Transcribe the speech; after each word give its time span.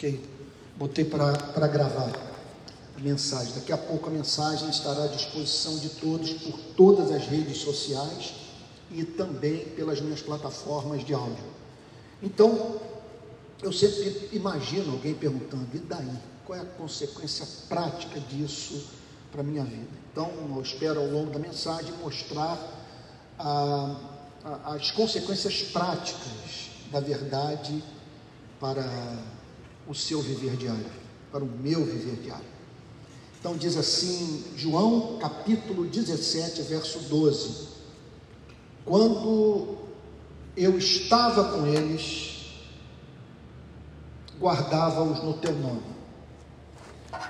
Ok? 0.00 0.18
Botei 0.78 1.04
para 1.04 1.68
gravar 1.68 2.10
a 2.96 3.00
mensagem. 3.00 3.52
Daqui 3.52 3.70
a 3.70 3.76
pouco 3.76 4.08
a 4.08 4.10
mensagem 4.10 4.70
estará 4.70 5.04
à 5.04 5.08
disposição 5.08 5.76
de 5.78 5.90
todos 5.90 6.32
por 6.32 6.58
todas 6.74 7.12
as 7.12 7.26
redes 7.26 7.58
sociais 7.58 8.32
e 8.90 9.04
também 9.04 9.66
pelas 9.76 10.00
minhas 10.00 10.22
plataformas 10.22 11.04
de 11.04 11.12
áudio. 11.12 11.44
Então, 12.22 12.80
eu 13.62 13.70
sempre 13.74 14.30
imagino 14.32 14.92
alguém 14.92 15.12
perguntando: 15.12 15.68
e 15.74 15.78
daí? 15.80 16.16
Qual 16.46 16.58
é 16.58 16.62
a 16.62 16.64
consequência 16.64 17.46
prática 17.68 18.18
disso 18.20 18.86
para 19.30 19.42
a 19.42 19.44
minha 19.44 19.64
vida? 19.64 19.90
Então, 20.10 20.30
eu 20.56 20.62
espero 20.62 20.98
ao 20.98 21.06
longo 21.08 21.30
da 21.30 21.38
mensagem 21.38 21.92
mostrar 22.02 22.58
a, 23.38 23.96
a, 24.42 24.74
as 24.74 24.90
consequências 24.92 25.62
práticas 25.62 26.70
da 26.90 27.00
verdade 27.00 27.84
para 28.58 28.82
o 29.90 29.94
seu 29.94 30.22
viver 30.22 30.56
diário, 30.56 30.86
para 31.32 31.42
o 31.42 31.48
meu 31.48 31.84
viver 31.84 32.22
diário. 32.22 32.46
Então 33.40 33.56
diz 33.56 33.76
assim, 33.76 34.44
João 34.56 35.18
capítulo 35.18 35.84
17, 35.84 36.62
verso 36.62 37.00
12: 37.00 37.68
Quando 38.84 39.78
eu 40.56 40.78
estava 40.78 41.52
com 41.52 41.66
eles, 41.66 42.52
guardava-os 44.38 45.24
no 45.24 45.34
teu 45.34 45.54
nome. 45.54 45.82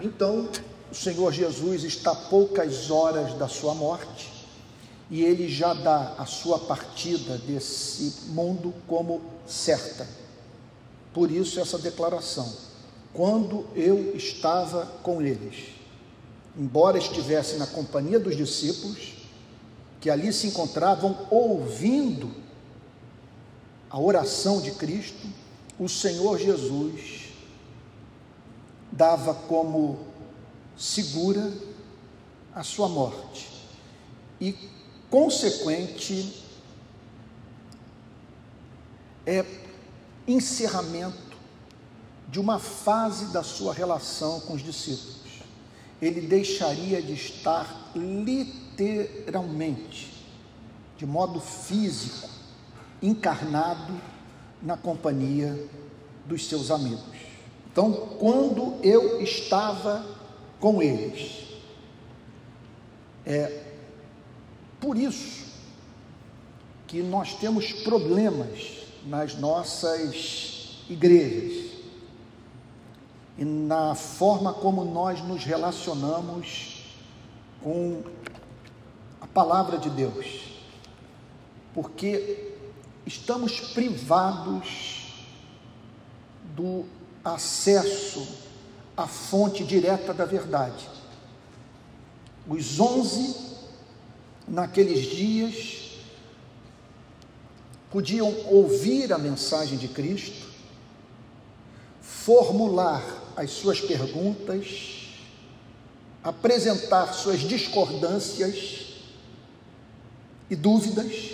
Então, 0.03 0.47
o 0.93 0.95
Senhor 0.95 1.33
Jesus 1.33 1.83
está 1.85 2.15
poucas 2.15 2.91
horas 2.91 3.33
da 3.35 3.49
sua 3.49 3.75
morte 3.75 4.31
e 5.11 5.23
ele 5.23 5.49
já 5.49 5.73
dá 5.73 6.15
a 6.19 6.27
sua 6.27 6.59
partida 6.59 7.39
desse 7.39 8.29
mundo 8.33 8.75
como 8.87 9.23
certa. 9.47 10.20
Por 11.13 11.31
isso, 11.31 11.61
essa 11.61 11.79
declaração: 11.79 12.53
quando 13.13 13.67
eu 13.75 14.17
estava 14.17 14.87
com 15.03 15.21
eles. 15.21 15.71
Embora 16.57 16.99
estivesse 16.99 17.57
na 17.57 17.67
companhia 17.67 18.19
dos 18.19 18.37
discípulos, 18.37 19.15
que 20.01 20.11
ali 20.11 20.33
se 20.33 20.49
encontravam 20.49 21.27
ouvindo 21.31 22.31
a 23.89 23.99
oração 23.99 24.61
de 24.61 24.73
Cristo, 24.73 25.29
o 25.79 25.89
Senhor 25.89 26.39
Jesus 26.39 27.29
dava 28.91 29.35
como 29.35 29.99
segura 30.77 31.53
a 32.55 32.63
sua 32.63 32.89
morte. 32.89 33.49
E 34.41 34.55
consequente 35.09 36.45
é 39.27 39.43
encerramento 40.33 41.37
de 42.29 42.39
uma 42.39 42.59
fase 42.59 43.33
da 43.33 43.43
sua 43.43 43.75
relação 43.75 44.41
com 44.41 44.55
os 44.55 44.63
discípulos 44.63 45.21
ele 46.01 46.23
deixaria 46.23 47.03
de 47.03 47.13
estar 47.13 47.93
literalmente, 47.95 50.11
de 50.97 51.05
modo 51.05 51.39
físico, 51.41 52.31
encarnado 53.03 54.01
na 54.63 54.77
companhia 54.77 55.69
dos 56.25 56.47
seus 56.47 56.71
amigos. 56.71 57.03
Então, 57.71 57.93
quando 58.19 58.77
eu 58.83 59.23
estava 59.23 60.05
com 60.59 60.83
eles, 60.83 61.49
é 63.27 63.65
por 64.81 64.97
isso 64.97 65.51
que 66.87 67.03
nós 67.03 67.35
temos 67.35 67.73
problemas 67.73 68.80
nas 69.05 69.35
nossas 69.35 70.85
igrejas 70.89 71.71
e 73.39 73.45
na 73.45 73.95
forma 73.95 74.53
como 74.53 74.85
nós 74.85 75.23
nos 75.23 75.45
relacionamos 75.45 76.85
com 77.63 78.03
a 79.21 79.27
palavra 79.27 79.79
de 79.79 79.89
Deus, 79.89 80.27
porque 81.73 82.53
estamos 83.07 83.61
privados 83.61 85.07
do 86.55 86.85
acesso 87.25 88.27
à 88.97 89.07
fonte 89.07 89.65
direta 89.65 90.13
da 90.13 90.25
verdade. 90.25 90.89
Os 92.47 92.79
onze, 92.79 93.57
naqueles 94.47 95.07
dias, 95.07 95.90
podiam 97.91 98.33
ouvir 98.47 99.13
a 99.13 99.19
mensagem 99.19 99.77
de 99.77 99.89
Cristo, 99.89 100.49
formular 102.01 103.03
as 103.37 103.51
suas 103.51 103.81
perguntas, 103.81 105.09
apresentar 106.23 107.13
suas 107.13 107.41
discordâncias 107.41 108.95
e 110.49 110.55
dúvidas 110.55 111.31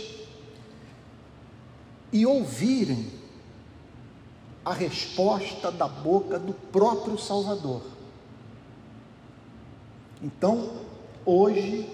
e 2.12 2.24
ouvirem 2.24 3.10
a 4.64 4.72
resposta 4.72 5.70
da 5.70 5.86
boca 5.86 6.38
do 6.38 6.52
próprio 6.52 7.18
Salvador. 7.18 7.82
Então, 10.22 10.72
hoje, 11.24 11.88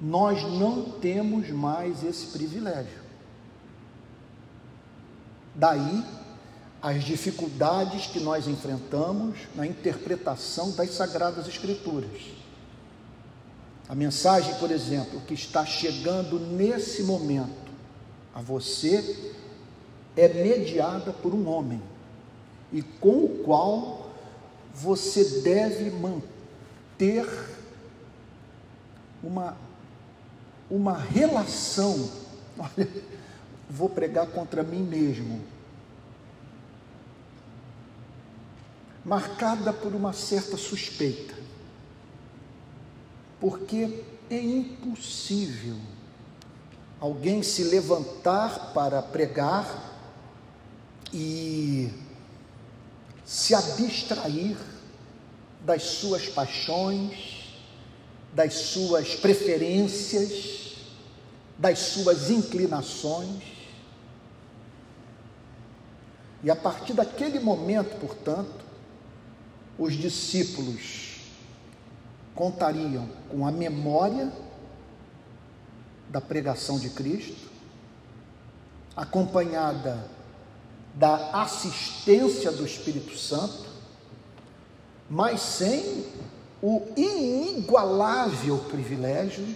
nós 0.00 0.42
não 0.42 0.90
temos 0.98 1.48
mais 1.50 2.02
esse 2.02 2.26
privilégio. 2.26 3.07
Daí 5.58 6.04
as 6.80 7.02
dificuldades 7.02 8.06
que 8.06 8.20
nós 8.20 8.46
enfrentamos 8.46 9.36
na 9.56 9.66
interpretação 9.66 10.70
das 10.70 10.90
Sagradas 10.90 11.48
Escrituras. 11.48 12.22
A 13.88 13.94
mensagem, 13.94 14.54
por 14.54 14.70
exemplo, 14.70 15.20
que 15.22 15.34
está 15.34 15.66
chegando 15.66 16.38
nesse 16.38 17.02
momento 17.02 17.72
a 18.32 18.40
você 18.40 19.32
é 20.16 20.28
mediada 20.28 21.12
por 21.12 21.34
um 21.34 21.48
homem 21.48 21.82
e 22.72 22.80
com 22.80 23.24
o 23.24 23.42
qual 23.44 24.10
você 24.72 25.24
deve 25.40 25.90
manter 25.90 27.26
uma, 29.20 29.56
uma 30.70 30.96
relação. 30.96 32.08
Olha, 32.56 32.88
vou 33.68 33.88
pregar 33.88 34.26
contra 34.28 34.62
mim 34.62 34.82
mesmo 34.82 35.42
marcada 39.04 39.72
por 39.72 39.94
uma 39.94 40.12
certa 40.12 40.58
suspeita, 40.58 41.34
porque 43.40 44.04
é 44.28 44.38
impossível 44.38 45.76
alguém 47.00 47.42
se 47.42 47.64
levantar 47.64 48.74
para 48.74 49.00
pregar 49.00 49.96
e 51.12 51.90
se 53.24 53.54
abstrair 53.54 54.56
das 55.64 55.82
suas 55.82 56.28
paixões, 56.28 57.54
das 58.34 58.54
suas 58.54 59.14
preferências, 59.14 60.76
das 61.56 61.78
suas 61.78 62.30
inclinações. 62.30 63.57
E 66.42 66.50
a 66.50 66.56
partir 66.56 66.92
daquele 66.92 67.40
momento, 67.40 67.98
portanto, 67.98 68.64
os 69.78 69.94
discípulos 69.94 71.20
contariam 72.34 73.08
com 73.28 73.46
a 73.46 73.50
memória 73.50 74.32
da 76.08 76.20
pregação 76.20 76.78
de 76.78 76.90
Cristo, 76.90 77.48
acompanhada 78.96 80.08
da 80.94 81.42
assistência 81.42 82.50
do 82.50 82.64
Espírito 82.64 83.16
Santo, 83.16 83.66
mas 85.08 85.40
sem 85.40 86.04
o 86.62 86.82
inigualável 86.96 88.58
privilégio 88.70 89.46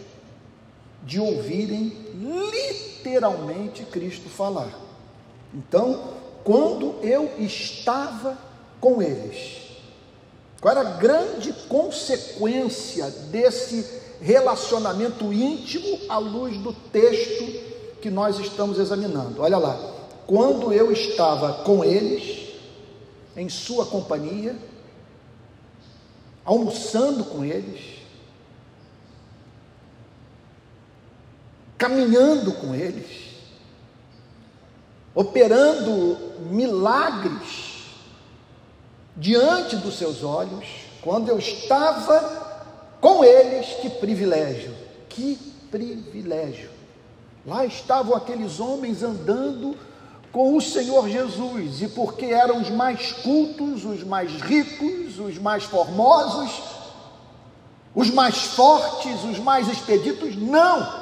de 1.05 1.19
ouvirem 1.19 1.93
literalmente 2.15 3.85
Cristo 3.85 4.29
falar. 4.29 4.73
Então, 5.53 6.22
quando 6.45 6.97
eu 7.03 7.31
estava 7.39 8.37
com 8.81 9.01
eles, 9.01 9.63
qual 10.61 10.77
era 10.77 10.89
a 10.89 10.93
grande 10.95 11.53
consequência 11.69 13.11
desse 13.31 14.01
relacionamento 14.21 15.33
íntimo 15.33 15.99
à 16.09 16.19
luz 16.19 16.57
do 16.59 16.73
texto 16.73 17.45
que 18.01 18.11
nós 18.11 18.39
estamos 18.39 18.79
examinando? 18.79 19.43
Olha 19.43 19.59
lá, 19.59 19.77
quando 20.27 20.73
eu 20.73 20.93
estava 20.93 21.65
com 21.65 21.85
eles, 21.85 22.55
em 23.37 23.49
sua 23.49 23.87
companhia, 23.87 24.57
almoçando 26.45 27.25
com 27.25 27.45
eles, 27.45 27.99
caminhando 31.77 32.53
com 32.53 32.75
eles, 32.75 33.32
operando 35.15 36.17
milagres 36.51 37.83
diante 39.17 39.77
dos 39.77 39.99
seus 39.99 40.25
olhos, 40.25 40.67
quando 41.03 41.29
eu 41.29 41.39
estava 41.39 42.43
com 43.01 43.25
eles, 43.25 43.67
que 43.81 43.91
privilégio, 43.91 44.75
que 45.09 45.37
privilégio. 45.71 46.71
Lá 47.47 47.67
estavam 47.67 48.15
aqueles 48.17 48.61
homens 48.61 49.03
andando 49.03 49.77
com 50.31 50.57
o 50.57 50.61
Senhor 50.63 51.09
Jesus, 51.09 51.83
e 51.83 51.89
porque 51.89 52.27
eram 52.27 52.63
os 52.63 52.71
mais 52.71 53.13
cultos, 53.13 53.85
os 53.85 54.03
mais 54.03 54.31
ricos, 54.41 55.19
os 55.19 55.37
mais 55.37 55.65
formosos, 55.65 56.63
os 57.95 58.11
mais 58.11 58.39
fortes, 58.39 59.23
os 59.25 59.39
mais 59.39 59.69
expeditos, 59.69 60.35
não. 60.37 61.02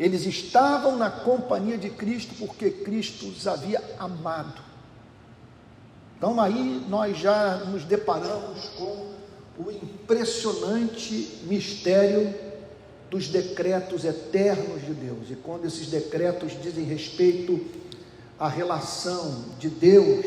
Eles 0.00 0.24
estavam 0.24 0.96
na 0.96 1.10
companhia 1.10 1.76
de 1.76 1.90
Cristo 1.90 2.34
porque 2.38 2.70
Cristo 2.70 3.26
os 3.26 3.46
havia 3.46 3.82
amado. 3.98 4.62
Então 6.16 6.40
aí 6.40 6.82
nós 6.88 7.18
já 7.18 7.56
nos 7.66 7.84
deparamos 7.84 8.64
com 8.78 9.12
o 9.58 9.70
impressionante 9.70 11.40
mistério 11.42 12.34
dos 13.10 13.28
decretos 13.28 14.06
eternos 14.06 14.80
de 14.86 14.94
Deus. 14.94 15.30
E 15.30 15.34
quando 15.34 15.66
esses 15.66 15.88
decretos 15.88 16.52
dizem 16.62 16.84
respeito 16.84 17.60
à 18.38 18.48
relação 18.48 19.44
de 19.58 19.68
Deus 19.68 20.24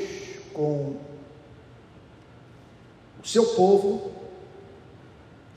com 0.54 0.98
o 3.24 3.28
seu 3.28 3.56
povo, 3.56 4.12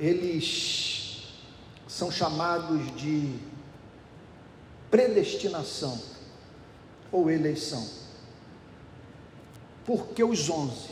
eles 0.01 1.27
são 1.87 2.11
chamados 2.11 2.97
de 2.97 3.35
predestinação 4.97 6.01
ou 7.13 7.31
eleição. 7.31 7.87
Por 9.85 10.09
que 10.09 10.25
os 10.25 10.49
onze? 10.49 10.89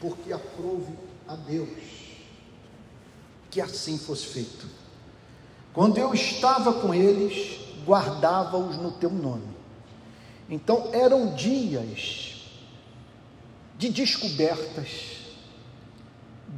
Porque 0.00 0.32
aprove 0.32 0.92
a 1.28 1.36
Deus 1.36 1.68
que 3.48 3.60
assim 3.60 3.96
fosse 3.96 4.26
feito. 4.26 4.66
Quando 5.72 5.98
eu 5.98 6.12
estava 6.12 6.72
com 6.72 6.92
eles, 6.92 7.60
guardava-os 7.86 8.76
no 8.76 8.90
teu 8.90 9.10
nome. 9.10 9.54
Então 10.50 10.90
eram 10.92 11.32
dias 11.36 12.44
de 13.78 13.88
descobertas, 13.88 14.88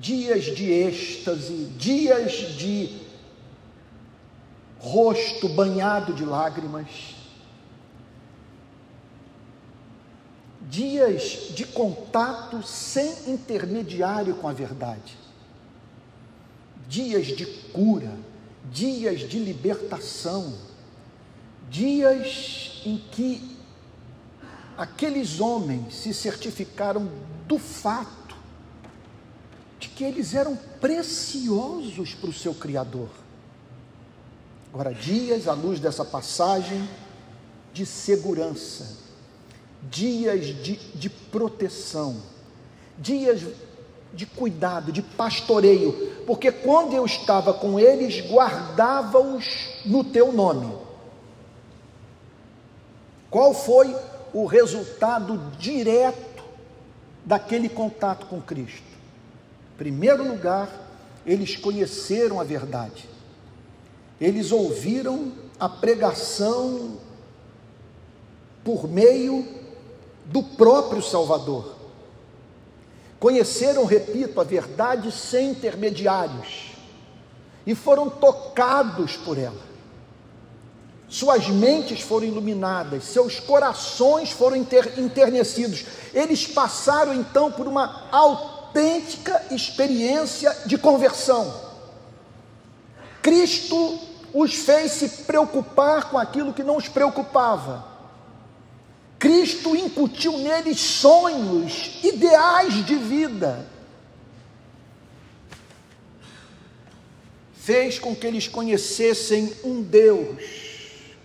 dias 0.00 0.44
de 0.44 0.70
êxtase, 0.70 1.66
dias 1.76 2.56
de 2.56 3.03
rosto 4.84 5.48
banhado 5.48 6.12
de 6.12 6.26
lágrimas, 6.26 7.14
dias 10.68 11.54
de 11.54 11.64
contato 11.64 12.62
sem 12.62 13.32
intermediário 13.32 14.34
com 14.34 14.46
a 14.46 14.52
verdade. 14.52 15.16
Dias 16.86 17.28
de 17.28 17.46
cura, 17.72 18.14
dias 18.70 19.20
de 19.20 19.38
libertação, 19.38 20.54
dias 21.70 22.82
em 22.84 22.98
que 23.10 23.56
aqueles 24.76 25.40
homens 25.40 25.94
se 25.94 26.12
certificaram 26.12 27.10
do 27.48 27.58
fato 27.58 28.36
de 29.80 29.88
que 29.88 30.04
eles 30.04 30.34
eram 30.34 30.56
preciosos 30.78 32.14
para 32.14 32.28
o 32.28 32.34
seu 32.34 32.54
Criador. 32.54 33.23
Agora, 34.74 34.92
dias 34.92 35.46
à 35.46 35.52
luz 35.52 35.78
dessa 35.78 36.04
passagem 36.04 36.88
de 37.72 37.86
segurança, 37.86 38.96
dias 39.80 40.46
de, 40.46 40.74
de 40.96 41.08
proteção, 41.08 42.20
dias 42.98 43.40
de 44.12 44.26
cuidado, 44.26 44.90
de 44.90 45.00
pastoreio, 45.00 46.24
porque 46.26 46.50
quando 46.50 46.92
eu 46.92 47.06
estava 47.06 47.54
com 47.54 47.78
eles, 47.78 48.20
guardava-os 48.28 49.46
no 49.86 50.02
teu 50.02 50.32
nome. 50.32 50.76
Qual 53.30 53.54
foi 53.54 53.94
o 54.32 54.44
resultado 54.44 55.52
direto 55.56 56.42
daquele 57.24 57.68
contato 57.68 58.26
com 58.26 58.42
Cristo? 58.42 58.82
Em 59.74 59.76
primeiro 59.78 60.26
lugar, 60.26 60.68
eles 61.24 61.54
conheceram 61.54 62.40
a 62.40 62.44
verdade, 62.44 63.13
eles 64.20 64.52
ouviram 64.52 65.32
a 65.58 65.68
pregação 65.68 66.98
por 68.62 68.88
meio 68.88 69.46
do 70.26 70.42
próprio 70.42 71.02
Salvador. 71.02 71.74
Conheceram, 73.20 73.84
repito, 73.84 74.40
a 74.40 74.44
verdade 74.44 75.10
sem 75.10 75.50
intermediários 75.50 76.72
e 77.66 77.74
foram 77.74 78.10
tocados 78.10 79.16
por 79.16 79.38
ela. 79.38 79.74
Suas 81.08 81.48
mentes 81.48 82.00
foram 82.00 82.26
iluminadas, 82.26 83.04
seus 83.04 83.38
corações 83.38 84.30
foram 84.30 84.56
enternecidos. 84.56 85.84
Eles 86.12 86.46
passaram 86.46 87.14
então 87.14 87.52
por 87.52 87.66
uma 87.68 88.08
autêntica 88.10 89.46
experiência 89.50 90.54
de 90.66 90.76
conversão. 90.76 91.63
Cristo 93.24 93.98
os 94.32 94.54
fez 94.54 94.92
se 94.92 95.08
preocupar 95.24 96.10
com 96.10 96.18
aquilo 96.18 96.52
que 96.52 96.62
não 96.62 96.76
os 96.76 96.88
preocupava 96.88 97.94
Cristo 99.24 99.74
incutiu 99.74 100.36
neles 100.36 100.78
sonhos, 100.78 101.98
ideais 102.04 102.84
de 102.84 102.94
vida. 102.94 103.66
Fez 107.54 107.98
com 107.98 108.14
que 108.14 108.26
eles 108.26 108.46
conhecessem 108.46 109.50
um 109.64 109.82
Deus 109.82 110.36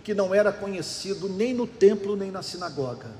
que 0.02 0.14
não 0.14 0.34
era 0.34 0.50
conhecido 0.50 1.28
nem 1.28 1.52
no 1.52 1.66
templo 1.66 2.16
nem 2.16 2.30
na 2.30 2.42
sinagoga. 2.42 3.14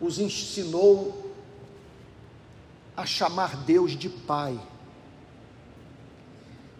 Os 0.00 0.18
ensinou 0.18 1.32
a 2.96 3.06
chamar 3.06 3.58
Deus 3.58 3.92
de 3.92 4.08
Pai. 4.08 4.58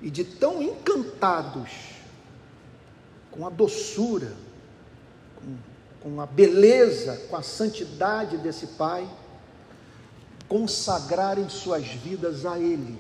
E 0.01 0.11
de 0.11 0.25
tão 0.25 0.63
encantados 0.63 1.71
com 3.31 3.47
a 3.47 3.51
doçura, 3.51 4.33
com 6.03 6.21
a 6.21 6.27
beleza, 6.27 7.17
com 7.29 7.37
a 7.37 7.43
santidade 7.43 8.39
desse 8.39 8.67
Pai, 8.69 9.09
consagrarem 10.49 11.49
suas 11.49 11.87
vidas 11.87 12.45
a 12.45 12.59
Ele, 12.59 12.99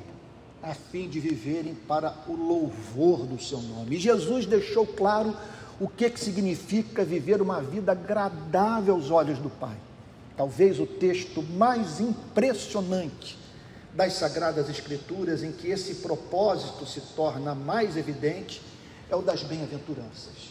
a 0.63 0.75
fim 0.75 1.09
de 1.09 1.19
viverem 1.19 1.75
para 1.75 2.15
o 2.29 2.35
louvor 2.35 3.27
do 3.27 3.43
Seu 3.43 3.61
nome. 3.61 3.97
E 3.97 3.99
Jesus 3.99 4.47
deixou 4.47 4.87
claro 4.87 5.35
o 5.81 5.89
que, 5.89 6.11
que 6.11 6.21
significa 6.21 7.05
viver 7.05 7.41
uma 7.41 7.63
vida 7.63 7.93
agradável 7.93 8.95
aos 8.95 9.11
olhos 9.11 9.39
do 9.39 9.49
Pai. 9.49 9.77
Talvez 10.37 10.79
o 10.79 10.87
texto 10.87 11.43
mais 11.43 12.01
impressionante 12.01 13.40
das 13.95 14.15
Sagradas 14.15 14.69
Escrituras, 14.69 15.43
em 15.43 15.53
que 15.53 15.69
esse 15.69 15.97
propósito 15.97 16.87
se 16.87 17.01
torna 17.15 17.55
mais 17.55 17.97
evidente, 17.97 18.63
é 19.11 19.17
o 19.17 19.23
das 19.23 19.43
bem-aventuranças. 19.43 20.51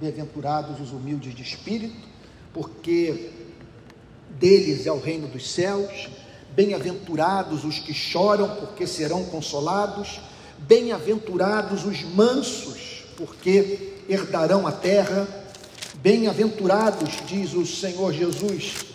Bem-aventurados 0.00 0.80
os 0.80 0.92
humildes 0.92 1.34
de 1.34 1.42
espírito, 1.42 2.06
porque 2.52 3.30
deles 4.38 4.86
é 4.86 4.92
o 4.92 5.00
reino 5.00 5.26
dos 5.26 5.50
céus. 5.50 6.08
Bem-aventurados 6.54 7.64
os 7.64 7.78
que 7.78 7.92
choram, 7.92 8.56
porque 8.56 8.86
serão 8.86 9.24
consolados. 9.24 10.20
Bem-aventurados 10.58 11.84
os 11.84 12.02
mansos, 12.02 13.04
porque 13.16 13.94
herdarão 14.08 14.66
a 14.66 14.72
terra. 14.72 15.26
Bem-aventurados, 15.96 17.10
diz 17.26 17.54
o 17.54 17.66
Senhor 17.66 18.12
Jesus, 18.12 18.86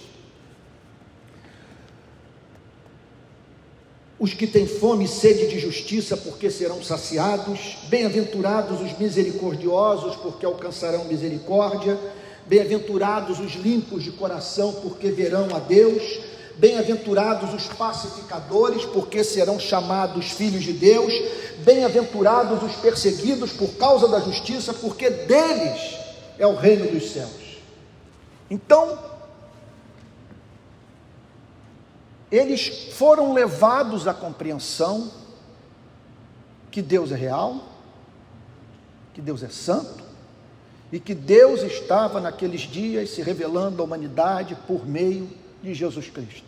os 4.23 4.33
que 4.33 4.47
têm 4.47 4.65
fome 4.65 5.03
e 5.03 5.07
sede 5.09 5.49
de 5.49 5.59
justiça, 5.59 6.15
porque 6.15 6.49
serão 6.49 6.81
saciados. 6.81 7.75
Bem-aventurados 7.89 8.79
os 8.79 8.97
misericordiosos, 8.97 10.15
porque 10.15 10.45
alcançarão 10.45 11.03
misericórdia. 11.03 11.99
Bem-aventurados 12.47 13.41
os 13.41 13.55
limpos 13.55 14.01
de 14.01 14.11
coração, 14.11 14.75
porque 14.81 15.11
verão 15.11 15.49
a 15.53 15.59
Deus. 15.59 16.21
Bem-aventurados 16.55 17.53
os 17.53 17.67
pacificadores, 17.73 18.85
porque 18.85 19.25
serão 19.25 19.59
chamados 19.59 20.31
filhos 20.31 20.63
de 20.63 20.71
Deus. 20.71 21.11
Bem-aventurados 21.57 22.63
os 22.63 22.77
perseguidos 22.77 23.51
por 23.51 23.71
causa 23.71 24.07
da 24.07 24.21
justiça, 24.21 24.73
porque 24.73 25.09
deles 25.09 25.97
é 26.39 26.47
o 26.47 26.55
reino 26.55 26.89
dos 26.89 27.11
céus. 27.11 27.59
Então, 28.49 28.97
eles 32.33 32.91
foram 32.93 33.31
levados 33.31 34.07
à 34.07 34.13
compreensão 34.13 35.11
que 36.71 36.81
Deus 36.81 37.11
é 37.11 37.15
real, 37.15 37.63
que 39.13 39.21
Deus 39.21 39.43
é 39.43 39.49
santo 39.49 40.03
e 40.91 40.99
que 40.99 41.13
Deus 41.13 41.61
estava 41.61 42.19
naqueles 42.19 42.61
dias 42.61 43.11
se 43.11 43.21
revelando 43.21 43.83
à 43.83 43.85
humanidade 43.85 44.57
por 44.67 44.83
meio 44.83 45.29
de 45.61 45.75
Jesus 45.75 46.09
Cristo. 46.09 46.47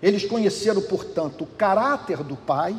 Eles 0.00 0.24
conheceram, 0.24 0.80
portanto, 0.80 1.44
o 1.44 1.46
caráter 1.46 2.24
do 2.24 2.34
Pai, 2.34 2.74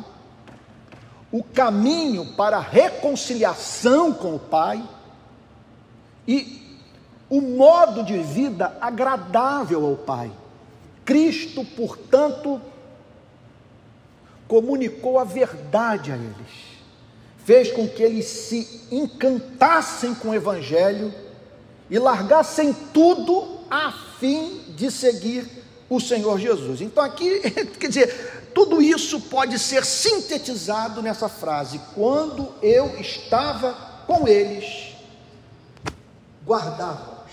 o 1.30 1.44
caminho 1.44 2.34
para 2.34 2.56
a 2.56 2.60
reconciliação 2.60 4.12
com 4.12 4.34
o 4.34 4.40
Pai 4.40 4.82
e 6.26 6.80
o 7.28 7.40
modo 7.40 8.02
de 8.02 8.18
vida 8.18 8.76
agradável 8.80 9.86
ao 9.86 9.94
Pai. 9.94 10.32
Cristo, 11.10 11.64
portanto, 11.64 12.62
comunicou 14.46 15.18
a 15.18 15.24
verdade 15.24 16.12
a 16.12 16.14
eles, 16.14 16.52
fez 17.44 17.72
com 17.72 17.88
que 17.88 18.00
eles 18.00 18.26
se 18.26 18.86
encantassem 18.92 20.14
com 20.14 20.28
o 20.28 20.34
Evangelho 20.36 21.12
e 21.90 21.98
largassem 21.98 22.72
tudo 22.94 23.58
a 23.68 23.90
fim 24.20 24.60
de 24.76 24.88
seguir 24.88 25.50
o 25.88 25.98
Senhor 25.98 26.38
Jesus. 26.38 26.80
Então, 26.80 27.02
aqui, 27.02 27.40
quer 27.80 27.88
dizer, 27.88 28.50
tudo 28.54 28.80
isso 28.80 29.20
pode 29.22 29.58
ser 29.58 29.84
sintetizado 29.84 31.02
nessa 31.02 31.28
frase: 31.28 31.80
quando 31.92 32.54
eu 32.62 33.00
estava 33.00 33.72
com 34.06 34.28
eles, 34.28 34.94
guardava-os. 36.46 37.32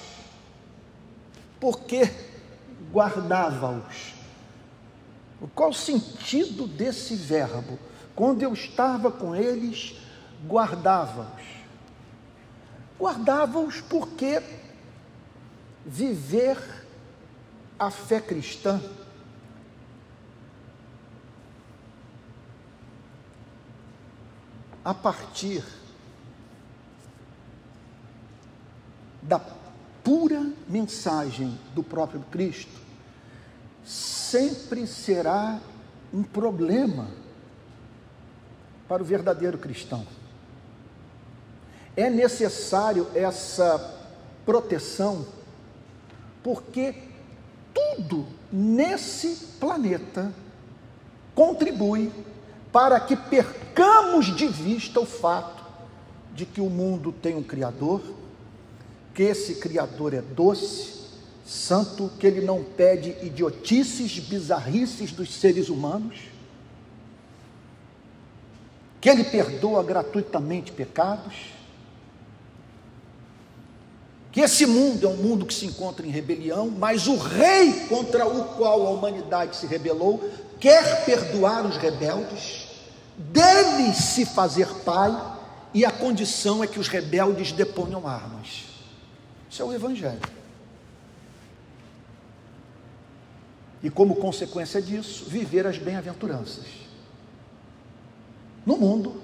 Por 1.60 1.82
que 1.82 2.27
guardava-os? 2.92 4.14
Qual 5.54 5.70
o 5.70 5.74
sentido 5.74 6.68
desse 6.68 7.16
verbo? 7.16 7.78
Quando 8.16 8.42
eu 8.42 8.54
estava 8.54 9.12
com 9.12 9.36
eles, 9.36 9.96
guardava-os. 10.48 11.46
Guardava-os 13.00 13.82
porque 13.82 14.42
viver 15.86 16.58
a 17.78 17.92
fé 17.92 18.20
cristã 18.20 18.82
a 24.84 24.94
partir 24.94 25.64
da 29.22 29.38
pura 30.08 30.42
mensagem 30.70 31.60
do 31.76 31.84
próprio 31.84 32.22
Cristo 32.32 32.72
sempre 33.84 34.88
será 34.88 35.60
um 36.14 36.24
problema 36.24 37.10
para 38.88 39.04
o 39.04 39.06
verdadeiro 39.06 39.58
cristão. 39.58 40.08
É 41.94 42.10
necessário 42.10 43.08
essa 43.14 44.00
proteção, 44.46 45.28
porque 46.42 46.96
tudo 47.74 48.28
nesse 48.50 49.58
planeta 49.60 50.32
contribui 51.36 52.14
para 52.72 52.98
que 53.02 53.18
percamos 53.18 54.34
de 54.34 54.48
vista 54.48 55.02
o 55.02 55.06
fato 55.06 55.66
de 56.34 56.46
que 56.46 56.62
o 56.62 56.70
mundo 56.70 57.12
tem 57.12 57.36
um 57.36 57.44
Criador, 57.44 58.02
que 59.18 59.24
esse 59.24 59.56
Criador 59.56 60.14
é 60.14 60.22
doce, 60.22 60.94
santo 61.44 62.12
que 62.20 62.28
ele 62.28 62.42
não 62.42 62.64
pede 62.64 63.16
idiotices, 63.24 64.20
bizarrices 64.20 65.12
dos 65.12 65.34
seres 65.34 65.70
humanos, 65.70 66.20
que 69.02 69.10
ele 69.10 69.24
perdoa 69.24 69.84
gratuitamente 69.84 70.72
pecados, 70.72 71.34
que 74.32 74.40
esse 74.40 74.68
mundo 74.68 75.08
é 75.08 75.10
um 75.10 75.18
mundo 75.18 75.48
que 75.48 75.54
se 75.56 75.66
encontra 75.66 76.06
em 76.06 76.12
rebelião, 76.12 76.70
mas 76.70 77.08
o 77.08 77.18
rei 77.18 77.88
contra 77.90 78.28
o 78.28 78.50
qual 78.50 78.86
a 78.86 78.92
humanidade 78.92 79.56
se 79.56 79.66
rebelou 79.66 80.30
quer 80.60 81.06
perdoar 81.06 81.66
os 81.66 81.76
rebeldes, 81.78 82.68
dele 83.18 83.96
se 83.96 84.28
fazer 84.28 84.68
pai, 84.86 85.12
e 85.74 85.84
a 85.84 85.90
condição 85.90 86.64
é 86.64 86.68
que 86.68 86.80
os 86.80 86.88
rebeldes 86.88 87.52
deponham 87.52 88.08
armas. 88.08 88.77
Isso 89.50 89.62
é 89.62 89.66
o 89.66 89.74
Evangelho. 89.74 90.38
e, 93.82 93.90
como 93.90 94.16
consequência 94.16 94.82
disso, 94.82 95.26
viver 95.30 95.68
as 95.68 95.78
bem-aventuranças. 95.78 96.66
No 98.66 98.78
mundo, 98.78 99.22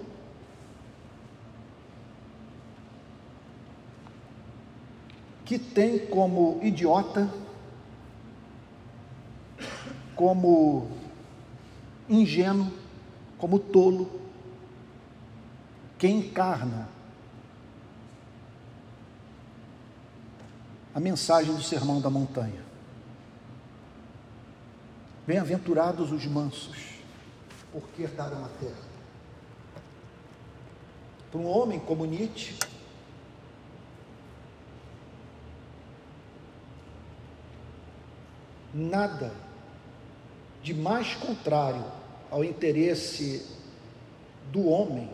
que 5.44 5.58
tem 5.60 6.00
como 6.08 6.60
idiota, 6.64 7.30
como 10.16 10.88
ingênuo, 12.08 12.72
como 13.38 13.60
tolo, 13.60 14.22
quem 15.98 16.20
encarna 16.20 16.88
a 20.94 21.00
mensagem 21.00 21.56
do 21.56 21.64
Sermão 21.64 22.00
da 22.00 22.10
Montanha. 22.10 22.62
Bem-aventurados 25.26 26.12
os 26.12 26.26
mansos, 26.26 26.78
porque 27.72 28.04
herdaram 28.04 28.46
a 28.46 28.50
terra. 28.60 28.94
Para 31.32 31.40
um 31.40 31.48
homem 31.48 31.80
como 31.80 32.06
Nietzsche, 32.06 32.56
nada 38.72 39.34
de 40.62 40.76
mais 40.76 41.16
contrário 41.16 41.84
ao 42.30 42.44
interesse 42.44 43.48
do 44.52 44.68
homem 44.68 45.10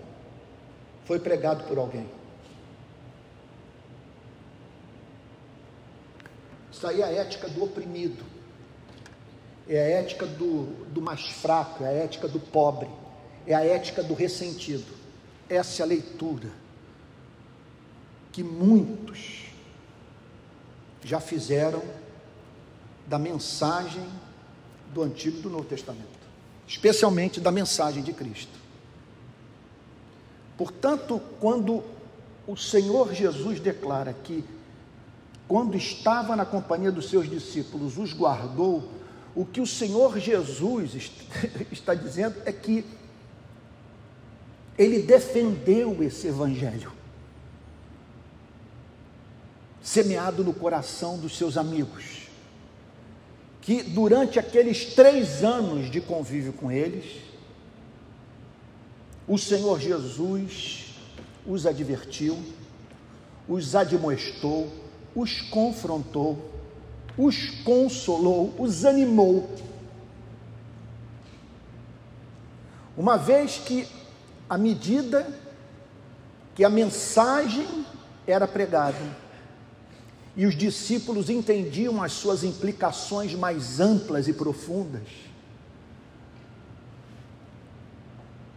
foi 1.06 1.20
pregado 1.20 1.64
por 1.64 1.78
alguém. 1.78 2.19
Isso 6.80 6.88
aí 6.88 7.02
é 7.02 7.04
a 7.04 7.12
ética 7.12 7.50
do 7.50 7.62
oprimido 7.62 8.24
é 9.70 9.80
a 9.80 10.00
ética 10.00 10.26
do, 10.26 10.64
do 10.88 11.00
mais 11.00 11.28
fraco, 11.28 11.84
é 11.84 11.88
a 11.88 11.92
ética 11.92 12.28
do 12.28 12.40
pobre, 12.40 12.90
é 13.46 13.54
a 13.54 13.64
ética 13.64 14.02
do 14.02 14.16
ressentido. 14.16 14.92
Essa 15.48 15.82
é 15.82 15.86
a 15.86 15.88
leitura 15.88 16.50
que 18.32 18.42
muitos 18.42 19.46
já 21.04 21.20
fizeram 21.20 21.84
da 23.06 23.20
mensagem 23.20 24.04
do 24.92 25.04
Antigo 25.04 25.38
e 25.38 25.42
do 25.42 25.50
Novo 25.52 25.66
Testamento, 25.66 26.08
especialmente 26.68 27.40
da 27.40 27.52
mensagem 27.52 28.02
de 28.02 28.12
Cristo. 28.12 28.58
Portanto, 30.58 31.22
quando 31.40 31.84
o 32.48 32.58
Senhor 32.58 33.14
Jesus 33.14 33.60
declara 33.60 34.14
que, 34.14 34.44
quando 35.50 35.76
estava 35.76 36.36
na 36.36 36.46
companhia 36.46 36.92
dos 36.92 37.10
seus 37.10 37.28
discípulos, 37.28 37.98
os 37.98 38.14
guardou, 38.14 38.88
o 39.34 39.44
que 39.44 39.60
o 39.60 39.66
Senhor 39.66 40.20
Jesus 40.20 41.12
está 41.72 41.96
dizendo 41.96 42.40
é 42.46 42.52
que 42.52 42.86
ele 44.78 45.02
defendeu 45.02 46.04
esse 46.04 46.28
evangelho, 46.28 46.92
semeado 49.82 50.44
no 50.44 50.54
coração 50.54 51.18
dos 51.18 51.36
seus 51.36 51.58
amigos, 51.58 52.28
que 53.60 53.82
durante 53.82 54.38
aqueles 54.38 54.94
três 54.94 55.44
anos 55.44 55.90
de 55.90 56.00
convívio 56.00 56.54
com 56.54 56.72
eles, 56.72 57.24
o 59.28 59.36
Senhor 59.36 59.80
Jesus 59.80 60.94
os 61.44 61.66
advertiu, 61.66 62.38
os 63.48 63.76
admoestou, 63.76 64.89
os 65.16 65.42
confrontou, 65.42 66.38
os 67.18 67.50
consolou, 67.64 68.54
os 68.58 68.86
animou. 68.86 69.50
Uma 72.96 73.18
vez 73.18 73.58
que, 73.58 73.88
à 74.50 74.58
medida 74.58 75.28
que 76.56 76.64
a 76.64 76.70
mensagem 76.70 77.86
era 78.28 78.48
pregada, 78.48 79.30
e 80.36 80.46
os 80.46 80.56
discípulos 80.56 81.30
entendiam 81.30 82.02
as 82.02 82.14
suas 82.14 82.44
implicações 82.44 83.34
mais 83.34 83.80
amplas 83.80 84.28
e 84.28 84.34
profundas, 84.34 85.08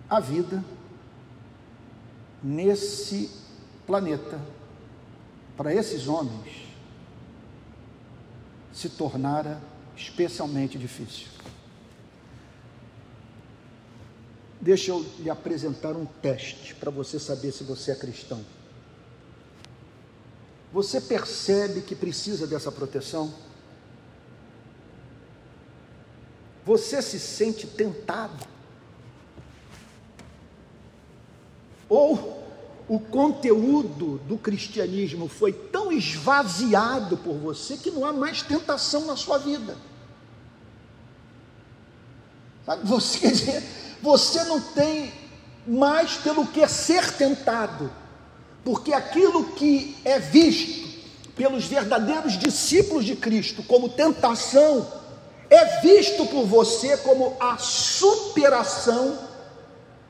a 0.08 0.20
vida 0.20 0.62
nesse 2.42 3.30
planeta, 3.86 4.38
para 5.62 5.72
esses 5.72 6.08
homens, 6.08 6.66
se 8.72 8.88
tornara 8.88 9.62
especialmente 9.96 10.76
difícil. 10.76 11.28
Deixa 14.60 14.90
eu 14.90 15.06
lhe 15.20 15.30
apresentar 15.30 15.92
um 15.92 16.04
teste 16.04 16.74
para 16.74 16.90
você 16.90 17.16
saber 17.16 17.52
se 17.52 17.62
você 17.62 17.92
é 17.92 17.94
cristão. 17.94 18.44
Você 20.72 21.00
percebe 21.00 21.82
que 21.82 21.94
precisa 21.94 22.44
dessa 22.44 22.72
proteção? 22.72 23.32
Você 26.66 27.00
se 27.00 27.20
sente 27.20 27.68
tentado? 27.68 28.44
Ou 31.88 32.41
o 32.92 33.00
conteúdo 33.00 34.18
do 34.28 34.36
cristianismo 34.36 35.26
foi 35.26 35.50
tão 35.50 35.90
esvaziado 35.90 37.16
por 37.16 37.32
você 37.38 37.78
que 37.78 37.90
não 37.90 38.04
há 38.04 38.12
mais 38.12 38.42
tentação 38.42 39.06
na 39.06 39.16
sua 39.16 39.38
vida? 39.38 39.78
Sabe, 42.66 42.86
você, 42.86 43.62
você 44.02 44.44
não 44.44 44.60
tem 44.60 45.10
mais 45.66 46.18
pelo 46.18 46.46
que 46.46 46.68
ser 46.68 47.14
tentado, 47.14 47.90
porque 48.62 48.92
aquilo 48.92 49.54
que 49.54 49.96
é 50.04 50.18
visto 50.18 50.86
pelos 51.34 51.64
verdadeiros 51.64 52.38
discípulos 52.38 53.06
de 53.06 53.16
Cristo 53.16 53.62
como 53.62 53.88
tentação, 53.88 54.86
é 55.48 55.80
visto 55.80 56.26
por 56.26 56.44
você 56.44 56.98
como 56.98 57.38
a 57.40 57.56
superação 57.56 59.18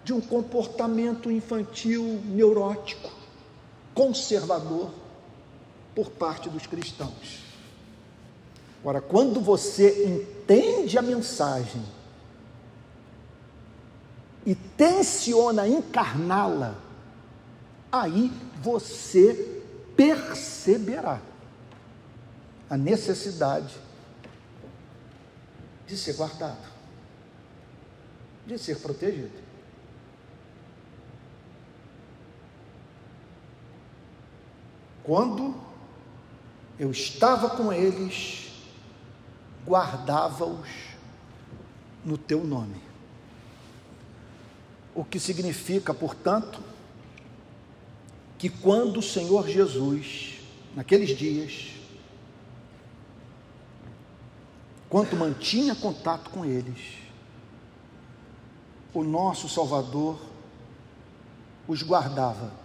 de 0.05 0.13
um 0.13 0.21
comportamento 0.21 1.31
infantil 1.31 2.21
neurótico, 2.25 3.11
conservador, 3.95 4.91
por 5.95 6.11
parte 6.11 6.49
dos 6.49 6.67
cristãos. 6.67 7.41
Agora, 8.81 9.01
quando 9.01 9.41
você 9.41 10.07
entende 10.07 10.99
a 10.99 11.03
mensagem, 11.03 11.83
e 14.45 14.55
tensiona 14.55 15.69
encarná-la, 15.69 16.77
aí 17.91 18.33
você 18.61 19.63
perceberá 19.97 21.21
a 22.69 22.77
necessidade 22.77 23.75
de 25.87 25.97
ser 25.97 26.15
guardado, 26.15 26.73
de 28.47 28.59
ser 28.59 28.79
protegido. 28.79 29.52
Quando 35.05 35.55
eu 36.79 36.91
estava 36.91 37.51
com 37.51 37.73
eles, 37.73 38.51
guardava-os 39.67 40.69
no 42.05 42.17
teu 42.17 42.45
nome. 42.45 42.81
O 44.95 45.05
que 45.05 45.19
significa, 45.19 45.93
portanto, 45.93 46.61
que 48.39 48.49
quando 48.49 48.99
o 48.99 49.03
Senhor 49.03 49.49
Jesus, 49.49 50.41
naqueles 50.75 51.17
dias, 51.17 51.71
quanto 54.89 55.17
mantinha 55.17 55.75
contato 55.75 56.31
com 56.31 56.45
eles, 56.45 56.99
o 58.93 59.03
nosso 59.03 59.49
Salvador 59.49 60.21
os 61.67 61.83
guardava 61.83 62.62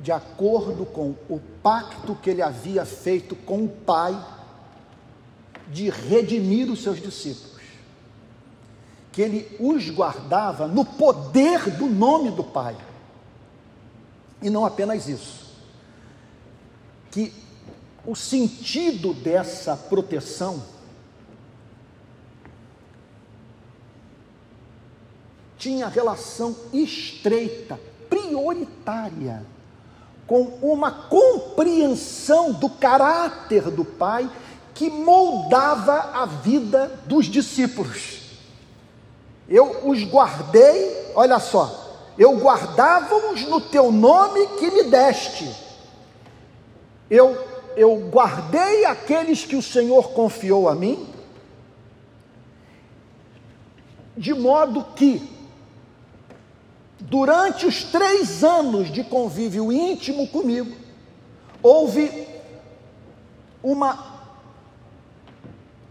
de 0.00 0.10
acordo 0.10 0.86
com 0.86 1.14
o 1.28 1.40
pacto 1.62 2.14
que 2.14 2.30
ele 2.30 2.42
havia 2.42 2.84
feito 2.84 3.36
com 3.36 3.64
o 3.64 3.68
Pai 3.68 4.18
de 5.68 5.90
redimir 5.90 6.70
os 6.70 6.82
seus 6.82 7.00
discípulos 7.00 7.50
que 9.12 9.22
ele 9.22 9.56
os 9.58 9.90
guardava 9.90 10.66
no 10.66 10.84
poder 10.84 11.70
do 11.70 11.86
nome 11.86 12.30
do 12.30 12.44
Pai. 12.44 12.76
E 14.40 14.48
não 14.48 14.64
apenas 14.64 15.08
isso, 15.08 15.50
que 17.10 17.32
o 18.06 18.14
sentido 18.14 19.12
dessa 19.12 19.76
proteção 19.76 20.62
tinha 25.58 25.88
relação 25.88 26.56
estreita, 26.72 27.78
prioritária, 28.08 29.44
com 30.30 30.42
uma 30.62 30.92
compreensão 30.92 32.52
do 32.52 32.68
caráter 32.68 33.68
do 33.68 33.84
Pai 33.84 34.30
que 34.72 34.88
moldava 34.88 35.92
a 36.14 36.24
vida 36.24 37.00
dos 37.04 37.26
discípulos. 37.26 38.20
Eu 39.48 39.88
os 39.88 40.04
guardei, 40.04 41.10
olha 41.16 41.40
só, 41.40 42.12
eu 42.16 42.36
guardava-os 42.36 43.42
no 43.48 43.60
teu 43.60 43.90
nome 43.90 44.46
que 44.56 44.70
me 44.70 44.84
deste. 44.84 45.52
Eu, 47.10 47.36
eu 47.76 47.96
guardei 48.08 48.84
aqueles 48.84 49.44
que 49.44 49.56
o 49.56 49.62
Senhor 49.62 50.12
confiou 50.12 50.68
a 50.68 50.76
mim, 50.76 51.08
de 54.16 54.32
modo 54.32 54.84
que, 54.94 55.28
durante 57.10 57.66
os 57.66 57.82
três 57.82 58.44
anos 58.44 58.90
de 58.92 59.02
convívio 59.02 59.72
íntimo 59.72 60.28
comigo, 60.28 60.76
houve 61.60 62.28
uma 63.60 64.22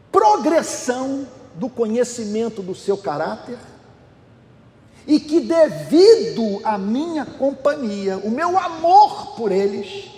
progressão 0.10 1.28
do 1.56 1.70
conhecimento 1.70 2.64
do 2.64 2.74
seu 2.74 2.98
caráter, 2.98 3.60
e 5.06 5.20
que 5.20 5.42
devido 5.42 6.62
à 6.64 6.78
minha 6.78 7.26
companhia, 7.26 8.18
o 8.20 8.32
meu 8.32 8.58
amor 8.58 9.36
por 9.36 9.52
eles, 9.52 10.10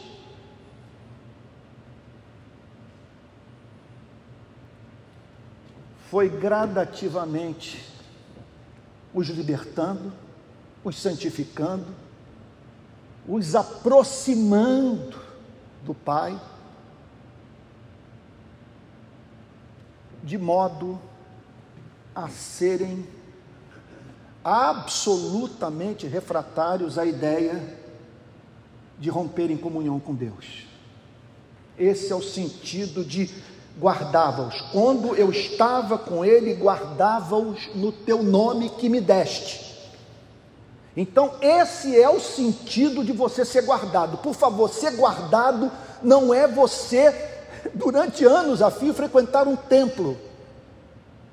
foi 6.10 6.30
gradativamente 6.30 7.84
os 9.14 9.28
libertando, 9.30 10.14
os 10.84 11.00
santificando, 11.00 11.88
os 13.28 13.56
aproximando 13.56 15.20
do 15.84 15.94
Pai, 15.94 16.40
de 20.24 20.38
modo 20.38 21.00
a 22.16 22.28
serem 22.30 23.06
absolutamente 24.44 26.08
refratários 26.08 26.98
à 26.98 27.06
ideia 27.06 27.80
de 29.00 29.10
romper 29.10 29.50
em 29.50 29.58
comunhão 29.58 30.00
com 30.00 30.14
Deus. 30.14 30.68
Esse 31.78 32.12
é 32.12 32.16
o 32.16 32.22
sentido 32.22 33.04
de 33.04 33.30
guardava-os. 33.80 34.60
Quando 34.72 35.16
eu 35.16 35.32
estava 35.32 35.98
com 35.98 36.24
ele, 36.24 36.54
guardava-os 36.54 37.74
no 37.76 37.92
teu 37.92 38.22
nome 38.22 38.70
que 38.70 38.90
me 38.90 39.02
deste. 39.02 39.71
Então, 40.96 41.36
esse 41.42 42.00
é 42.00 42.10
o 42.10 42.20
sentido 42.20 43.04
de 43.04 43.14
você 43.14 43.46
ser 43.46 43.62
guardado. 43.62 44.18
Por 44.18 44.36
favor, 44.36 44.70
ser 44.70 44.92
guardado 44.92 45.72
não 46.04 46.34
é 46.34 46.48
você, 46.48 47.14
durante 47.74 48.26
anos 48.26 48.62
a 48.62 48.70
fio, 48.70 48.94
frequentar 48.94 49.48
um 49.48 49.56
templo. 49.56 50.18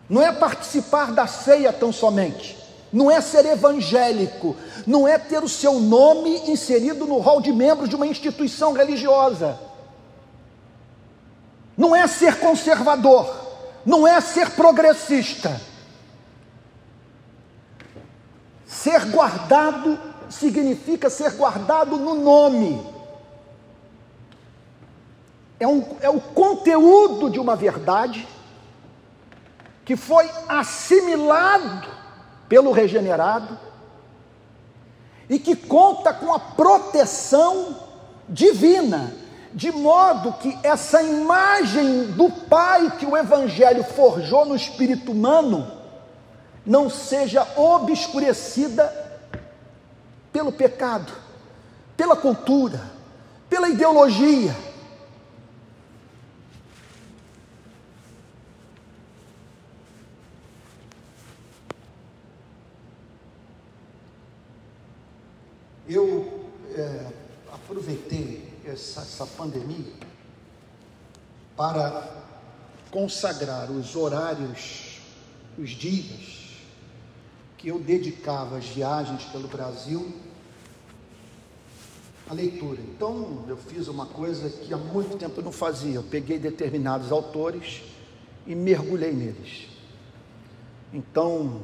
Não 0.09 0.23
é 0.23 0.33
participar 0.33 1.13
da 1.13 1.27
ceia 1.27 1.73
tão 1.73 1.93
somente, 1.93 2.57
não 2.93 3.11
é 3.11 3.21
ser 3.21 3.45
evangélico, 3.45 4.57
não 4.87 5.07
é 5.07 5.19
ter 5.19 5.43
o 5.43 5.49
seu 5.49 5.75
nome 5.75 6.51
inserido 6.51 7.07
no 7.07 7.19
rol 7.19 7.43
de 7.43 7.53
membros 7.53 7.91
de 7.91 7.97
uma 7.97 8.07
instituição 8.07 8.73
religiosa, 8.73 9.59
não 11.77 11.95
é 11.95 12.07
ser 12.07 12.39
conservador, 12.39 13.29
não 13.85 14.07
é 14.07 14.21
ser 14.21 14.51
progressista. 14.51 15.61
Ser 18.89 19.05
guardado 19.11 20.01
significa 20.31 21.11
ser 21.11 21.33
guardado 21.33 21.99
no 21.99 22.15
nome. 22.15 22.83
É, 25.61 25.69
um, 25.69 25.85
é 26.01 26.09
o 26.09 26.19
conteúdo 26.19 27.29
de 27.29 27.39
uma 27.39 27.55
verdade 27.55 28.27
que 29.85 29.95
foi 29.95 30.27
assimilado 30.49 31.87
pelo 32.49 32.73
regenerado 32.73 33.59
e 35.29 35.39
que 35.39 35.55
conta 35.55 36.15
com 36.15 36.33
a 36.33 36.41
proteção 36.41 37.77
divina, 38.27 39.13
de 39.53 39.71
modo 39.71 40.33
que 40.33 40.59
essa 40.63 41.03
imagem 41.03 42.07
do 42.13 42.31
Pai 42.31 42.91
que 42.99 43.05
o 43.05 43.15
Evangelho 43.15 43.85
forjou 43.85 44.47
no 44.47 44.57
espírito 44.57 45.13
humano 45.13 45.78
não 46.69 46.91
seja 46.91 47.49
obscurecida 47.57 48.93
pelo 50.31 50.53
pecado, 50.53 51.11
pela 51.97 52.15
cultura, 52.15 52.79
pela 53.49 53.71
ideologia. 53.71 54.55
Eu 65.89 66.51
é, 66.77 67.07
aproveitei 67.51 68.47
essa, 68.67 69.01
essa 69.01 69.27
pandemia 69.27 69.95
para 71.57 72.07
consagrar 72.91 73.71
os 73.71 73.97
horários, 73.97 75.01
os 75.57 75.71
dias 75.71 76.39
que 77.59 77.69
eu 77.69 77.79
dedicava 77.79 78.57
às 78.57 78.67
viagens 78.67 79.25
pelo 79.25 79.49
Brasil 79.49 80.15
à 82.31 82.33
leitura. 82.33 82.81
Então, 82.81 83.45
eu 83.49 83.57
fiz 83.57 83.89
uma 83.89 84.07
coisa 84.07 84.49
que 84.49 84.73
há 84.73 84.77
muito 84.77 85.17
tempo 85.19 85.41
eu 85.41 85.45
não 85.45 85.53
fazia. 85.53 85.97
Eu 85.97 86.05
peguei 86.05 86.39
determinados 86.39 87.11
autores 87.11 87.83
e 88.47 88.55
mergulhei 88.55 89.13
neles. 89.13 89.67
Então, 90.93 91.63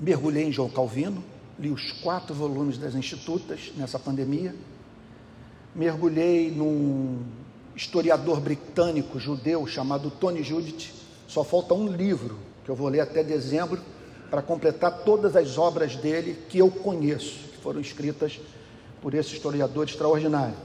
mergulhei 0.00 0.44
em 0.44 0.52
João 0.52 0.70
Calvino, 0.70 1.22
li 1.58 1.70
os 1.70 1.92
quatro 1.92 2.34
volumes 2.34 2.78
das 2.78 2.94
Institutas 2.94 3.72
nessa 3.76 3.98
pandemia, 3.98 4.54
mergulhei 5.74 6.50
num 6.50 7.22
historiador 7.74 8.40
britânico 8.40 9.20
judeu 9.20 9.66
chamado 9.66 10.10
Tony 10.10 10.42
Judith. 10.42 10.90
Só 11.28 11.44
falta 11.44 11.74
um 11.74 11.86
livro 11.88 12.38
que 12.64 12.70
eu 12.70 12.74
vou 12.74 12.88
ler 12.88 13.00
até 13.00 13.22
dezembro 13.22 13.80
para 14.30 14.42
completar 14.42 15.04
todas 15.04 15.36
as 15.36 15.56
obras 15.56 15.96
dele 15.96 16.44
que 16.48 16.58
eu 16.58 16.70
conheço, 16.70 17.48
que 17.48 17.58
foram 17.58 17.80
escritas 17.80 18.40
por 19.00 19.14
esse 19.14 19.34
historiador 19.34 19.86
extraordinário. 19.86 20.56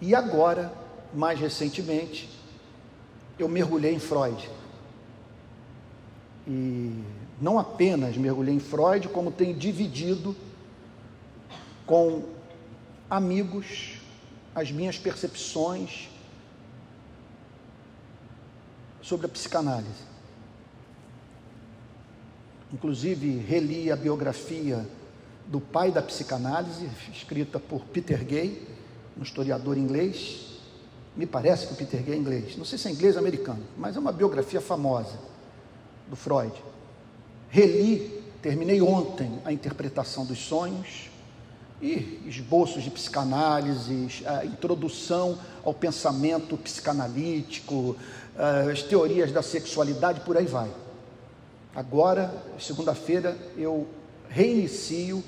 E 0.00 0.14
agora, 0.14 0.72
mais 1.14 1.38
recentemente, 1.38 2.28
eu 3.38 3.48
mergulhei 3.48 3.94
em 3.94 3.98
Freud. 3.98 4.48
E 6.46 7.02
não 7.40 7.58
apenas 7.58 8.16
mergulhei 8.16 8.54
em 8.54 8.60
Freud, 8.60 9.08
como 9.08 9.30
tenho 9.30 9.54
dividido 9.54 10.36
com 11.86 12.24
amigos 13.08 13.98
as 14.54 14.70
minhas 14.70 14.98
percepções 14.98 16.08
sobre 19.02 19.26
a 19.26 19.28
psicanálise. 19.28 20.09
Inclusive, 22.72 23.38
reli 23.38 23.90
a 23.90 23.96
biografia 23.96 24.86
do 25.46 25.60
pai 25.60 25.90
da 25.90 26.00
psicanálise, 26.00 26.88
escrita 27.12 27.58
por 27.58 27.80
Peter 27.86 28.24
Gay, 28.24 28.66
um 29.18 29.22
historiador 29.22 29.76
inglês. 29.76 30.46
Me 31.16 31.26
parece 31.26 31.66
que 31.66 31.72
o 31.72 31.76
Peter 31.76 32.00
Gay 32.02 32.14
é 32.14 32.16
inglês, 32.16 32.56
não 32.56 32.64
sei 32.64 32.78
se 32.78 32.86
é 32.86 32.92
inglês 32.92 33.16
ou 33.16 33.20
americano, 33.20 33.62
mas 33.76 33.96
é 33.96 33.98
uma 33.98 34.12
biografia 34.12 34.60
famosa 34.60 35.18
do 36.08 36.14
Freud. 36.14 36.52
Reli, 37.48 38.22
terminei 38.40 38.80
ontem 38.80 39.40
a 39.44 39.52
interpretação 39.52 40.24
dos 40.24 40.38
sonhos 40.38 41.10
e 41.82 42.22
esboços 42.26 42.84
de 42.84 42.90
psicanálise, 42.90 44.24
a 44.24 44.44
introdução 44.44 45.36
ao 45.64 45.74
pensamento 45.74 46.56
psicanalítico, 46.56 47.96
as 48.70 48.82
teorias 48.84 49.32
da 49.32 49.42
sexualidade, 49.42 50.20
por 50.20 50.36
aí 50.36 50.46
vai. 50.46 50.70
Agora, 51.74 52.34
segunda-feira, 52.58 53.36
eu 53.56 53.86
reinicio 54.28 55.18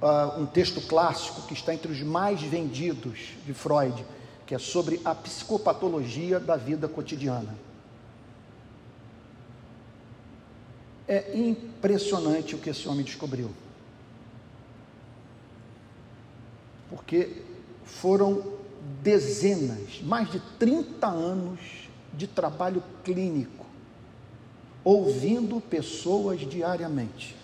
uh, 0.00 0.40
um 0.40 0.46
texto 0.46 0.80
clássico 0.80 1.42
que 1.42 1.54
está 1.54 1.74
entre 1.74 1.92
os 1.92 2.02
mais 2.02 2.40
vendidos 2.42 3.34
de 3.44 3.52
Freud, 3.52 4.04
que 4.46 4.54
é 4.54 4.58
sobre 4.58 5.00
a 5.04 5.14
psicopatologia 5.14 6.40
da 6.40 6.56
vida 6.56 6.88
cotidiana. 6.88 7.54
É 11.06 11.36
impressionante 11.36 12.54
o 12.54 12.58
que 12.58 12.70
esse 12.70 12.88
homem 12.88 13.04
descobriu. 13.04 13.50
Porque 16.88 17.42
foram 17.84 18.42
dezenas, 19.02 20.00
mais 20.02 20.30
de 20.30 20.40
30 20.58 21.06
anos 21.06 21.60
de 22.14 22.26
trabalho 22.26 22.82
clínico, 23.04 23.61
ouvindo 24.84 25.60
pessoas 25.60 26.40
diariamente 26.40 27.36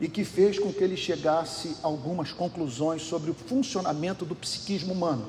e 0.00 0.08
que 0.08 0.24
fez 0.24 0.58
com 0.58 0.72
que 0.72 0.84
ele 0.84 0.96
chegasse 0.96 1.76
a 1.82 1.86
algumas 1.86 2.32
conclusões 2.32 3.02
sobre 3.02 3.30
o 3.30 3.34
funcionamento 3.34 4.24
do 4.24 4.34
psiquismo 4.34 4.92
humano. 4.92 5.26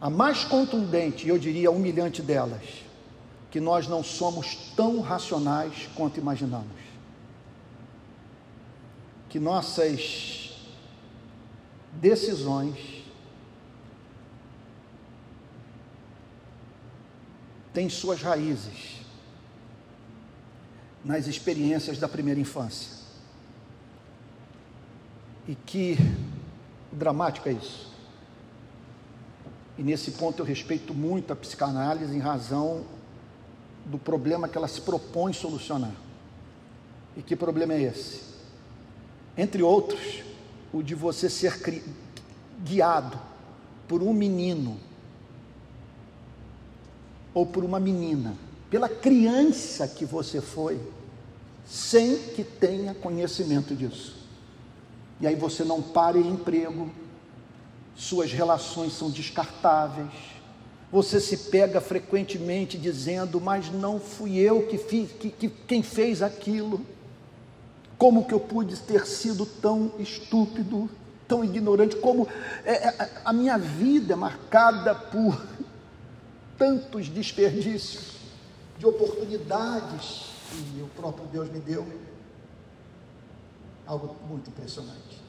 A 0.00 0.08
mais 0.08 0.44
contundente, 0.44 1.28
eu 1.28 1.38
diria 1.38 1.70
humilhante 1.70 2.22
delas, 2.22 2.62
que 3.50 3.58
nós 3.58 3.88
não 3.88 4.04
somos 4.04 4.54
tão 4.76 5.00
racionais 5.00 5.88
quanto 5.96 6.20
imaginamos. 6.20 6.76
Que 9.28 9.40
nossas 9.40 10.52
decisões 11.94 12.95
têm 17.76 17.90
suas 17.90 18.22
raízes 18.22 19.02
nas 21.04 21.26
experiências 21.26 21.98
da 21.98 22.08
primeira 22.08 22.40
infância. 22.40 22.90
E 25.46 25.54
que 25.54 25.98
dramático 26.90 27.50
é 27.50 27.52
isso. 27.52 27.92
E 29.76 29.82
nesse 29.82 30.12
ponto 30.12 30.40
eu 30.40 30.46
respeito 30.46 30.94
muito 30.94 31.34
a 31.34 31.36
psicanálise 31.36 32.16
em 32.16 32.18
razão 32.18 32.82
do 33.84 33.98
problema 33.98 34.48
que 34.48 34.56
ela 34.56 34.68
se 34.68 34.80
propõe 34.80 35.34
solucionar. 35.34 35.92
E 37.14 37.20
que 37.20 37.36
problema 37.36 37.74
é 37.74 37.82
esse? 37.82 38.22
Entre 39.36 39.62
outros, 39.62 40.22
o 40.72 40.82
de 40.82 40.94
você 40.94 41.28
ser 41.28 41.60
guiado 42.64 43.20
por 43.86 44.02
um 44.02 44.14
menino 44.14 44.80
ou 47.36 47.44
por 47.44 47.62
uma 47.62 47.78
menina, 47.78 48.34
pela 48.70 48.88
criança 48.88 49.86
que 49.86 50.06
você 50.06 50.40
foi, 50.40 50.80
sem 51.66 52.16
que 52.34 52.42
tenha 52.42 52.94
conhecimento 52.94 53.76
disso. 53.76 54.16
E 55.20 55.26
aí 55.26 55.34
você 55.36 55.62
não 55.62 55.82
para 55.82 56.16
em 56.16 56.30
emprego, 56.30 56.90
suas 57.94 58.32
relações 58.32 58.94
são 58.94 59.10
descartáveis, 59.10 60.08
você 60.90 61.20
se 61.20 61.36
pega 61.50 61.78
frequentemente 61.78 62.78
dizendo, 62.78 63.38
mas 63.38 63.70
não 63.70 64.00
fui 64.00 64.38
eu 64.38 64.66
que 64.66 64.78
fiz, 64.78 65.12
que, 65.12 65.28
que, 65.28 65.50
quem 65.50 65.82
fez 65.82 66.22
aquilo. 66.22 66.80
Como 67.98 68.24
que 68.24 68.32
eu 68.32 68.40
pude 68.40 68.80
ter 68.80 69.06
sido 69.06 69.44
tão 69.44 69.92
estúpido, 69.98 70.88
tão 71.28 71.44
ignorante? 71.44 71.96
Como 71.96 72.26
é, 72.64 72.88
é, 72.88 73.10
a 73.22 73.32
minha 73.34 73.58
vida 73.58 74.14
é 74.14 74.16
marcada 74.16 74.94
por 74.94 75.55
tantos 76.58 77.08
desperdícios 77.08 78.16
de 78.78 78.86
oportunidades 78.86 80.26
que 80.50 80.82
o 80.82 80.88
próprio 80.88 81.26
Deus 81.28 81.50
me 81.50 81.60
deu. 81.60 81.86
Algo 83.86 84.16
muito 84.28 84.50
impressionante. 84.50 85.22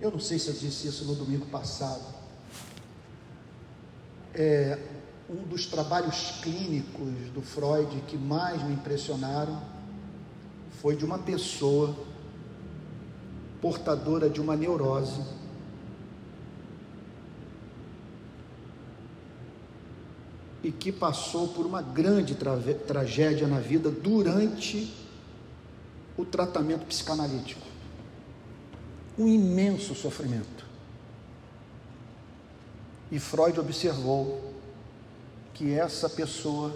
Eu 0.00 0.10
não 0.10 0.20
sei 0.20 0.38
se 0.38 0.48
eu 0.48 0.54
disse 0.54 0.88
isso 0.88 1.04
no 1.04 1.14
domingo 1.14 1.46
passado. 1.46 2.04
É, 4.34 4.78
um 5.28 5.42
dos 5.44 5.66
trabalhos 5.66 6.32
clínicos 6.42 7.30
do 7.32 7.40
Freud 7.40 8.02
que 8.06 8.16
mais 8.16 8.62
me 8.62 8.74
impressionaram 8.74 9.60
foi 10.80 10.94
de 10.94 11.04
uma 11.04 11.18
pessoa 11.18 11.96
portadora 13.60 14.28
de 14.28 14.40
uma 14.40 14.54
neurose 14.54 15.22
e 20.66 20.72
que 20.72 20.90
passou 20.90 21.46
por 21.46 21.64
uma 21.64 21.80
grande 21.80 22.34
tra 22.34 22.56
tragédia 22.88 23.46
na 23.46 23.60
vida 23.60 23.88
durante 23.88 24.92
o 26.16 26.24
tratamento 26.24 26.84
psicanalítico. 26.86 27.64
Um 29.16 29.28
imenso 29.28 29.94
sofrimento. 29.94 30.66
E 33.12 33.20
Freud 33.20 33.60
observou 33.60 34.54
que 35.54 35.72
essa 35.72 36.10
pessoa 36.10 36.74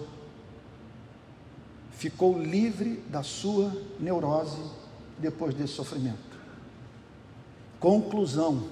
ficou 1.91 2.41
livre 2.41 3.03
da 3.09 3.23
sua 3.23 3.75
neurose 3.99 4.63
depois 5.17 5.53
desse 5.53 5.73
sofrimento. 5.73 6.39
Conclusão 7.77 8.69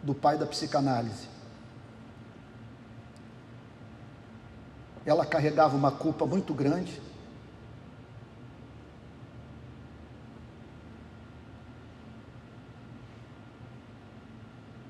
do 0.00 0.14
pai 0.14 0.38
da 0.38 0.46
psicanálise. 0.46 1.31
Ela 5.04 5.26
carregava 5.26 5.76
uma 5.76 5.90
culpa 5.90 6.24
muito 6.26 6.54
grande. 6.54 7.00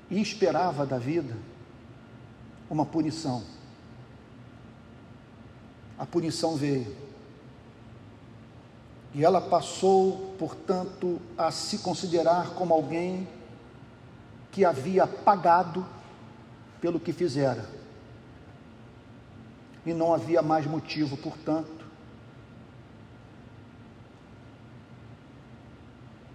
E 0.09 0.21
esperava 0.21 0.85
da 0.85 0.99
vida 0.99 1.35
uma 2.69 2.85
punição. 2.85 3.43
A 5.97 6.05
punição 6.05 6.55
veio. 6.55 6.95
E 9.13 9.23
ela 9.23 9.39
passou, 9.39 10.35
portanto, 10.39 11.21
a 11.37 11.51
se 11.51 11.79
considerar 11.79 12.51
como 12.51 12.73
alguém 12.73 13.27
que 14.51 14.65
havia 14.65 15.05
pagado 15.05 15.85
pelo 16.81 16.99
que 16.99 17.13
fizera. 17.13 17.82
E 19.85 19.93
não 19.93 20.13
havia 20.13 20.41
mais 20.41 20.65
motivo, 20.65 21.17
portanto, 21.17 21.83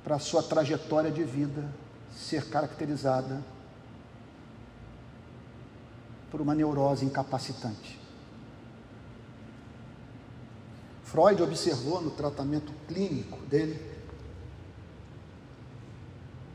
para 0.04 0.16
a 0.16 0.18
sua 0.18 0.42
trajetória 0.42 1.11
de 1.11 1.24
vida 1.24 1.70
ser 2.11 2.48
caracterizada 2.48 3.42
por 6.30 6.40
uma 6.40 6.54
neurose 6.54 7.04
incapacitante. 7.04 7.98
Freud 11.04 11.42
observou 11.42 12.02
no 12.02 12.11
tratamento 12.11 12.72
clínico 12.87 13.38
dele 13.46 13.80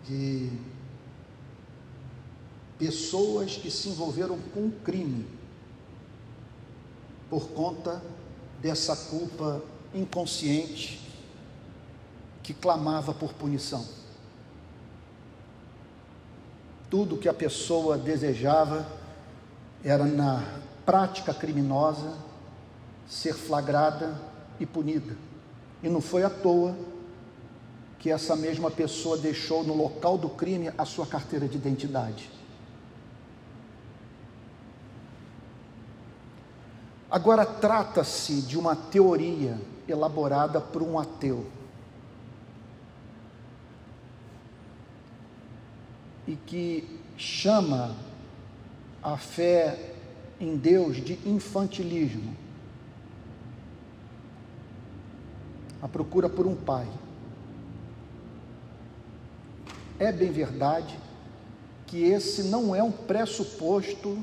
de 0.05 0.51
pessoas 2.77 3.55
que 3.55 3.71
se 3.71 3.89
envolveram 3.89 4.37
com 4.53 4.69
crime 4.69 5.25
por 7.33 7.49
conta 7.49 7.99
dessa 8.61 8.95
culpa 8.95 9.59
inconsciente 9.91 11.01
que 12.43 12.53
clamava 12.53 13.11
por 13.11 13.33
punição. 13.33 13.83
Tudo 16.91 17.17
que 17.17 17.27
a 17.27 17.33
pessoa 17.33 17.97
desejava 17.97 18.85
era 19.83 20.05
na 20.05 20.43
prática 20.85 21.33
criminosa 21.33 22.15
ser 23.07 23.33
flagrada 23.33 24.15
e 24.59 24.65
punida. 24.67 25.17
E 25.81 25.89
não 25.89 26.01
foi 26.01 26.23
à 26.23 26.29
toa 26.29 26.77
que 27.97 28.11
essa 28.11 28.35
mesma 28.35 28.69
pessoa 28.69 29.17
deixou 29.17 29.63
no 29.63 29.75
local 29.75 30.19
do 30.19 30.29
crime 30.29 30.71
a 30.77 30.85
sua 30.85 31.07
carteira 31.07 31.47
de 31.47 31.57
identidade. 31.57 32.29
Agora, 37.13 37.45
trata-se 37.45 38.41
de 38.41 38.57
uma 38.57 38.75
teoria 38.75 39.61
elaborada 39.87 40.59
por 40.59 40.81
um 40.81 40.97
ateu. 40.97 41.45
E 46.27 46.35
que 46.35 46.99
chama 47.15 47.95
a 49.03 49.15
fé 49.15 49.93
em 50.39 50.57
Deus 50.57 50.97
de 50.97 51.19
infantilismo. 51.23 52.35
A 55.83 55.87
procura 55.87 56.27
por 56.27 56.47
um 56.47 56.55
pai. 56.55 56.87
É 59.99 60.11
bem 60.11 60.31
verdade 60.31 60.97
que 61.85 62.05
esse 62.05 62.45
não 62.45 62.75
é 62.75 62.81
um 62.81 62.91
pressuposto 62.91 64.17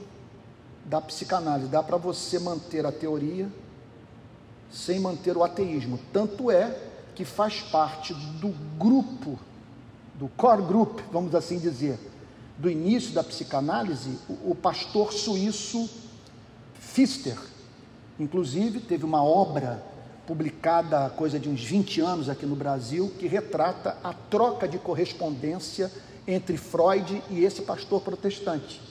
da 0.90 1.00
psicanálise. 1.00 1.68
Dá 1.68 1.82
para 1.82 1.96
você 1.96 2.40
manter 2.40 2.84
a 2.84 2.90
teoria 2.90 3.48
sem 4.70 4.98
manter 4.98 5.36
o 5.36 5.44
ateísmo. 5.44 5.98
Tanto 6.12 6.50
é 6.50 6.76
que 7.14 7.24
faz 7.24 7.60
parte 7.60 8.12
do 8.12 8.48
grupo, 8.76 9.38
do 10.16 10.28
core 10.36 10.62
group, 10.62 11.00
vamos 11.12 11.34
assim 11.34 11.58
dizer, 11.58 11.98
do 12.58 12.68
início 12.68 13.12
da 13.12 13.22
psicanálise, 13.22 14.18
o, 14.28 14.50
o 14.50 14.54
pastor 14.54 15.12
suíço 15.12 15.88
Pfister. 16.74 17.38
Inclusive, 18.18 18.80
teve 18.80 19.04
uma 19.04 19.22
obra 19.22 19.82
publicada 20.26 21.06
há 21.06 21.10
coisa 21.10 21.38
de 21.38 21.48
uns 21.48 21.62
20 21.64 22.00
anos 22.00 22.28
aqui 22.28 22.44
no 22.44 22.56
Brasil, 22.56 23.12
que 23.18 23.28
retrata 23.28 23.96
a 24.02 24.12
troca 24.12 24.66
de 24.66 24.78
correspondência 24.78 25.90
entre 26.26 26.56
Freud 26.56 27.22
e 27.30 27.44
esse 27.44 27.62
pastor 27.62 28.00
protestante. 28.00 28.89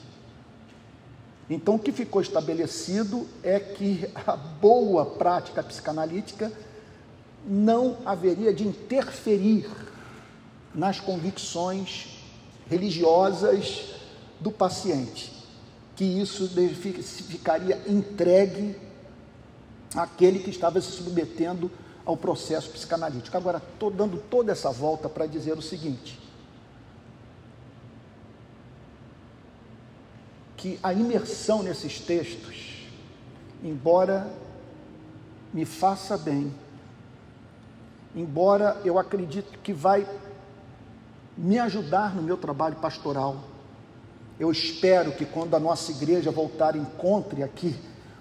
Então, 1.50 1.76
o 1.76 1.80
que 1.80 1.92
ficou 1.92 2.22
estabelecido 2.22 3.26
é 3.42 3.60
que 3.60 4.08
a 4.14 4.36
boa 4.36 5.06
prática 5.06 5.64
psicanalítica 5.64 6.52
não 7.46 7.98
haveria 8.06 8.54
de 8.54 8.68
interferir 8.68 9.68
nas 10.76 11.00
convicções 11.00 12.20
religiosas 12.70 13.96
do 14.40 14.52
paciente, 14.52 15.34
que 15.96 16.06
isso 16.06 16.48
ficaria 17.28 17.82
entregue 17.88 18.76
àquele 19.96 20.40
que 20.40 20.52
estava 20.52 20.80
se 20.80 20.92
submetendo 20.92 21.72
ao 22.06 22.16
processo 22.16 22.70
psicanalítico. 22.70 23.36
Agora, 23.36 23.62
estou 23.74 23.90
dando 23.90 24.18
toda 24.30 24.52
essa 24.52 24.70
volta 24.70 25.10
para 25.10 25.26
dizer 25.26 25.58
o 25.58 25.62
seguinte: 25.62 26.20
que 30.60 30.78
a 30.84 30.94
imersão 30.94 31.64
nesses 31.64 32.02
textos, 32.02 32.86
embora 33.64 34.30
me 35.54 35.64
faça 35.64 36.18
bem, 36.18 36.54
embora 38.14 38.80
eu 38.84 39.00
acredite 39.00 39.58
que 39.64 39.72
vai 39.72 40.06
me 41.38 41.58
ajudar 41.58 42.14
no 42.14 42.22
meu 42.22 42.36
trabalho 42.36 42.76
pastoral. 42.76 43.38
Eu 44.38 44.52
espero 44.52 45.14
que 45.14 45.26
quando 45.26 45.56
a 45.56 45.60
nossa 45.60 45.92
igreja 45.92 46.30
voltar, 46.30 46.76
encontre 46.76 47.42
aqui 47.42 47.74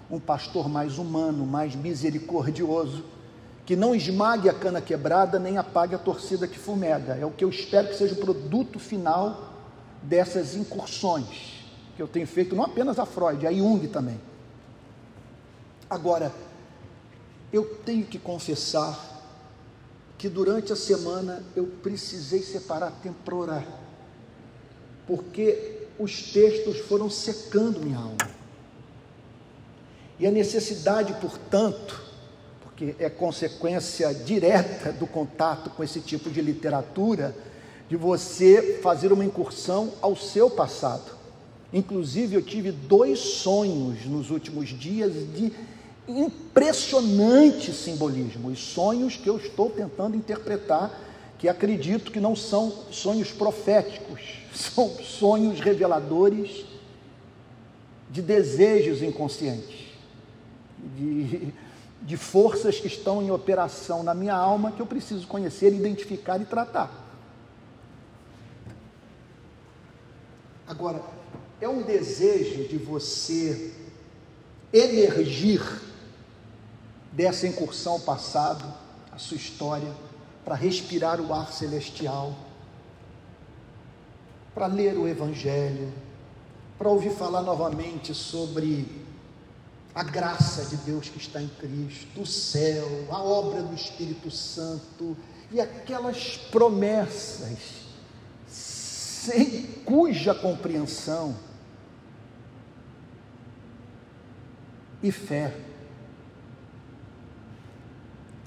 um 0.09 0.19
pastor 0.19 0.69
mais 0.69 0.97
humano, 0.97 1.45
mais 1.45 1.75
misericordioso, 1.75 3.03
que 3.65 3.75
não 3.75 3.93
esmague 3.93 4.47
a 4.47 4.53
cana 4.53 4.79
quebrada 4.79 5.37
nem 5.37 5.57
apague 5.57 5.93
a 5.93 5.99
torcida 5.99 6.47
que 6.47 6.57
fumega. 6.57 7.15
É 7.15 7.25
o 7.25 7.31
que 7.31 7.43
eu 7.43 7.49
espero 7.49 7.89
que 7.89 7.95
seja 7.95 8.13
o 8.13 8.17
produto 8.17 8.79
final 8.79 9.49
dessas 10.01 10.55
incursões 10.55 11.58
que 11.99 12.03
eu 12.03 12.07
tenho 12.07 12.25
feito, 12.25 12.55
não 12.55 12.63
apenas 12.63 12.97
a 12.97 13.05
Freud, 13.05 13.45
a 13.45 13.51
Jung 13.51 13.85
também. 13.89 14.17
Agora, 15.89 16.31
eu 17.51 17.65
tenho 17.83 18.05
que 18.05 18.17
confessar 18.17 19.21
que 20.17 20.29
durante 20.29 20.71
a 20.71 20.77
semana 20.77 21.43
eu 21.57 21.65
precisei 21.83 22.41
separar 22.41 22.91
tempo 23.03 23.17
para 23.25 23.35
orar, 23.35 23.67
porque 25.05 25.87
os 25.99 26.31
textos 26.31 26.77
foram 26.77 27.09
secando 27.09 27.81
minha 27.81 27.97
alma. 27.97 28.29
E 30.17 30.25
a 30.25 30.31
necessidade, 30.31 31.11
portanto, 31.19 32.01
porque 32.61 32.95
é 32.97 33.09
consequência 33.09 34.13
direta 34.13 34.93
do 34.93 35.05
contato 35.05 35.69
com 35.71 35.83
esse 35.83 35.99
tipo 35.99 36.29
de 36.29 36.41
literatura, 36.41 37.35
de 37.89 37.97
você 37.97 38.79
fazer 38.81 39.11
uma 39.11 39.25
incursão 39.25 39.91
ao 40.01 40.15
seu 40.15 40.49
passado. 40.49 41.18
Inclusive, 41.71 42.35
eu 42.35 42.41
tive 42.41 42.71
dois 42.71 43.19
sonhos 43.19 44.05
nos 44.05 44.31
últimos 44.31 44.69
dias 44.69 45.13
de 45.35 45.53
impressionante 46.07 47.71
simbolismo, 47.71 48.49
os 48.49 48.59
sonhos 48.59 49.15
que 49.15 49.29
eu 49.29 49.37
estou 49.37 49.69
tentando 49.69 50.17
interpretar, 50.17 50.91
que 51.37 51.47
acredito 51.47 52.11
que 52.11 52.19
não 52.19 52.35
são 52.35 52.71
sonhos 52.91 53.31
proféticos, 53.31 54.21
são 54.53 54.89
sonhos 54.97 55.59
reveladores 55.59 56.65
de 58.09 58.23
desejos 58.23 59.03
inconscientes, 59.03 59.85
de, 60.97 61.53
de 62.01 62.17
forças 62.17 62.79
que 62.79 62.87
estão 62.87 63.21
em 63.21 63.29
operação 63.29 64.01
na 64.01 64.15
minha 64.15 64.33
alma 64.33 64.71
que 64.71 64.81
eu 64.81 64.87
preciso 64.87 65.27
conhecer, 65.27 65.71
identificar 65.71 66.41
e 66.41 66.45
tratar. 66.45 67.05
Agora, 70.67 71.01
é 71.61 71.67
um 71.67 71.81
desejo 71.81 72.67
de 72.67 72.77
você 72.77 73.73
emergir 74.71 75.61
dessa 77.11 77.47
incursão 77.47 77.93
ao 77.93 77.99
passado, 77.99 78.65
a 79.11 79.17
sua 79.17 79.37
história, 79.37 79.91
para 80.45 80.55
respirar 80.55 81.19
o 81.19 81.33
ar 81.33 81.51
celestial, 81.51 82.33
para 84.53 84.67
ler 84.67 84.97
o 84.97 85.07
Evangelho, 85.07 85.91
para 86.77 86.89
ouvir 86.89 87.11
falar 87.11 87.41
novamente 87.41 88.13
sobre 88.13 88.87
a 89.93 90.03
graça 90.03 90.65
de 90.65 90.77
Deus 90.77 91.09
que 91.09 91.17
está 91.17 91.41
em 91.41 91.49
Cristo, 91.49 92.21
o 92.21 92.25
céu, 92.25 92.87
a 93.09 93.21
obra 93.21 93.61
do 93.61 93.75
Espírito 93.75 94.31
Santo 94.31 95.17
e 95.51 95.59
aquelas 95.59 96.37
promessas 96.51 97.57
sem 98.47 99.63
cuja 99.83 100.33
compreensão 100.33 101.35
e 105.01 105.11
fé 105.11 105.53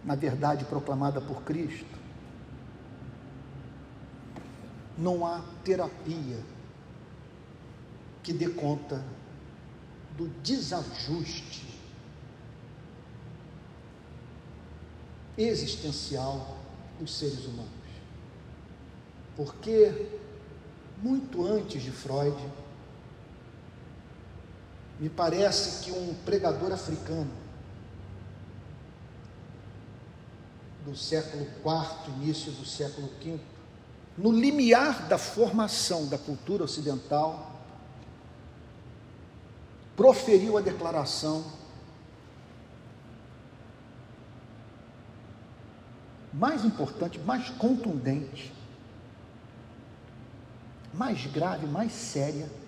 na 0.04 0.14
verdade 0.14 0.64
proclamada 0.64 1.20
por 1.20 1.42
Cristo, 1.42 1.86
não 4.98 5.24
há 5.24 5.42
terapia 5.64 6.38
que 8.22 8.32
dê 8.32 8.48
conta 8.48 9.04
do 10.16 10.28
desajuste 10.42 11.66
existencial 15.36 16.56
dos 16.98 17.16
seres 17.16 17.46
humanos. 17.46 17.70
Porque, 19.34 20.08
muito 21.02 21.46
antes 21.46 21.82
de 21.82 21.90
Freud, 21.90 22.36
me 25.02 25.10
parece 25.10 25.82
que 25.82 25.90
um 25.90 26.14
pregador 26.24 26.70
africano 26.70 27.28
do 30.84 30.94
século 30.94 31.42
IV, 31.42 32.14
início 32.18 32.52
do 32.52 32.64
século 32.64 33.10
V, 33.20 33.40
no 34.16 34.30
limiar 34.30 35.08
da 35.08 35.18
formação 35.18 36.06
da 36.06 36.16
cultura 36.16 36.62
ocidental, 36.62 37.50
proferiu 39.96 40.56
a 40.56 40.60
declaração 40.60 41.44
mais 46.32 46.64
importante, 46.64 47.18
mais 47.18 47.50
contundente, 47.50 48.54
mais 50.94 51.26
grave, 51.26 51.66
mais 51.66 51.90
séria, 51.90 52.61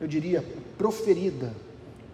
eu 0.00 0.06
diria, 0.06 0.44
proferida 0.76 1.52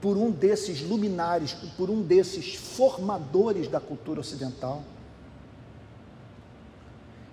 por 0.00 0.16
um 0.16 0.30
desses 0.30 0.82
luminares, 0.82 1.54
por 1.76 1.88
um 1.88 2.02
desses 2.02 2.54
formadores 2.54 3.68
da 3.68 3.80
cultura 3.80 4.20
ocidental, 4.20 4.82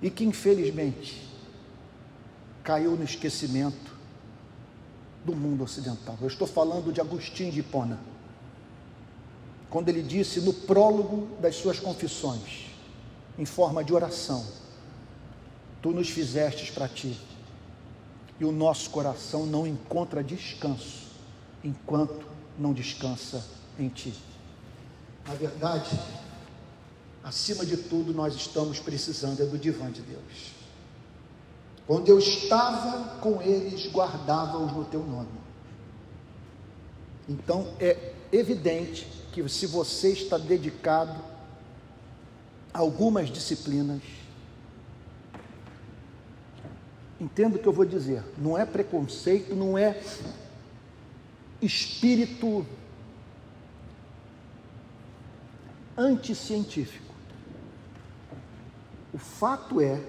e 0.02 0.10
que 0.10 0.24
infelizmente 0.24 1.22
caiu 2.64 2.92
no 2.92 3.04
esquecimento 3.04 3.92
do 5.24 5.36
mundo 5.36 5.64
ocidental. 5.64 6.18
Eu 6.22 6.28
estou 6.28 6.48
falando 6.48 6.92
de 6.92 7.00
Agostinho 7.00 7.52
de 7.52 7.60
Hipona, 7.60 8.00
quando 9.70 9.90
ele 9.90 10.02
disse 10.02 10.42
no 10.42 10.54
prólogo 10.54 11.28
das 11.40 11.56
suas 11.56 11.80
confissões, 11.80 12.68
em 13.38 13.46
forma 13.46 13.84
de 13.84 13.94
oração: 13.94 14.46
Tu 15.82 15.92
nos 15.92 16.10
fizestes 16.10 16.70
para 16.70 16.88
ti, 16.88 17.18
e 18.42 18.44
o 18.44 18.52
nosso 18.52 18.90
coração 18.90 19.46
não 19.46 19.68
encontra 19.68 20.24
descanso 20.24 21.12
enquanto 21.64 22.26
não 22.58 22.74
descansa 22.74 23.46
em 23.78 23.88
ti. 23.88 24.16
Na 25.28 25.36
verdade, 25.36 25.92
acima 27.24 27.64
de 27.64 27.78
tudo, 27.78 28.12
nós 28.12 28.34
estamos 28.34 28.80
precisando 28.80 29.44
é 29.44 29.46
do 29.46 29.60
divã 29.60 29.92
de 29.92 30.02
Deus. 30.02 30.54
Quando 31.86 32.10
eu 32.10 32.18
estava 32.18 33.20
com 33.20 33.40
eles, 33.44 33.86
guardava-os 33.92 34.74
no 34.74 34.86
teu 34.86 35.04
nome. 35.04 35.40
Então 37.30 37.76
é 37.80 38.12
evidente 38.32 39.06
que 39.32 39.48
se 39.48 39.68
você 39.68 40.14
está 40.14 40.40
dedicado 40.40 41.22
a 42.74 42.80
algumas 42.80 43.30
disciplinas, 43.30 44.02
entendo 47.22 47.56
o 47.56 47.60
que 47.60 47.68
eu 47.68 47.72
vou 47.72 47.86
dizer, 47.86 48.24
não 48.36 48.58
é 48.58 48.66
preconceito, 48.66 49.54
não 49.56 49.78
é 49.78 50.02
espírito 51.62 52.66
anticientífico. 55.96 57.14
O 59.14 59.20
fato 59.20 59.80
é 59.80 60.02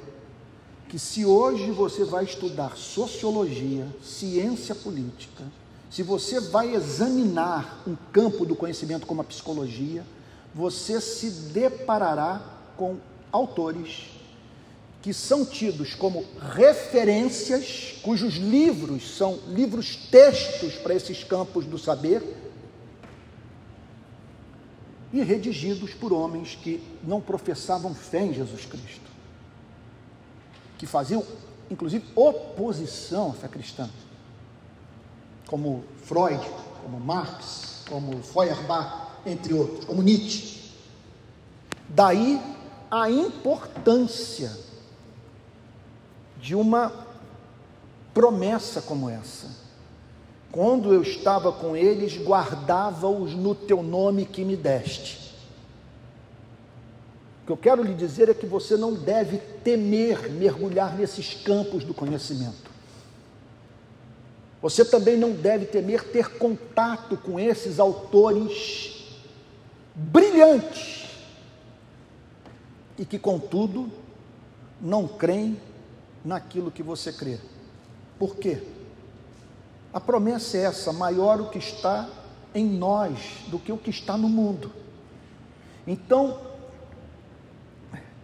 que 0.88 0.98
se 0.98 1.26
hoje 1.26 1.70
você 1.70 2.02
vai 2.02 2.24
estudar 2.24 2.76
sociologia, 2.78 3.86
ciência 4.02 4.74
política, 4.74 5.44
se 5.90 6.02
você 6.02 6.40
vai 6.40 6.74
examinar 6.74 7.82
um 7.86 7.94
campo 8.10 8.46
do 8.46 8.56
conhecimento 8.56 9.06
como 9.06 9.20
a 9.20 9.24
psicologia, 9.24 10.02
você 10.54 10.98
se 10.98 11.28
deparará 11.52 12.40
com 12.74 12.96
autores 13.30 14.21
que 15.02 15.12
são 15.12 15.44
tidos 15.44 15.96
como 15.96 16.24
referências, 16.54 17.96
cujos 18.02 18.36
livros 18.36 19.16
são 19.16 19.40
livros 19.48 19.96
textos 19.96 20.74
para 20.74 20.94
esses 20.94 21.24
campos 21.24 21.66
do 21.66 21.76
saber, 21.76 22.22
e 25.12 25.20
redigidos 25.22 25.92
por 25.92 26.12
homens 26.12 26.54
que 26.54 26.82
não 27.02 27.20
professavam 27.20 27.92
fé 27.94 28.22
em 28.22 28.32
Jesus 28.32 28.64
Cristo, 28.64 29.10
que 30.78 30.86
faziam, 30.86 31.22
inclusive, 31.68 32.04
oposição 32.14 33.30
à 33.30 33.34
fé 33.34 33.48
cristã, 33.48 33.90
como 35.48 35.84
Freud, 36.04 36.40
como 36.82 36.98
Marx, 36.98 37.82
como 37.88 38.22
Feuerbach, 38.22 39.10
entre 39.26 39.52
outros, 39.52 39.84
como 39.84 40.00
Nietzsche. 40.00 40.72
Daí 41.88 42.40
a 42.90 43.10
importância 43.10 44.50
de 46.42 46.56
uma 46.56 46.92
promessa 48.12 48.82
como 48.82 49.08
essa. 49.08 49.48
Quando 50.50 50.92
eu 50.92 51.00
estava 51.00 51.52
com 51.52 51.76
eles, 51.76 52.18
guardava-os 52.18 53.32
no 53.32 53.54
teu 53.54 53.80
nome 53.82 54.26
que 54.26 54.44
me 54.44 54.56
deste. 54.56 55.32
O 57.42 57.46
que 57.46 57.52
eu 57.52 57.56
quero 57.56 57.82
lhe 57.82 57.94
dizer 57.94 58.28
é 58.28 58.34
que 58.34 58.44
você 58.44 58.76
não 58.76 58.92
deve 58.92 59.38
temer 59.38 60.30
mergulhar 60.30 60.96
nesses 60.96 61.32
campos 61.32 61.84
do 61.84 61.94
conhecimento. 61.94 62.70
Você 64.60 64.84
também 64.84 65.16
não 65.16 65.32
deve 65.32 65.66
temer 65.66 66.04
ter 66.10 66.38
contato 66.38 67.16
com 67.16 67.38
esses 67.38 67.78
autores 67.78 69.06
brilhantes 69.94 71.06
e 72.98 73.04
que, 73.04 73.18
contudo, 73.18 73.90
não 74.80 75.06
creem 75.06 75.56
naquilo 76.24 76.70
que 76.70 76.82
você 76.82 77.12
crê. 77.12 77.38
Por 78.18 78.36
quê? 78.36 78.62
A 79.92 80.00
promessa 80.00 80.56
é 80.56 80.62
essa: 80.62 80.92
maior 80.92 81.40
o 81.40 81.50
que 81.50 81.58
está 81.58 82.08
em 82.54 82.66
nós 82.66 83.18
do 83.48 83.58
que 83.58 83.72
o 83.72 83.78
que 83.78 83.90
está 83.90 84.16
no 84.16 84.28
mundo. 84.28 84.72
Então, 85.86 86.38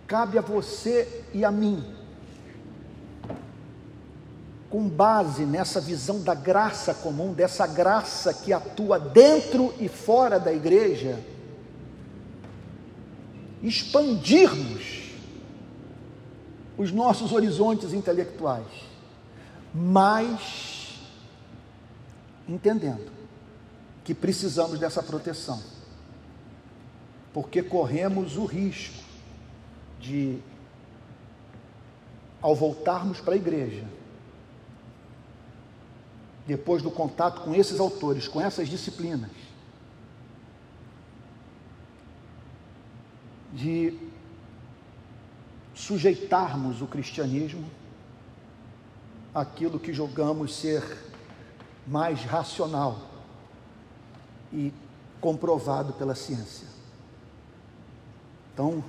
cabe 0.06 0.38
a 0.38 0.42
você 0.42 1.24
e 1.34 1.44
a 1.44 1.50
mim, 1.50 1.84
com 4.70 4.88
base 4.88 5.44
nessa 5.44 5.80
visão 5.80 6.22
da 6.22 6.34
graça 6.34 6.94
comum, 6.94 7.32
dessa 7.32 7.66
graça 7.66 8.32
que 8.32 8.52
atua 8.52 8.98
dentro 8.98 9.74
e 9.80 9.88
fora 9.88 10.38
da 10.38 10.52
igreja, 10.52 11.18
expandirmos 13.62 15.07
os 16.78 16.92
nossos 16.92 17.32
horizontes 17.32 17.92
intelectuais, 17.92 18.68
mas 19.74 21.00
entendendo 22.48 23.10
que 24.04 24.14
precisamos 24.14 24.78
dessa 24.78 25.02
proteção, 25.02 25.60
porque 27.34 27.62
corremos 27.64 28.36
o 28.36 28.44
risco 28.44 29.04
de, 30.00 30.38
ao 32.40 32.54
voltarmos 32.54 33.20
para 33.20 33.34
a 33.34 33.36
igreja, 33.36 33.84
depois 36.46 36.80
do 36.80 36.92
contato 36.92 37.42
com 37.42 37.54
esses 37.54 37.80
autores, 37.80 38.28
com 38.28 38.40
essas 38.40 38.68
disciplinas, 38.68 39.32
de 43.52 44.07
sujeitarmos 45.78 46.82
o 46.82 46.88
cristianismo 46.88 47.70
àquilo 49.32 49.78
que 49.78 49.92
julgamos 49.92 50.56
ser 50.56 50.82
mais 51.86 52.24
racional 52.24 53.00
e 54.52 54.72
comprovado 55.20 55.92
pela 55.92 56.16
ciência. 56.16 56.66
Então, 58.52 58.82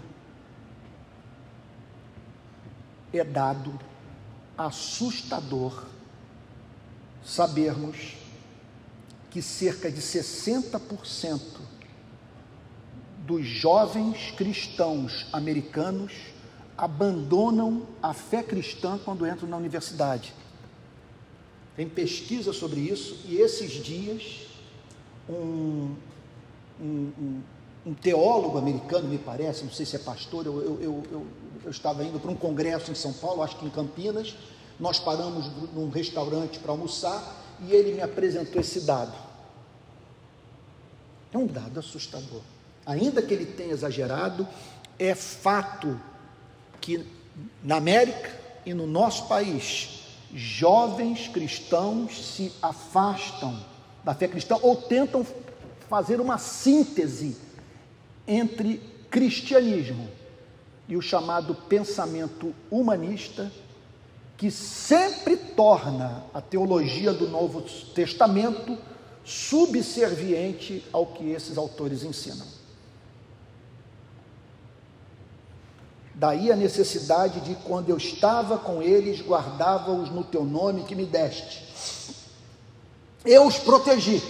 é 3.14 3.24
dado 3.24 3.80
assustador 4.58 5.86
sabermos 7.24 8.18
que 9.30 9.44
cerca 9.44 9.92
de 9.92 10.02
60% 10.02 11.40
dos 13.28 13.46
jovens 13.46 14.32
cristãos 14.32 15.28
americanos 15.32 16.39
abandonam 16.80 17.86
a 18.02 18.14
fé 18.14 18.42
cristã 18.42 18.98
quando 19.04 19.28
entram 19.28 19.50
na 19.50 19.58
universidade. 19.58 20.34
Tem 21.76 21.90
pesquisa 21.90 22.54
sobre 22.54 22.80
isso, 22.80 23.20
e 23.26 23.36
esses 23.36 23.84
dias, 23.84 24.48
um, 25.30 25.94
um, 26.80 27.12
um, 27.20 27.42
um 27.88 27.94
teólogo 27.94 28.58
americano, 28.58 29.10
me 29.10 29.18
parece, 29.18 29.66
não 29.66 29.72
sei 29.72 29.86
se 29.86 29.98
é 29.98 30.00
pastor, 30.00 30.46
eu, 30.46 30.62
eu, 30.62 30.82
eu, 30.82 31.04
eu, 31.12 31.28
eu 31.66 31.72
estava 31.72 32.02
indo 32.02 32.18
para 32.18 32.32
um 32.32 32.36
congresso 32.36 32.92
em 32.92 32.96
São 32.96 33.12
Paulo, 33.12 33.44
acho 33.44 33.58
que 33.58 33.66
em 33.66 33.70
Campinas, 33.70 34.34
nós 34.80 35.00
paramos 35.00 35.52
num 35.74 35.90
restaurante 35.90 36.60
para 36.60 36.72
almoçar, 36.72 37.44
e 37.62 37.74
ele 37.74 37.94
me 37.94 38.02
apresentou 38.02 38.62
esse 38.62 38.82
dado. 38.82 39.14
É 41.34 41.38
um 41.38 41.46
dado 41.46 41.78
assustador. 41.78 42.42
ainda 42.86 43.22
que 43.22 43.34
ele 43.34 43.46
tenha 43.46 43.74
exagerado, 43.74 44.48
é 44.98 45.14
fato 45.14 46.00
que 46.82 47.06
na 47.64 47.78
América 47.78 48.30
e 48.66 48.74
no 48.74 48.86
nosso 48.86 49.28
país, 49.28 50.00
jovens 50.34 51.28
cristãos 51.28 52.36
se 52.36 52.52
afastam 52.62 53.60
da 54.04 54.14
fé 54.14 54.28
cristã 54.28 54.58
ou 54.62 54.76
tentam 54.76 55.26
fazer 55.90 56.22
uma 56.22 56.38
síntese 56.38 57.36
entre 58.28 58.82
cristianismo 59.10 60.08
e 60.88 60.96
o 60.96 61.02
chamado 61.02 61.54
pensamento 61.54 62.54
humanista, 62.70 63.52
que 64.38 64.50
sempre 64.50 65.36
torna 65.36 66.24
a 66.34 66.42
teologia 66.42 67.12
do 67.12 67.28
Novo 67.28 67.62
Testamento 67.94 68.78
subserviente 69.24 70.84
ao 70.94 71.08
que 71.08 71.32
esses 71.32 71.58
autores 71.58 72.04
ensinam. 72.04 72.59
Daí 76.20 76.52
a 76.52 76.56
necessidade 76.56 77.40
de, 77.40 77.56
quando 77.56 77.90
eu 77.90 77.96
estava 77.96 78.58
com 78.58 78.82
eles, 78.82 79.22
guardava-os 79.22 80.10
no 80.12 80.22
teu 80.22 80.44
nome 80.44 80.84
que 80.84 80.94
me 80.94 81.06
deste. 81.06 81.64
Eu 83.26 83.48
os 83.48 83.58
protegi. 83.58 84.22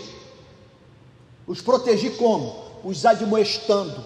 Os 1.48 1.62
protegi 1.62 2.12
como? 2.12 2.64
Os 2.84 3.08
admoestando, 3.08 4.04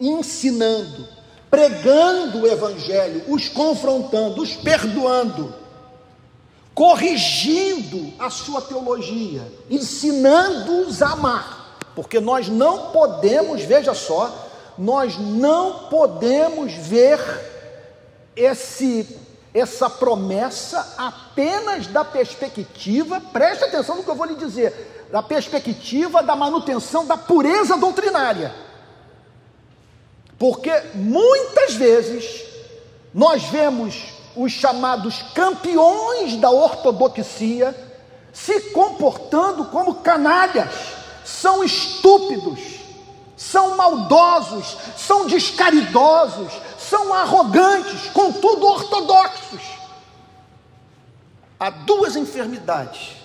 ensinando, 0.00 1.08
pregando 1.50 2.42
o 2.42 2.46
Evangelho, 2.46 3.24
os 3.26 3.48
confrontando, 3.48 4.40
os 4.40 4.54
perdoando, 4.54 5.52
corrigindo 6.72 8.12
a 8.20 8.30
sua 8.30 8.62
teologia, 8.62 9.52
ensinando-os 9.68 11.02
a 11.02 11.10
amar. 11.10 11.76
Porque 11.92 12.20
nós 12.20 12.48
não 12.48 12.92
podemos, 12.92 13.62
veja 13.62 13.94
só, 13.94 14.45
nós 14.78 15.18
não 15.18 15.88
podemos 15.88 16.72
ver 16.72 17.18
esse 18.34 19.24
essa 19.54 19.88
promessa 19.88 20.94
apenas 20.98 21.86
da 21.86 22.04
perspectiva, 22.04 23.18
preste 23.32 23.64
atenção 23.64 23.96
no 23.96 24.04
que 24.04 24.10
eu 24.10 24.14
vou 24.14 24.26
lhe 24.26 24.34
dizer, 24.34 25.06
da 25.10 25.22
perspectiva 25.22 26.22
da 26.22 26.36
manutenção 26.36 27.06
da 27.06 27.16
pureza 27.16 27.74
doutrinária. 27.78 28.54
Porque 30.38 30.70
muitas 30.94 31.72
vezes 31.72 32.44
nós 33.14 33.44
vemos 33.44 34.12
os 34.36 34.52
chamados 34.52 35.22
campeões 35.34 36.36
da 36.36 36.50
ortodoxia 36.50 37.74
se 38.30 38.60
comportando 38.72 39.64
como 39.64 39.94
canalhas, 39.94 40.68
são 41.24 41.64
estúpidos, 41.64 42.75
são 43.36 43.76
maldosos, 43.76 44.76
são 44.96 45.26
descaridosos, 45.26 46.52
são 46.78 47.12
arrogantes, 47.12 48.08
contudo 48.10 48.66
ortodoxos. 48.66 49.60
Há 51.60 51.70
duas 51.70 52.16
enfermidades. 52.16 53.16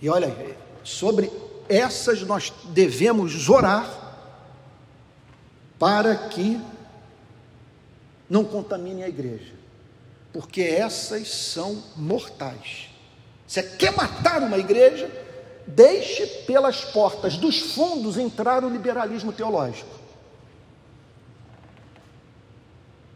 E 0.00 0.08
olha, 0.08 0.56
sobre 0.84 1.30
essas 1.68 2.22
nós 2.22 2.52
devemos 2.66 3.48
orar 3.48 3.88
para 5.78 6.14
que 6.14 6.60
não 8.28 8.44
contaminem 8.44 9.02
a 9.02 9.08
igreja, 9.08 9.54
porque 10.32 10.62
essas 10.62 11.28
são 11.28 11.82
mortais. 11.96 12.90
Você 13.46 13.62
quer 13.62 13.96
matar 13.96 14.42
uma 14.42 14.58
igreja? 14.58 15.10
Deixe 15.66 16.26
pelas 16.26 16.84
portas 16.84 17.36
dos 17.36 17.74
fundos 17.74 18.18
entrar 18.18 18.64
o 18.64 18.68
liberalismo 18.68 19.32
teológico. 19.32 20.00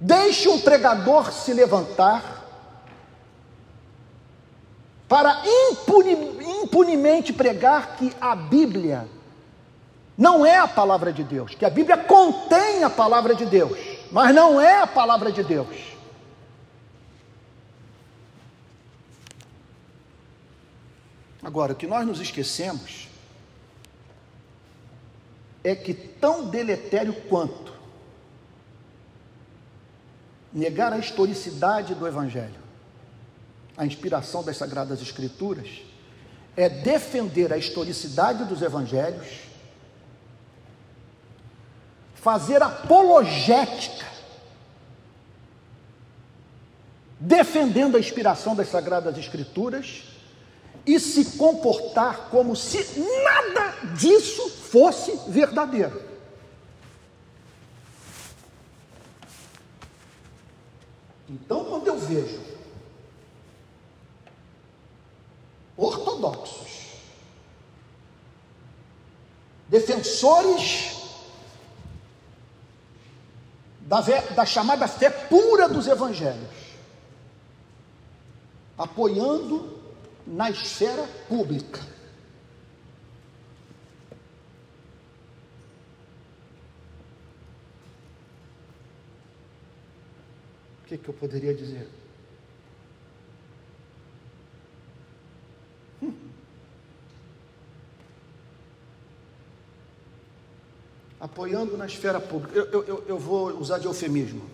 Deixe 0.01 0.49
um 0.49 0.61
pregador 0.61 1.33
se 1.33 1.53
levantar 1.53 2.45
para 5.09 5.43
impune, 5.47 6.13
impunemente 6.63 7.33
pregar 7.33 7.97
que 7.97 8.13
a 8.21 8.35
Bíblia 8.35 9.09
não 10.17 10.45
é 10.45 10.57
a 10.57 10.69
palavra 10.69 11.13
de 11.13 11.25
Deus, 11.25 11.55
que 11.55 11.65
a 11.65 11.71
Bíblia 11.71 11.97
contém 11.97 12.85
a 12.85 12.91
palavra 12.91 13.35
de 13.35 13.47
Deus, 13.47 13.79
mas 14.11 14.35
não 14.35 14.61
é 14.61 14.81
a 14.81 14.87
palavra 14.87 15.33
de 15.33 15.43
Deus. 15.43 15.94
Agora, 21.45 21.75
o 21.75 21.77
que 21.77 21.87
nós 21.87 22.07
nos 22.07 22.21
esquecemos 22.21 23.07
é 25.63 25.75
que, 25.75 25.93
tão 25.93 26.49
deletério 26.49 27.13
quanto 27.29 27.75
negar 30.51 30.91
a 30.95 30.99
historicidade 30.99 31.95
do 31.95 32.07
Evangelho, 32.07 32.65
a 33.77 33.85
inspiração 33.85 34.43
das 34.43 34.57
Sagradas 34.57 35.03
Escrituras, 35.03 35.83
é 36.57 36.69
defender 36.69 37.53
a 37.53 37.59
historicidade 37.59 38.45
dos 38.47 38.63
Evangelhos, 38.63 39.41
fazer 42.15 42.63
apologética, 42.63 44.07
defendendo 47.21 47.99
a 47.99 48.01
inspiração 48.01 48.57
das 48.57 48.69
Sagradas 48.69 49.19
Escrituras 49.19 50.14
e 50.87 51.01
se 51.01 51.37
comportar 51.37 52.29
como 52.31 52.55
se 52.55 53.01
nada 53.01 53.95
disso 53.95 54.51
fosse 54.51 55.17
verdadeiro. 55.29 56.03
Então, 61.29 61.65
quando 61.65 61.87
eu 61.87 61.99
vejo 61.99 62.41
ortodoxos, 65.77 66.93
defensores 69.69 70.95
da, 73.81 74.01
da 74.01 74.47
chamada 74.47 74.87
fé 74.87 75.11
pura 75.11 75.69
dos 75.69 75.87
evangelhos, 75.87 76.55
apoiando 78.77 79.74
na 80.27 80.51
esfera 80.51 81.07
pública. 81.29 81.81
O 90.83 90.87
que, 90.87 90.99
que 90.99 91.09
eu 91.09 91.15
poderia 91.15 91.55
dizer? 91.55 91.89
Hum. 96.03 96.13
Apoiando 101.21 101.77
na 101.77 101.87
esfera 101.87 102.21
pública. 102.21 102.55
Eu, 102.55 102.85
eu, 102.85 103.05
eu 103.09 103.19
vou 103.19 103.59
usar 103.59 103.79
de 103.79 103.87
eufemismo. 103.87 104.49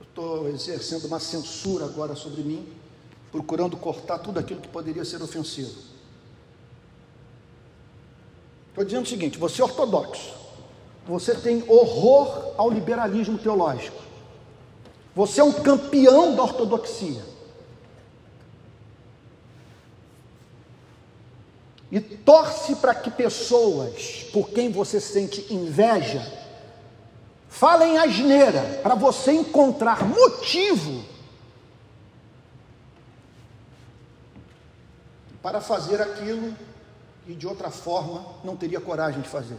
Estou 0.00 0.48
exercendo 0.48 1.06
uma 1.06 1.20
censura 1.20 1.84
agora 1.84 2.14
sobre 2.14 2.42
mim 2.42 2.85
procurando 3.30 3.76
cortar 3.76 4.18
tudo 4.18 4.38
aquilo 4.38 4.60
que 4.60 4.68
poderia 4.68 5.04
ser 5.04 5.22
ofensivo. 5.22 5.74
Estou 8.68 8.84
dizendo 8.84 9.04
o 9.04 9.08
seguinte: 9.08 9.38
você 9.38 9.60
é 9.60 9.64
ortodoxo, 9.64 10.34
você 11.06 11.34
tem 11.34 11.64
horror 11.68 12.52
ao 12.56 12.70
liberalismo 12.70 13.38
teológico, 13.38 14.00
você 15.14 15.40
é 15.40 15.44
um 15.44 15.52
campeão 15.52 16.34
da 16.34 16.42
ortodoxia. 16.42 17.36
E 21.90 22.00
torce 22.00 22.76
para 22.76 22.94
que 22.94 23.10
pessoas 23.10 24.26
por 24.32 24.50
quem 24.50 24.70
você 24.70 25.00
sente 25.00 25.52
inveja 25.54 26.20
falem 27.48 27.96
asneira, 27.96 28.80
para 28.82 28.94
você 28.94 29.32
encontrar 29.32 30.04
motivo 30.04 31.15
para 35.46 35.60
fazer 35.60 36.02
aquilo 36.02 36.56
que 37.24 37.32
de 37.32 37.46
outra 37.46 37.70
forma 37.70 38.34
não 38.42 38.56
teria 38.56 38.80
coragem 38.80 39.20
de 39.20 39.28
fazer. 39.28 39.56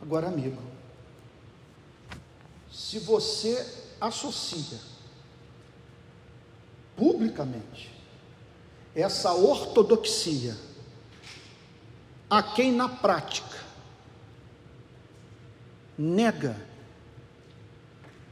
Agora, 0.00 0.28
amigo, 0.28 0.62
se 2.70 3.00
você 3.00 3.82
associa 4.00 4.78
publicamente 6.96 7.92
essa 8.94 9.34
ortodoxia 9.34 10.56
a 12.30 12.40
quem 12.44 12.70
na 12.70 12.88
prática 12.88 13.58
nega 15.98 16.73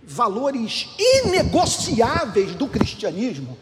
valores 0.05 0.89
inegociáveis 0.99 2.55
do 2.55 2.67
cristianismo, 2.67 3.57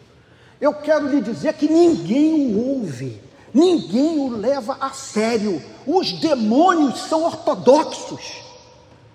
eu 0.61 0.75
quero 0.75 1.09
lhe 1.09 1.21
dizer 1.21 1.55
que 1.55 1.69
ninguém 1.69 2.55
o 2.55 2.79
ouve, 2.79 3.21
ninguém 3.53 4.19
o 4.19 4.37
leva 4.37 4.77
a 4.81 4.91
sério. 4.91 5.63
Os 5.87 6.13
demônios 6.13 7.01
são 7.01 7.25
ortodoxos. 7.25 8.21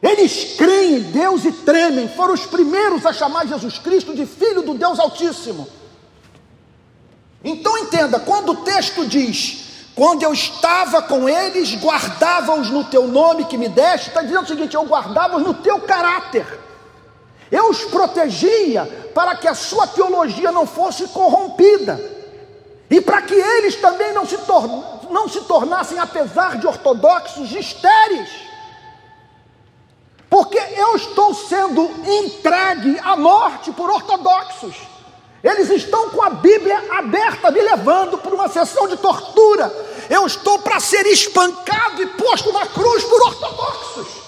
Eles 0.01 0.55
creem 0.57 0.95
em 0.95 1.01
Deus 1.11 1.45
e 1.45 1.51
tremem, 1.51 2.07
foram 2.09 2.34
os 2.34 2.45
primeiros 2.45 3.05
a 3.05 3.13
chamar 3.13 3.47
Jesus 3.47 3.78
Cristo 3.80 4.15
de 4.15 4.26
Filho 4.26 4.61
do 4.61 4.73
Deus 4.73 4.99
Altíssimo. 4.99 5.67
Então 7.43 7.78
entenda, 7.78 8.19
quando 8.19 8.53
o 8.53 8.55
texto 8.57 9.05
diz, 9.05 9.65
quando 9.95 10.23
eu 10.23 10.34
estava 10.34 11.01
com 11.01 11.30
eles, 11.30 11.76
guardava-os 11.76 12.69
no 12.69 12.84
teu 12.84 13.07
nome 13.07 13.45
que 13.45 13.57
me 13.57 13.69
deste, 13.69 14.09
está 14.09 14.21
dizendo 14.21 14.43
o 14.43 14.47
seguinte: 14.47 14.76
eu 14.76 14.84
guardava-os 14.84 15.43
no 15.43 15.53
teu 15.53 15.80
caráter, 15.82 16.45
eu 17.52 17.70
os 17.70 17.84
protegia 17.86 19.12
para 19.14 19.36
que 19.36 19.48
a 19.48 19.54
sua 19.54 19.88
teologia 19.88 20.52
não 20.52 20.66
fosse 20.66 21.08
corrompida, 21.08 22.00
e 22.89 23.02
para 23.02 23.22
que 23.22 23.34
eles 23.34 23.76
também 23.76 24.14
não 24.14 24.26
se, 24.26 24.38
não 25.10 25.28
se 25.28 25.41
tornassem, 25.41 25.98
apesar 26.00 26.58
de 26.58 26.68
ortodoxos, 26.68 27.52
estéreis 27.52 28.46
porque 30.36 30.58
eu 30.58 30.98
estou 30.98 31.34
sendo 31.34 31.89
entregue 32.06 33.00
à 33.00 33.16
morte 33.16 33.72
por 33.72 33.89
ortodoxos. 33.89 34.76
Eles 35.41 35.70
estão 35.70 36.10
com 36.10 36.22
a 36.22 36.30
Bíblia 36.30 36.78
aberta, 36.98 37.52
me 37.52 37.62
levando 37.62 38.18
para 38.18 38.36
uma 38.36 38.50
sessão 38.50 38.86
de 38.86 38.98
tortura. 38.98 39.72
Eu 40.10 40.26
estou 40.26 40.60
para 40.60 40.80
ser 40.82 41.06
espancado 41.06 42.02
e 42.02 42.08
posto 42.08 42.52
na 42.52 42.66
cruz 42.66 43.04
por 43.06 43.22
ortodoxos. 43.28 44.24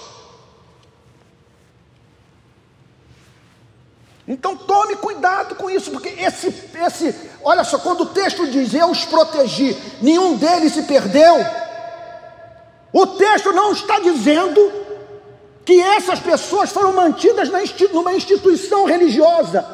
Então 4.28 4.54
tome 4.54 4.94
cuidado 4.96 5.54
com 5.54 5.70
isso, 5.70 5.90
porque 5.90 6.10
esse, 6.10 6.54
esse, 6.86 7.14
olha 7.42 7.64
só, 7.64 7.78
quando 7.78 8.02
o 8.02 8.06
texto 8.06 8.46
diz 8.46 8.74
eu 8.74 8.90
os 8.90 9.06
protegi, 9.06 9.74
nenhum 10.02 10.36
deles 10.36 10.74
se 10.74 10.82
perdeu, 10.82 11.34
o 12.92 13.06
texto 13.06 13.52
não 13.52 13.72
está 13.72 13.98
dizendo 14.00 14.70
que 15.64 15.80
essas 15.80 16.20
pessoas 16.20 16.70
foram 16.70 16.92
mantidas 16.92 17.48
numa 17.92 18.12
instituição 18.12 18.84
religiosa. 18.84 19.64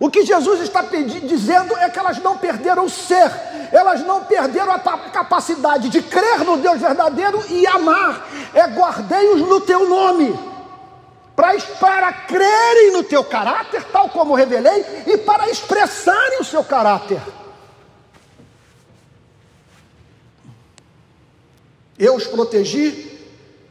O 0.00 0.10
que 0.10 0.24
Jesus 0.24 0.60
está 0.62 0.82
dizendo 0.82 1.76
é 1.76 1.88
que 1.88 1.98
elas 1.98 2.18
não 2.22 2.38
perderam 2.38 2.86
o 2.86 2.90
ser, 2.90 3.30
elas 3.70 4.00
não 4.00 4.24
perderam 4.24 4.72
a 4.72 4.78
capacidade 4.78 5.88
de 5.88 6.02
crer 6.02 6.40
no 6.40 6.56
Deus 6.56 6.80
verdadeiro 6.80 7.42
e 7.50 7.66
amar. 7.66 8.28
É 8.54 8.66
guardei-os 8.66 9.40
no 9.42 9.60
teu 9.60 9.88
nome, 9.88 10.38
para, 11.34 11.58
para 11.80 12.12
crerem 12.12 12.92
no 12.92 13.02
teu 13.02 13.24
caráter, 13.24 13.82
tal 13.84 14.08
como 14.08 14.34
revelei, 14.34 14.84
e 15.06 15.18
para 15.18 15.50
expressarem 15.50 16.40
o 16.40 16.44
seu 16.44 16.62
caráter. 16.62 17.20
Eu 21.98 22.16
os 22.16 22.26
protegi 22.26 23.14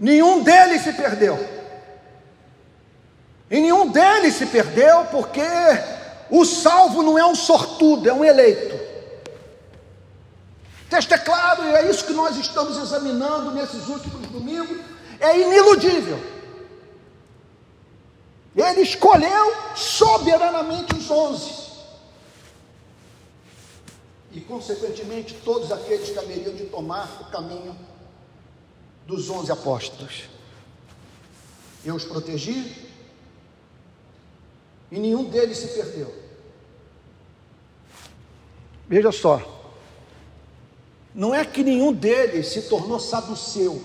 Nenhum 0.04 0.44
deles 0.44 0.82
se 0.82 0.92
perdeu. 0.92 1.40
E 3.50 3.62
nenhum 3.62 3.88
deles 3.88 4.34
se 4.34 4.46
perdeu 4.46 5.06
porque 5.06 5.40
o 6.30 6.44
salvo 6.44 7.02
não 7.02 7.18
é 7.18 7.26
um 7.26 7.34
sortudo, 7.34 8.10
é 8.10 8.14
um 8.14 8.26
eleito. 8.26 8.76
O 8.76 10.90
texto 10.90 11.14
é 11.14 11.18
claro, 11.18 11.64
e 11.64 11.76
é 11.76 11.90
isso 11.90 12.04
que 12.04 12.12
nós 12.12 12.36
estamos 12.36 12.78
examinando 12.78 13.52
nesses 13.52 13.88
últimos 13.88 14.28
domingos, 14.28 14.78
é 15.22 15.40
iniludível. 15.40 16.20
Ele 18.56 18.82
escolheu 18.82 19.76
soberanamente 19.76 20.96
os 20.96 21.10
onze. 21.10 21.64
E, 24.32 24.42
consequentemente, 24.42 25.36
todos 25.44 25.72
aqueles 25.72 26.10
que 26.10 26.20
haveriam 26.20 26.56
de 26.56 26.66
tomar 26.66 27.22
o 27.22 27.26
caminho 27.32 27.78
dos 29.06 29.30
onze 29.30 29.52
apóstolos. 29.52 30.24
Eu 31.84 31.96
os 31.96 32.06
protegi 32.06 32.90
e 34.92 35.00
nenhum 35.00 35.26
deles 35.26 35.58
se 35.58 35.68
perdeu. 35.70 36.14
Veja 38.88 39.12
só, 39.12 39.42
não 41.14 41.34
é 41.34 41.44
que 41.44 41.64
nenhum 41.64 41.92
deles 41.92 42.48
se 42.48 42.64
tornou 42.64 43.00
saduceu. 43.00 43.82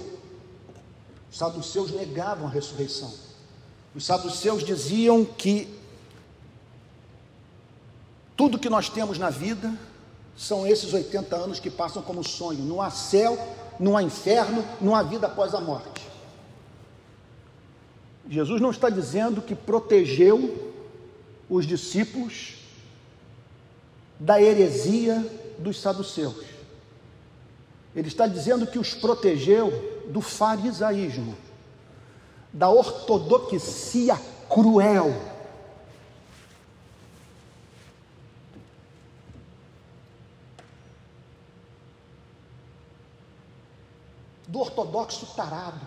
Os 1.31 1.39
saduceus 1.39 1.91
negavam 1.91 2.47
a 2.47 2.51
ressurreição. 2.51 3.28
Os 3.95 4.05
saduceus 4.05 4.63
diziam 4.63 5.25
que 5.25 5.69
tudo 8.37 8.59
que 8.59 8.69
nós 8.69 8.89
temos 8.89 9.19
na 9.19 9.31
vida 9.31 9.73
são 10.37 10.67
esses 10.67 10.93
80 10.93 11.35
anos 11.35 11.59
que 11.59 11.71
passam 11.71 12.01
como 12.03 12.23
sonho. 12.23 12.61
Não 12.61 12.81
há 12.81 12.91
céu, 12.91 13.37
não 13.81 13.97
há 13.97 14.03
inferno, 14.03 14.65
não 14.81 14.95
há 14.95 15.03
vida 15.03 15.27
após 15.27 15.55
a 15.55 15.61
morte. 15.61 16.07
Jesus 18.29 18.61
não 18.61 18.71
está 18.71 18.91
dizendo 18.91 19.43
que 19.43 19.55
protegeu 19.55 20.77
os 21.49 21.67
discípulos 21.67 22.55
da 24.21 24.41
heresia 24.41 25.27
dos 25.59 25.81
saduceus. 25.81 26.45
Ele 27.97 28.07
está 28.09 28.27
dizendo 28.27 28.67
que 28.67 28.79
os 28.79 28.95
protegeu 28.95 30.05
do 30.09 30.21
farisaísmo, 30.21 31.37
da 32.53 32.69
ortodoxia 32.69 34.17
cruel 34.49 35.13
do 44.49 44.61
ortodoxo 44.61 45.27
tarado. 45.37 45.87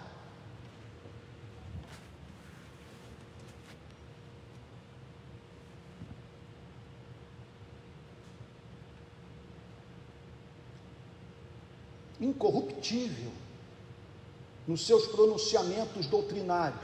Incorruptível 12.19 13.40
nos 14.67 14.85
seus 14.85 15.07
pronunciamentos 15.07 16.05
doutrinários. 16.07 16.81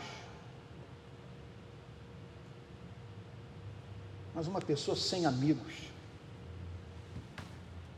Mas 4.34 4.48
uma 4.48 4.62
pessoa 4.62 4.96
sem 4.96 5.26
amigos, 5.26 5.74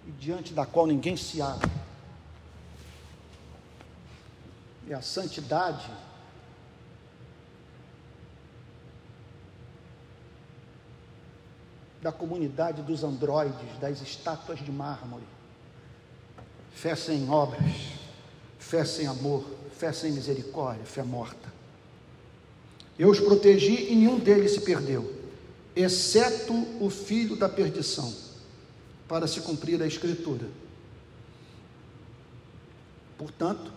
e 0.07 0.11
diante 0.11 0.53
da 0.53 0.65
qual 0.65 0.87
ninguém 0.87 1.17
se 1.17 1.41
abre. 1.41 1.69
e 4.89 4.93
a 4.93 5.03
santidade 5.03 5.87
da 12.01 12.11
comunidade 12.11 12.81
dos 12.81 13.03
androides, 13.03 13.77
das 13.79 14.01
estátuas 14.01 14.57
de 14.57 14.71
mármore. 14.71 15.27
Fé 16.71 16.95
sem 16.95 17.29
obras, 17.29 17.71
fé 18.57 18.83
sem 18.83 19.05
amor, 19.05 19.45
fé 19.79 19.93
sem 19.93 20.11
misericórdia, 20.11 20.85
fé 20.85 21.03
morta. 21.03 21.53
Eu 22.97 23.09
os 23.09 23.19
protegi 23.21 23.89
e 23.89 23.95
nenhum 23.95 24.19
deles 24.19 24.51
se 24.51 24.61
perdeu, 24.61 25.15
exceto 25.73 26.53
o 26.83 26.89
filho 26.89 27.37
da 27.37 27.47
perdição, 27.47 28.13
para 29.07 29.25
se 29.25 29.39
cumprir 29.39 29.81
a 29.81 29.87
Escritura. 29.87 30.45
Portanto, 33.17 33.71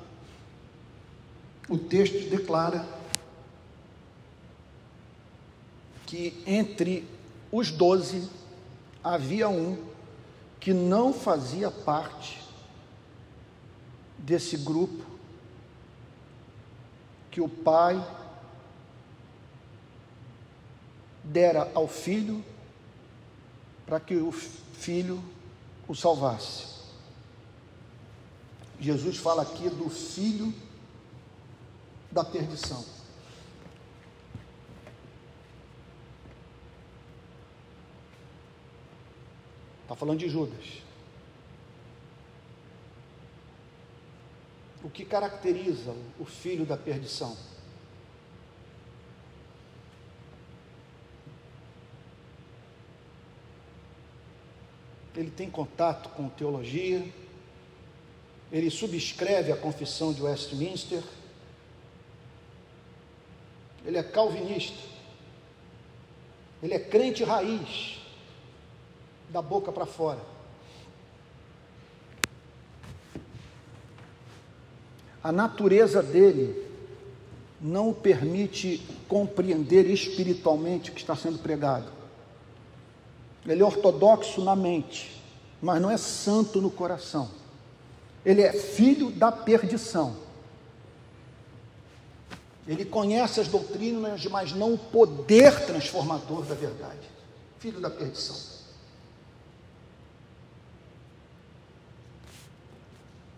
o 1.68 1.78
texto 1.78 2.28
declara 2.28 2.84
que 6.04 6.42
entre 6.44 7.08
os 7.52 7.70
doze 7.70 8.28
havia 9.04 9.48
um 9.48 9.78
que 10.58 10.74
não 10.74 11.12
fazia 11.12 11.70
parte 11.70 12.42
desse 14.18 14.56
grupo 14.56 15.11
que 17.32 17.40
o 17.40 17.48
pai 17.48 17.96
dera 21.24 21.72
ao 21.74 21.88
filho 21.88 22.44
para 23.86 23.98
que 23.98 24.14
o 24.16 24.30
filho 24.30 25.24
o 25.88 25.94
salvasse. 25.94 26.72
Jesus 28.78 29.16
fala 29.16 29.42
aqui 29.42 29.70
do 29.70 29.88
filho 29.88 30.52
da 32.10 32.22
perdição. 32.22 32.84
Está 39.82 39.96
falando 39.96 40.18
de 40.18 40.28
Judas. 40.28 40.82
Que 44.92 45.04
caracteriza 45.04 45.94
o 46.18 46.24
filho 46.24 46.66
da 46.66 46.76
perdição? 46.76 47.36
ele 55.16 55.30
tem 55.30 55.50
contato 55.50 56.08
com 56.10 56.28
teologia, 56.28 57.04
ele 58.50 58.70
subscreve 58.70 59.52
a 59.52 59.56
confissão 59.56 60.12
de 60.12 60.22
Westminster, 60.22 61.02
ele 63.84 63.98
é 63.98 64.02
calvinista, 64.02 64.78
ele 66.62 66.74
é 66.74 66.78
crente 66.78 67.24
raiz, 67.24 67.98
da 69.28 69.42
boca 69.42 69.72
para 69.72 69.86
fora. 69.86 70.31
A 75.22 75.30
natureza 75.30 76.02
dele 76.02 76.66
não 77.60 77.90
o 77.90 77.94
permite 77.94 78.82
compreender 79.08 79.88
espiritualmente 79.88 80.90
o 80.90 80.94
que 80.94 81.00
está 81.00 81.14
sendo 81.14 81.38
pregado. 81.38 81.86
Ele 83.46 83.62
é 83.62 83.64
ortodoxo 83.64 84.42
na 84.42 84.56
mente, 84.56 85.22
mas 85.60 85.80
não 85.80 85.90
é 85.90 85.96
santo 85.96 86.60
no 86.60 86.70
coração. 86.70 87.30
Ele 88.24 88.42
é 88.42 88.52
filho 88.52 89.10
da 89.10 89.30
perdição. 89.30 90.16
Ele 92.66 92.84
conhece 92.84 93.40
as 93.40 93.48
doutrinas, 93.48 94.24
mas 94.26 94.52
não 94.52 94.74
o 94.74 94.78
poder 94.78 95.66
transformador 95.66 96.42
da 96.42 96.54
verdade. 96.54 97.10
Filho 97.58 97.80
da 97.80 97.90
perdição. 97.90 98.36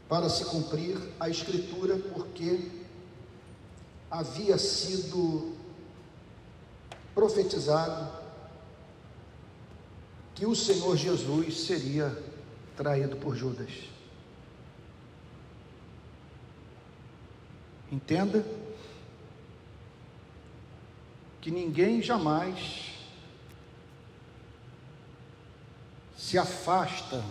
Para 0.09 0.29
se 0.29 0.45
cumprir 0.45 0.99
a 1.19 1.29
Escritura, 1.29 1.97
porque 1.97 2.71
havia 4.11 4.59
sido 4.59 5.55
profetizado 7.15 8.11
que 10.35 10.47
o 10.47 10.55
Senhor 10.55 10.97
Jesus 10.97 11.67
seria 11.67 12.17
traído 12.77 13.17
por 13.17 13.37
Judas. 13.37 13.71
Entenda 17.91 18.45
que 21.41 21.51
ninguém 21.51 22.03
jamais 22.03 22.93
se 26.17 26.37
afasta 26.37 27.23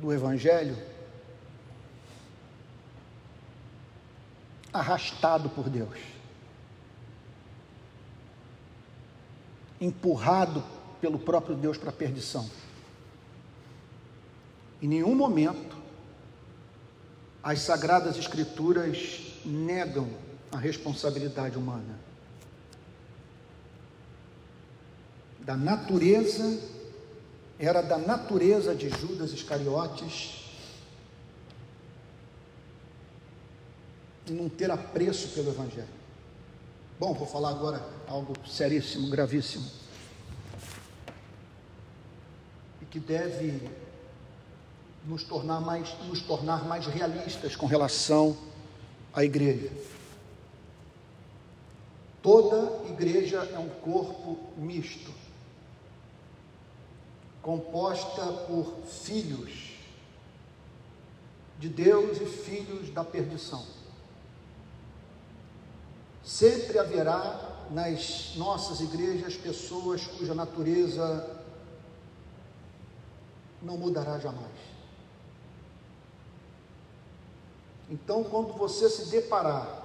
do 0.00 0.12
Evangelho 0.12 0.76
arrastado 4.76 5.48
por 5.50 5.68
Deus, 5.68 5.98
empurrado 9.80 10.62
pelo 11.00 11.18
próprio 11.18 11.56
Deus 11.56 11.76
para 11.76 11.90
a 11.90 11.92
perdição. 11.92 12.48
Em 14.80 14.88
nenhum 14.88 15.14
momento 15.14 15.76
as 17.42 17.60
Sagradas 17.60 18.16
Escrituras 18.16 19.40
negam 19.44 20.08
a 20.50 20.56
responsabilidade 20.56 21.56
humana. 21.56 22.06
da 25.46 25.56
natureza, 25.56 26.58
era 27.56 27.80
da 27.80 27.96
natureza 27.96 28.74
de 28.74 28.90
Judas 28.90 29.30
Iscariotes 29.30 30.45
não 34.32 34.48
ter 34.48 34.70
apreço 34.70 35.28
pelo 35.28 35.50
Evangelho. 35.50 35.88
Bom, 36.98 37.12
vou 37.12 37.26
falar 37.26 37.50
agora 37.50 37.86
algo 38.06 38.34
seríssimo, 38.46 39.08
gravíssimo. 39.08 39.70
E 42.80 42.84
que 42.86 42.98
deve 42.98 43.60
nos 45.06 45.22
tornar 45.22 45.60
mais, 45.60 45.94
nos 46.04 46.20
tornar 46.22 46.64
mais 46.64 46.86
realistas 46.86 47.54
com 47.54 47.66
relação 47.66 48.36
à 49.12 49.24
igreja. 49.24 49.70
Toda 52.22 52.88
igreja 52.88 53.48
é 53.52 53.58
um 53.58 53.68
corpo 53.68 54.38
misto 54.56 55.12
composta 57.46 58.26
por 58.48 58.82
filhos 58.88 59.76
de 61.60 61.68
Deus 61.68 62.20
e 62.20 62.26
filhos 62.26 62.90
da 62.90 63.04
perdição. 63.04 63.64
Sempre 66.26 66.76
haverá 66.76 67.68
nas 67.70 68.32
nossas 68.34 68.80
igrejas 68.80 69.36
pessoas 69.36 70.04
cuja 70.08 70.34
natureza 70.34 71.40
não 73.62 73.78
mudará 73.78 74.18
jamais. 74.18 74.50
Então, 77.88 78.24
quando 78.24 78.54
você 78.54 78.90
se 78.90 79.08
deparar 79.08 79.84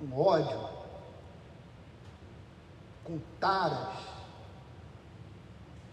com 0.00 0.20
ódio, 0.20 0.68
com 3.04 3.20
taras, 3.38 4.02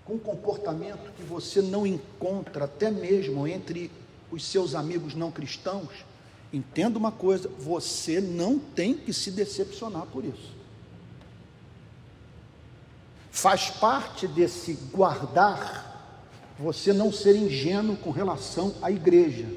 com 0.03 0.17
comportamento 0.17 1.13
que 1.13 1.21
você 1.21 1.61
não 1.61 1.85
encontra 1.85 2.65
até 2.65 2.89
mesmo 2.89 3.47
entre 3.47 4.00
os 4.31 4.45
seus 4.45 4.73
amigos 4.73 5.13
não 5.13 5.31
cristãos, 5.31 5.89
entenda 6.53 6.97
uma 6.97 7.11
coisa: 7.11 7.49
você 7.59 8.19
não 8.19 8.57
tem 8.57 8.93
que 8.95 9.13
se 9.13 9.31
decepcionar 9.31 10.05
por 10.07 10.23
isso. 10.23 10.61
Faz 13.29 13.69
parte 13.69 14.27
desse 14.27 14.73
guardar 14.91 15.89
você 16.59 16.93
não 16.93 17.11
ser 17.11 17.35
ingênuo 17.35 17.97
com 17.97 18.11
relação 18.11 18.75
à 18.81 18.91
igreja. 18.91 19.47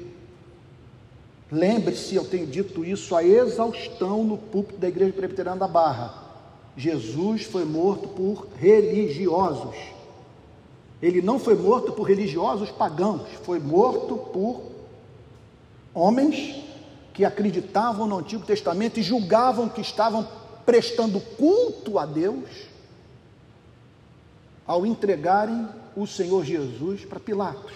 Lembre-se, 1.51 2.15
eu 2.15 2.25
tenho 2.25 2.47
dito 2.47 2.83
isso 2.83 3.15
a 3.15 3.23
exaustão 3.23 4.23
no 4.23 4.37
púlpito 4.37 4.79
da 4.79 4.87
Igreja 4.87 5.13
Presbiteriana 5.13 5.59
da 5.59 5.67
Barra. 5.67 6.23
Jesus 6.75 7.43
foi 7.43 7.63
morto 7.63 8.07
por 8.09 8.47
religiosos. 8.57 9.75
Ele 11.01 11.21
não 11.21 11.37
foi 11.37 11.55
morto 11.55 11.91
por 11.91 12.03
religiosos 12.03 12.71
pagãos, 12.71 13.27
foi 13.43 13.59
morto 13.59 14.17
por 14.17 14.63
homens 15.93 16.63
que 17.13 17.23
acreditavam 17.23 18.07
no 18.07 18.17
Antigo 18.17 18.45
Testamento 18.45 18.99
e 18.99 19.03
julgavam 19.03 19.69
que 19.69 19.81
estavam 19.81 20.27
prestando 20.65 21.19
culto 21.19 21.97
a 21.99 22.05
Deus 22.05 22.49
ao 24.65 24.85
entregarem 24.85 25.67
o 25.95 26.05
Senhor 26.07 26.43
Jesus 26.43 27.05
para 27.05 27.19
Pilatos, 27.19 27.73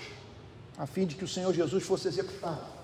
a 0.77 0.85
fim 0.85 1.05
de 1.05 1.15
que 1.15 1.23
o 1.23 1.27
Senhor 1.27 1.53
Jesus 1.53 1.83
fosse 1.83 2.07
executado. 2.07 2.79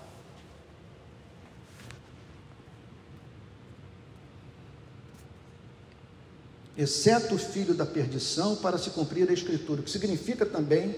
Exceto 6.76 7.34
o 7.34 7.38
filho 7.38 7.74
da 7.74 7.86
perdição, 7.86 8.56
para 8.56 8.78
se 8.78 8.90
cumprir 8.90 9.28
a 9.28 9.32
Escritura, 9.32 9.80
o 9.80 9.84
que 9.84 9.90
significa 9.90 10.44
também 10.44 10.94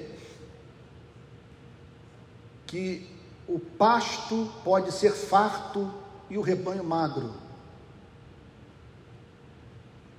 que 2.67 3.07
o 3.47 3.59
pasto 3.59 4.53
pode 4.65 4.93
ser 4.93 5.13
farto 5.13 5.93
e 6.29 6.37
o 6.37 6.43
rebanho 6.43 6.85
magro. 6.85 7.33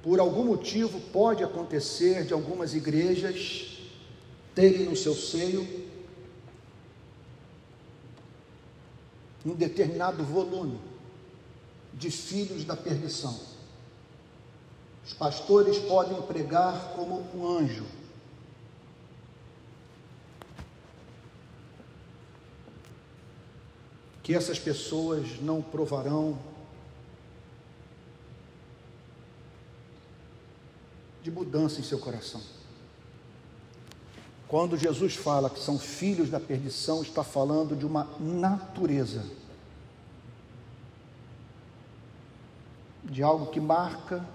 Por 0.02 0.20
algum 0.20 0.46
motivo, 0.46 1.00
pode 1.12 1.44
acontecer 1.44 2.24
de 2.24 2.34
algumas 2.34 2.74
igrejas 2.74 3.80
terem 4.56 4.86
no 4.86 4.96
seu 4.96 5.14
seio 5.14 5.88
um 9.46 9.54
determinado 9.54 10.24
volume 10.24 10.80
de 11.94 12.10
filhos 12.10 12.66
da 12.66 12.76
perdição. 12.76 13.49
Os 15.06 15.14
pastores 15.14 15.78
podem 15.80 16.22
pregar 16.24 16.94
como 16.96 17.26
um 17.36 17.48
anjo. 17.58 17.86
Que 24.22 24.36
essas 24.36 24.60
pessoas 24.60 25.42
não 25.42 25.62
provarão 25.62 26.38
de 31.22 31.32
mudança 31.32 31.80
em 31.80 31.84
seu 31.84 32.00
coração. 32.00 32.42
Quando 34.48 34.76
Jesus 34.76 35.16
fala 35.16 35.50
que 35.50 35.60
são 35.60 35.78
filhos 35.78 36.30
da 36.30 36.40
perdição, 36.40 37.04
está 37.04 37.24
falando 37.24 37.76
de 37.76 37.86
uma 37.86 38.10
natureza, 38.20 39.24
de 43.04 43.22
algo 43.22 43.52
que 43.52 43.60
marca 43.60 44.26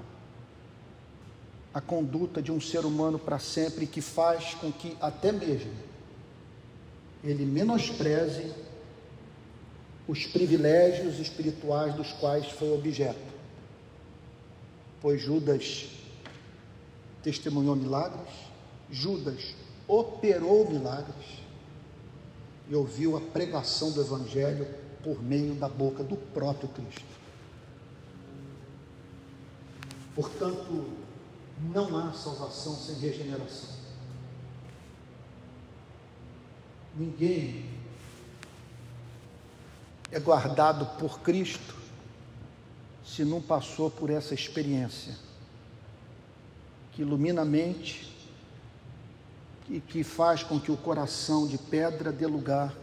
a 1.74 1.80
conduta 1.80 2.40
de 2.40 2.52
um 2.52 2.60
ser 2.60 2.84
humano 2.84 3.18
para 3.18 3.40
sempre, 3.40 3.84
que 3.84 4.00
faz 4.00 4.54
com 4.54 4.70
que 4.70 4.96
até 5.00 5.32
mesmo 5.32 5.72
ele 7.24 7.44
menospreze 7.44 8.52
os 10.06 10.24
privilégios 10.26 11.18
espirituais 11.18 11.94
dos 11.94 12.12
quais 12.12 12.46
foi 12.52 12.72
objeto. 12.72 13.34
Pois 15.00 15.20
Judas 15.20 15.88
testemunhou 17.22 17.74
milagres, 17.74 18.32
Judas 18.90 19.54
operou 19.88 20.70
milagres 20.70 21.42
e 22.68 22.74
ouviu 22.74 23.16
a 23.16 23.20
pregação 23.20 23.90
do 23.90 24.00
Evangelho 24.00 24.66
por 25.02 25.22
meio 25.22 25.54
da 25.54 25.68
boca 25.68 26.04
do 26.04 26.16
próprio 26.16 26.68
Cristo. 26.68 27.04
Portanto, 30.14 31.03
não 31.60 31.96
há 31.98 32.12
salvação 32.12 32.76
sem 32.76 32.96
regeneração. 32.96 33.70
Ninguém 36.96 37.70
é 40.10 40.20
guardado 40.20 40.86
por 40.98 41.20
Cristo 41.20 41.74
se 43.04 43.24
não 43.24 43.40
passou 43.40 43.90
por 43.90 44.10
essa 44.10 44.34
experiência 44.34 45.16
que 46.92 47.02
ilumina 47.02 47.42
a 47.42 47.44
mente 47.44 48.14
e 49.68 49.80
que 49.80 50.04
faz 50.04 50.42
com 50.42 50.60
que 50.60 50.70
o 50.70 50.76
coração 50.76 51.46
de 51.46 51.58
pedra 51.58 52.12
dê 52.12 52.26
lugar 52.26 52.74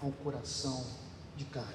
a 0.00 0.06
um 0.06 0.12
coração 0.12 0.84
de 1.36 1.44
carne. 1.46 1.74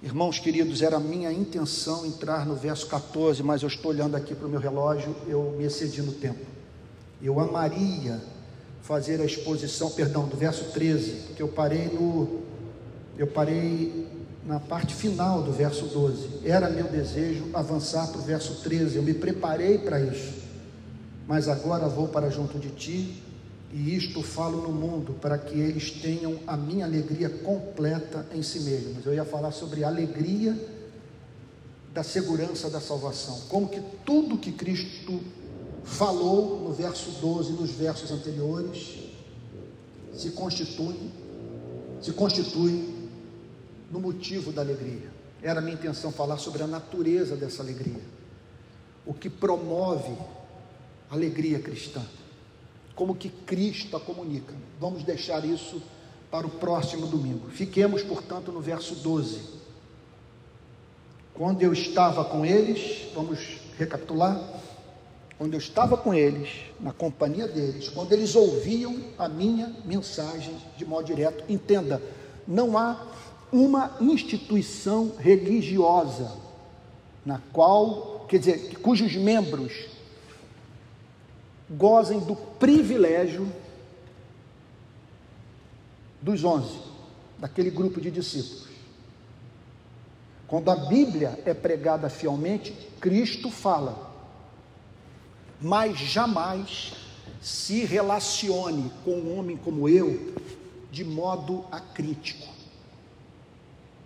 Irmãos 0.00 0.38
queridos, 0.38 0.80
era 0.80 1.00
minha 1.00 1.32
intenção 1.32 2.06
entrar 2.06 2.46
no 2.46 2.54
verso 2.54 2.86
14, 2.86 3.42
mas 3.42 3.62
eu 3.62 3.68
estou 3.68 3.90
olhando 3.90 4.16
aqui 4.16 4.32
para 4.32 4.46
o 4.46 4.50
meu 4.50 4.60
relógio, 4.60 5.14
eu 5.26 5.56
me 5.58 5.64
excedi 5.64 6.00
no 6.02 6.12
tempo. 6.12 6.46
Eu 7.20 7.40
amaria 7.40 8.20
fazer 8.80 9.20
a 9.20 9.24
exposição, 9.24 9.90
perdão, 9.90 10.28
do 10.28 10.36
verso 10.36 10.66
13, 10.72 11.26
porque 11.26 11.42
eu 11.42 11.48
parei 11.48 11.86
no 11.86 12.42
eu 13.18 13.26
parei 13.26 14.06
na 14.46 14.60
parte 14.60 14.94
final 14.94 15.42
do 15.42 15.50
verso 15.50 15.86
12. 15.86 16.42
Era 16.44 16.70
meu 16.70 16.84
desejo 16.84 17.46
avançar 17.52 18.06
para 18.06 18.20
o 18.20 18.22
verso 18.22 18.62
13. 18.62 18.96
Eu 18.96 19.02
me 19.02 19.12
preparei 19.12 19.78
para 19.78 20.00
isso. 20.00 20.34
Mas 21.26 21.48
agora 21.48 21.88
vou 21.88 22.06
para 22.06 22.30
junto 22.30 22.56
de 22.56 22.70
ti 22.70 23.22
e 23.72 23.94
isto 23.94 24.22
falo 24.22 24.62
no 24.62 24.72
mundo, 24.72 25.14
para 25.20 25.36
que 25.36 25.58
eles 25.58 25.90
tenham 25.90 26.40
a 26.46 26.56
minha 26.56 26.86
alegria 26.86 27.28
completa 27.28 28.26
em 28.32 28.42
si 28.42 28.60
mesmos. 28.60 29.04
Eu 29.04 29.12
ia 29.12 29.26
falar 29.26 29.52
sobre 29.52 29.84
a 29.84 29.88
alegria 29.88 30.56
da 31.92 32.02
segurança 32.02 32.70
da 32.70 32.80
salvação. 32.80 33.42
Como 33.48 33.68
que 33.68 33.80
tudo 34.06 34.38
que 34.38 34.52
Cristo 34.52 35.20
falou 35.84 36.60
no 36.60 36.72
verso 36.72 37.10
12 37.20 37.50
e 37.50 37.52
nos 37.54 37.70
versos 37.72 38.10
anteriores 38.10 39.00
se 40.14 40.30
constitui, 40.30 40.96
se 42.00 42.12
constitui 42.12 43.08
no 43.90 44.00
motivo 44.00 44.50
da 44.50 44.62
alegria. 44.62 45.10
Era 45.42 45.60
minha 45.60 45.74
intenção 45.74 46.10
falar 46.10 46.38
sobre 46.38 46.62
a 46.62 46.66
natureza 46.66 47.36
dessa 47.36 47.62
alegria. 47.62 48.02
O 49.04 49.12
que 49.12 49.28
promove 49.28 50.12
a 51.10 51.14
alegria 51.14 51.58
cristã 51.60 52.02
como 52.98 53.14
que 53.14 53.28
Cristo 53.28 53.96
a 53.96 54.00
comunica. 54.00 54.52
Vamos 54.80 55.04
deixar 55.04 55.44
isso 55.44 55.80
para 56.32 56.44
o 56.44 56.50
próximo 56.50 57.06
domingo. 57.06 57.48
Fiquemos, 57.48 58.02
portanto, 58.02 58.50
no 58.50 58.60
verso 58.60 58.96
12. 58.96 59.40
Quando 61.32 61.62
eu 61.62 61.72
estava 61.72 62.24
com 62.24 62.44
eles, 62.44 63.06
vamos 63.14 63.60
recapitular. 63.78 64.42
Quando 65.38 65.54
eu 65.54 65.60
estava 65.60 65.96
com 65.96 66.12
eles, 66.12 66.48
na 66.80 66.92
companhia 66.92 67.46
deles, 67.46 67.88
quando 67.88 68.12
eles 68.12 68.34
ouviam 68.34 68.96
a 69.16 69.28
minha 69.28 69.72
mensagem 69.84 70.56
de 70.76 70.84
modo 70.84 71.04
direto, 71.04 71.44
entenda, 71.48 72.02
não 72.48 72.76
há 72.76 73.06
uma 73.52 73.96
instituição 74.00 75.12
religiosa 75.16 76.32
na 77.24 77.40
qual, 77.52 78.26
quer 78.28 78.38
dizer, 78.38 78.78
cujos 78.80 79.14
membros 79.14 79.97
gozem 81.70 82.20
do 82.20 82.34
privilégio 82.34 83.50
dos 86.20 86.44
onze, 86.44 86.78
daquele 87.38 87.70
grupo 87.70 88.00
de 88.00 88.10
discípulos. 88.10 88.68
Quando 90.46 90.70
a 90.70 90.76
Bíblia 90.76 91.38
é 91.44 91.52
pregada 91.52 92.08
fielmente, 92.08 92.72
Cristo 93.00 93.50
fala, 93.50 94.12
mas 95.60 95.98
jamais 95.98 96.94
se 97.40 97.84
relacione 97.84 98.90
com 99.04 99.12
um 99.12 99.38
homem 99.38 99.56
como 99.56 99.88
eu 99.88 100.34
de 100.90 101.04
modo 101.04 101.64
acrítico. 101.70 102.48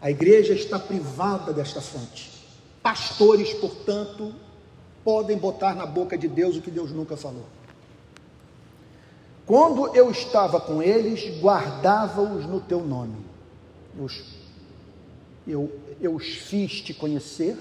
A 0.01 0.11
igreja 0.11 0.53
está 0.53 0.79
privada 0.79 1.53
desta 1.53 1.81
fonte. 1.81 2.31
Pastores, 2.83 3.55
portanto, 3.55 4.35
podem 5.05 5.37
botar 5.37 5.75
na 5.75 5.87
boca 5.87 6.17
de 6.17 6.29
Deus 6.29 6.57
o 6.57 6.63
que 6.63 6.71
Deus 6.71 6.91
nunca 6.91 7.17
falou. 7.17 7.45
Quando 9.45 9.95
eu 9.95 10.11
estava 10.11 10.61
com 10.61 10.83
eles, 10.83 11.41
guardava-os 11.41 12.47
no 12.47 12.61
teu 12.61 12.81
nome. 12.81 13.17
Eu, 13.99 14.09
eu, 15.47 15.81
eu 16.01 16.15
os 16.15 16.27
fiz 16.27 16.81
te 16.81 16.95
conhecer, 16.95 17.57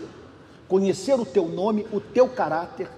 conhecer 0.67 1.19
o 1.19 1.25
teu 1.25 1.47
nome, 1.47 1.85
o 1.91 1.99
teu 1.99 2.29
caráter, 2.29 2.89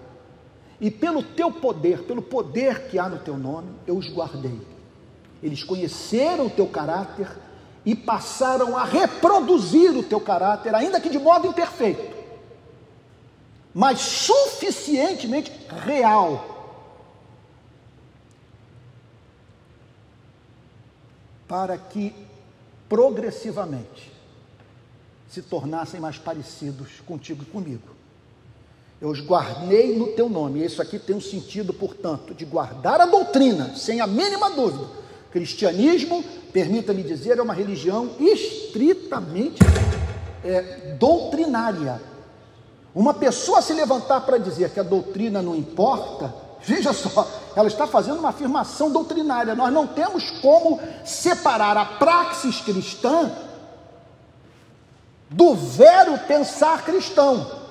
e 0.81 0.91
pelo 0.91 1.23
teu 1.23 1.49
poder, 1.49 2.03
pelo 2.03 2.21
poder 2.21 2.87
que 2.87 2.99
há 2.99 3.07
no 3.07 3.19
teu 3.19 3.37
nome, 3.37 3.69
eu 3.87 3.97
os 3.97 4.09
guardei. 4.09 4.59
Eles 5.41 5.63
conheceram 5.63 6.47
o 6.47 6.49
teu 6.49 6.67
caráter 6.67 7.29
e 7.85 7.95
passaram 7.95 8.77
a 8.77 8.83
reproduzir 8.83 9.97
o 9.97 10.03
teu 10.03 10.19
caráter, 10.19 10.75
ainda 10.75 10.99
que 10.99 11.09
de 11.09 11.19
modo 11.19 11.47
imperfeito 11.47 12.22
mas 13.74 13.99
suficientemente 13.99 15.51
real 15.86 16.49
para 21.47 21.78
que 21.78 22.13
progressivamente 22.88 24.11
se 25.28 25.41
tornassem 25.41 25.99
mais 25.99 26.17
parecidos 26.17 27.01
contigo 27.05 27.41
e 27.41 27.45
comigo. 27.45 27.89
Eu 29.01 29.09
os 29.09 29.19
guardei 29.19 29.97
no 29.97 30.07
teu 30.13 30.30
nome. 30.30 30.63
Isso 30.63 30.82
aqui 30.82 30.97
tem 30.97 31.15
um 31.15 31.21
sentido, 31.21 31.74
portanto, 31.74 32.34
de 32.34 32.45
guardar 32.45 33.01
a 33.01 33.05
doutrina, 33.05 33.76
sem 33.76 33.99
a 33.99 34.07
mínima 34.07 34.51
dúvida. 34.51 34.88
Cristianismo, 35.32 36.24
permita-me 36.53 37.03
dizer, 37.03 37.39
é 37.39 37.41
uma 37.41 37.53
religião 37.53 38.15
estritamente 38.19 39.59
é, 40.43 40.95
doutrinária 40.99 41.99
uma 42.95 43.13
pessoa 43.13 43.61
se 43.61 43.73
levantar 43.73 44.21
para 44.21 44.37
dizer 44.37 44.69
que 44.69 44.79
a 44.79 44.83
doutrina 44.83 45.41
não 45.41 45.55
importa, 45.55 46.33
veja 46.61 46.93
só, 46.93 47.27
ela 47.55 47.67
está 47.67 47.87
fazendo 47.87 48.19
uma 48.19 48.29
afirmação 48.29 48.91
doutrinária. 48.91 49.55
Nós 49.55 49.73
não 49.73 49.87
temos 49.87 50.29
como 50.41 50.79
separar 51.03 51.75
a 51.75 51.85
praxis 51.85 52.61
cristã 52.61 53.31
do 55.29 55.55
vero 55.55 56.17
pensar 56.27 56.83
cristão. 56.83 57.63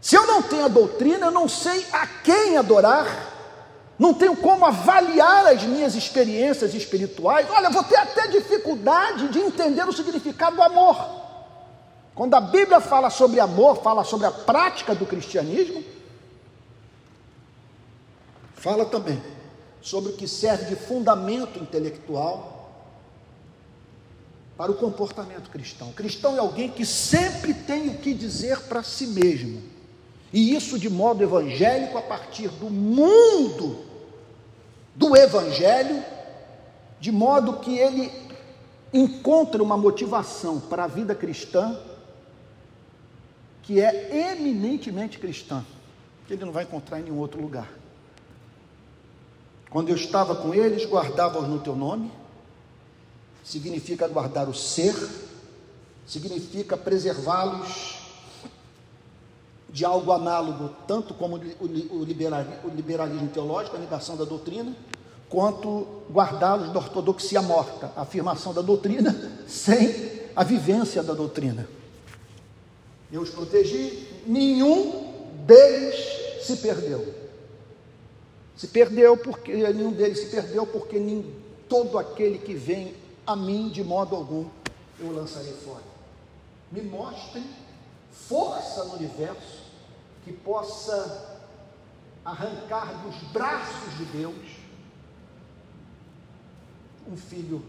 Se 0.00 0.16
eu 0.16 0.26
não 0.26 0.42
tenho 0.42 0.64
a 0.64 0.68
doutrina, 0.68 1.26
eu 1.26 1.30
não 1.30 1.48
sei 1.48 1.86
a 1.92 2.06
quem 2.06 2.56
adorar, 2.56 3.06
não 3.98 4.12
tenho 4.14 4.36
como 4.36 4.64
avaliar 4.64 5.46
as 5.46 5.62
minhas 5.62 5.94
experiências 5.94 6.74
espirituais. 6.74 7.46
Olha, 7.50 7.70
vou 7.70 7.84
ter 7.84 7.96
até 7.96 8.26
dificuldade 8.28 9.28
de 9.28 9.38
entender 9.38 9.86
o 9.86 9.92
significado 9.92 10.56
do 10.56 10.62
amor. 10.62 11.23
Quando 12.14 12.34
a 12.34 12.40
Bíblia 12.40 12.80
fala 12.80 13.10
sobre 13.10 13.40
amor, 13.40 13.82
fala 13.82 14.04
sobre 14.04 14.26
a 14.26 14.30
prática 14.30 14.94
do 14.94 15.04
cristianismo, 15.04 15.82
fala 18.54 18.84
também 18.84 19.20
sobre 19.82 20.12
o 20.12 20.16
que 20.16 20.28
serve 20.28 20.66
de 20.66 20.76
fundamento 20.76 21.58
intelectual 21.58 22.70
para 24.56 24.70
o 24.70 24.76
comportamento 24.76 25.50
cristão. 25.50 25.90
O 25.90 25.92
cristão 25.92 26.36
é 26.36 26.38
alguém 26.38 26.70
que 26.70 26.86
sempre 26.86 27.52
tem 27.52 27.88
o 27.88 27.98
que 27.98 28.14
dizer 28.14 28.60
para 28.62 28.84
si 28.84 29.08
mesmo, 29.08 29.60
e 30.32 30.54
isso 30.54 30.78
de 30.78 30.88
modo 30.88 31.22
evangélico, 31.22 31.98
a 31.98 32.02
partir 32.02 32.48
do 32.48 32.70
mundo 32.70 33.84
do 34.94 35.16
evangelho, 35.16 36.02
de 37.00 37.10
modo 37.10 37.58
que 37.58 37.76
ele 37.76 38.12
encontra 38.92 39.60
uma 39.60 39.76
motivação 39.76 40.60
para 40.60 40.84
a 40.84 40.86
vida 40.86 41.12
cristã 41.16 41.76
que 43.64 43.80
é 43.80 44.32
eminentemente 44.32 45.18
cristã, 45.18 45.64
que 46.26 46.34
ele 46.34 46.44
não 46.44 46.52
vai 46.52 46.64
encontrar 46.64 47.00
em 47.00 47.04
nenhum 47.04 47.18
outro 47.18 47.40
lugar. 47.40 47.70
Quando 49.70 49.88
eu 49.88 49.96
estava 49.96 50.36
com 50.36 50.54
eles, 50.54 50.86
guardava-os 50.86 51.48
no 51.48 51.58
teu 51.58 51.74
nome, 51.74 52.12
significa 53.42 54.06
guardar 54.06 54.48
o 54.48 54.54
ser, 54.54 54.94
significa 56.06 56.76
preservá-los 56.76 57.98
de 59.70 59.84
algo 59.84 60.12
análogo, 60.12 60.70
tanto 60.86 61.14
como 61.14 61.36
o 61.36 62.04
liberalismo 62.04 63.28
teológico, 63.28 63.76
a 63.76 63.80
negação 63.80 64.16
da 64.16 64.24
doutrina, 64.24 64.76
quanto 65.28 66.02
guardá-los 66.12 66.72
da 66.72 66.78
ortodoxia 66.78 67.42
morta, 67.42 67.90
a 67.96 68.02
afirmação 68.02 68.54
da 68.54 68.62
doutrina 68.62 69.12
sem 69.48 70.22
a 70.36 70.44
vivência 70.44 71.02
da 71.02 71.14
doutrina 71.14 71.66
eu 73.14 73.22
os 73.22 73.30
protegi, 73.30 74.08
nenhum 74.26 75.22
deles 75.46 76.44
se 76.44 76.56
perdeu. 76.56 77.14
Se 78.56 78.66
perdeu 78.66 79.16
porque 79.16 79.54
nenhum 79.54 79.92
deles 79.92 80.18
se 80.18 80.26
perdeu 80.26 80.66
porque 80.66 80.98
nem, 80.98 81.32
todo 81.68 81.96
aquele 81.96 82.38
que 82.38 82.54
vem 82.54 82.92
a 83.24 83.36
mim 83.36 83.68
de 83.68 83.84
modo 83.84 84.16
algum 84.16 84.48
eu 84.98 85.12
lançarei 85.12 85.52
fora. 85.52 85.84
Me 86.72 86.82
mostrem 86.82 87.44
força 88.10 88.84
no 88.84 88.94
universo 88.94 89.62
que 90.24 90.32
possa 90.32 91.38
arrancar 92.24 93.00
dos 93.04 93.16
braços 93.32 93.96
de 93.96 94.04
Deus 94.06 94.34
um 97.06 97.16
filho 97.16 97.62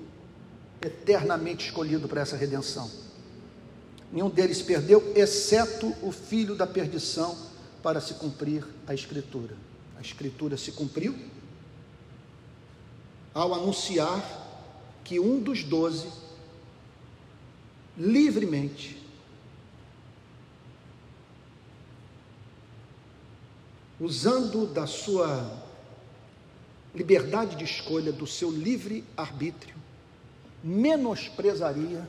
eternamente 0.82 1.68
escolhido 1.68 2.08
para 2.08 2.22
essa 2.22 2.36
redenção. 2.36 3.05
Nenhum 4.16 4.30
deles 4.30 4.62
perdeu, 4.62 5.12
exceto 5.14 5.94
o 6.02 6.10
filho 6.10 6.56
da 6.56 6.66
perdição, 6.66 7.38
para 7.84 8.00
se 8.00 8.14
cumprir 8.14 8.66
a 8.88 8.94
Escritura. 8.94 9.58
A 9.98 10.02
Escritura 10.02 10.56
se 10.56 10.72
cumpriu 10.72 11.14
ao 13.34 13.54
anunciar 13.54 14.24
que 15.04 15.20
um 15.20 15.42
dos 15.42 15.66
doze, 15.66 16.08
livremente, 17.98 18.98
usando 24.00 24.66
da 24.66 24.88
sua 24.88 25.62
liberdade 26.96 27.58
de 27.58 27.66
escolha, 27.66 28.14
do 28.14 28.26
seu 28.26 28.50
livre 28.50 29.04
arbítrio, 29.18 29.76
menosprezaria 30.64 32.08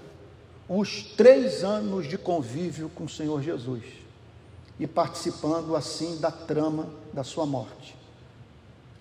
os 0.69 1.03
três 1.17 1.63
anos 1.63 2.09
de 2.09 2.19
convívio 2.19 2.89
com 2.89 3.05
o 3.05 3.09
Senhor 3.09 3.41
Jesus 3.43 3.85
e 4.79 4.87
participando 4.87 5.77
assim 5.77 6.19
da 6.19 6.31
trama 6.31 6.89
da 7.13 7.23
sua 7.23 7.47
morte. 7.47 7.97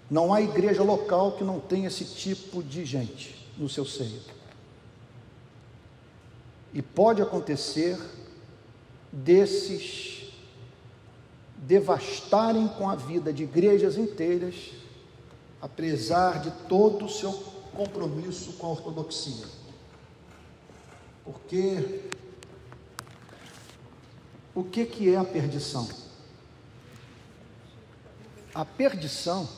Não 0.09 0.34
há 0.34 0.41
igreja 0.41 0.84
local 0.84 1.34
que 1.34 1.43
não 1.43 1.59
tenha 1.59 1.88
esse 1.88 2.05
tipo 2.05 2.61
de 2.61 2.86
gente 2.86 3.49
no 3.57 3.68
seu 3.68 3.86
seio. 3.86 4.22
E 6.74 6.82
pode 6.82 7.22
acontecer 7.22 7.97
desses 9.11 10.32
devastarem 11.57 12.68
com 12.68 12.88
a 12.89 12.95
vida 12.95 13.34
de 13.34 13.43
igrejas 13.43 13.97
inteiras, 13.97 14.72
apesar 15.59 16.41
de 16.41 16.51
todo 16.68 17.05
o 17.05 17.09
seu 17.09 17.32
compromisso 17.74 18.53
com 18.53 18.68
a 18.68 18.72
ortodoxia. 18.72 19.45
Porque 21.26 22.01
o 24.53 24.63
que, 24.63 24.86
que 24.86 25.13
é 25.13 25.17
a 25.17 25.26
perdição? 25.26 25.89
A 28.53 28.63
perdição 28.63 29.49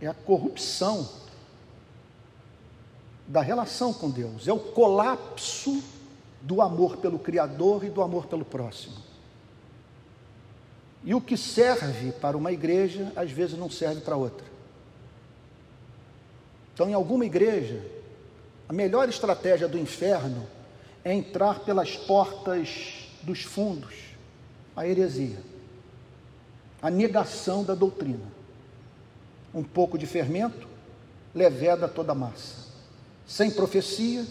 é 0.00 0.06
a 0.06 0.14
corrupção 0.14 1.08
da 3.26 3.42
relação 3.42 3.92
com 3.92 4.08
Deus, 4.08 4.48
é 4.48 4.52
o 4.52 4.58
colapso 4.58 5.82
do 6.40 6.62
amor 6.62 6.96
pelo 6.96 7.18
Criador 7.18 7.84
e 7.84 7.90
do 7.90 8.00
amor 8.00 8.26
pelo 8.26 8.44
próximo. 8.44 8.96
E 11.04 11.14
o 11.14 11.20
que 11.20 11.36
serve 11.36 12.12
para 12.12 12.36
uma 12.36 12.50
igreja, 12.50 13.12
às 13.14 13.30
vezes 13.30 13.58
não 13.58 13.70
serve 13.70 14.00
para 14.00 14.16
outra. 14.16 14.46
Então, 16.72 16.88
em 16.88 16.94
alguma 16.94 17.26
igreja, 17.26 17.97
a 18.68 18.72
melhor 18.72 19.08
estratégia 19.08 19.66
do 19.66 19.78
inferno 19.78 20.46
é 21.02 21.12
entrar 21.14 21.60
pelas 21.60 21.96
portas 21.96 23.08
dos 23.22 23.42
fundos, 23.42 23.94
a 24.76 24.86
heresia, 24.86 25.42
a 26.82 26.90
negação 26.90 27.64
da 27.64 27.74
doutrina. 27.74 28.36
Um 29.54 29.64
pouco 29.64 29.96
de 29.96 30.06
fermento 30.06 30.68
leveda 31.34 31.88
toda 31.88 32.12
a 32.12 32.14
massa. 32.14 32.68
Sem 33.26 33.50
profecia, 33.50 34.26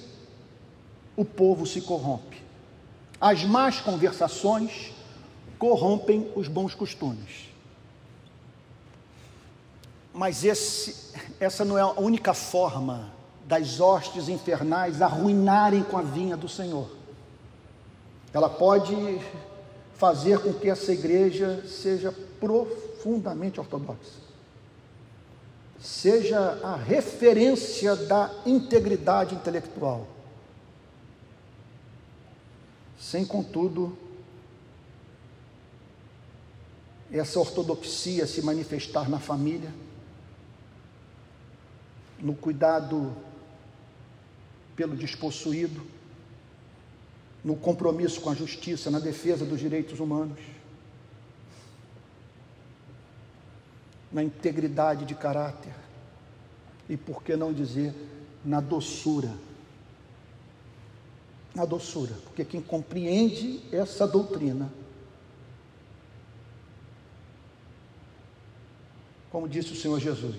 o 1.16 1.26
povo 1.26 1.66
se 1.66 1.82
corrompe. 1.82 2.44
As 3.20 3.44
más 3.44 3.82
conversações 3.82 4.94
corrompem 5.58 6.32
os 6.36 6.48
bons 6.48 6.76
costumes. 6.76 7.50
Mas 10.14 10.44
esse, 10.44 11.14
essa 11.40 11.66
não 11.66 11.78
é 11.78 11.82
a 11.82 12.00
única 12.00 12.36
forma 12.36 13.17
das 13.48 13.80
hostes 13.80 14.28
infernais 14.28 15.02
arruinarem 15.02 15.82
com 15.82 15.98
a 15.98 16.02
vinha 16.02 16.36
do 16.36 16.50
Senhor. 16.50 16.90
Ela 18.34 18.50
pode 18.50 18.94
fazer 19.96 20.40
com 20.40 20.54
que 20.54 20.70
essa 20.70 20.92
igreja 20.92 21.66
seja 21.66 22.12
profundamente 22.40 23.60
ortodoxa, 23.60 24.20
seja 25.80 26.60
a 26.62 26.76
referência 26.76 27.96
da 27.96 28.30
integridade 28.46 29.34
intelectual, 29.34 30.06
sem 33.00 33.26
contudo 33.26 33.98
essa 37.10 37.40
ortodoxia 37.40 38.28
se 38.28 38.42
manifestar 38.42 39.10
na 39.10 39.20
família 39.20 39.72
no 42.20 42.34
cuidado 42.34 43.16
pelo 44.78 44.96
despossuído, 44.96 45.82
no 47.44 47.56
compromisso 47.56 48.22
com 48.22 48.30
a 48.30 48.36
justiça, 48.36 48.92
na 48.92 49.00
defesa 49.00 49.44
dos 49.44 49.60
direitos 49.60 50.00
humanos, 50.00 50.40
na 54.12 54.24
integridade 54.24 55.04
de 55.04 55.16
caráter 55.16 55.74
e, 56.88 56.96
por 56.96 57.24
que 57.24 57.36
não 57.36 57.52
dizer, 57.52 57.94
na 58.46 58.62
doçura. 58.62 59.34
Na 61.56 61.66
doçura, 61.66 62.14
porque 62.24 62.46
quem 62.46 62.62
compreende 62.62 63.64
essa 63.72 64.08
doutrina, 64.08 64.72
como 69.32 69.50
disse 69.50 69.74
o 69.74 69.76
Senhor 69.76 70.00
Jesus, 70.00 70.38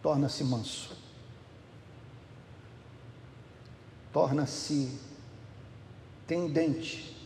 torna-se 0.00 0.44
manso, 0.44 1.01
torna-se 4.12 4.98
tendente 6.26 7.16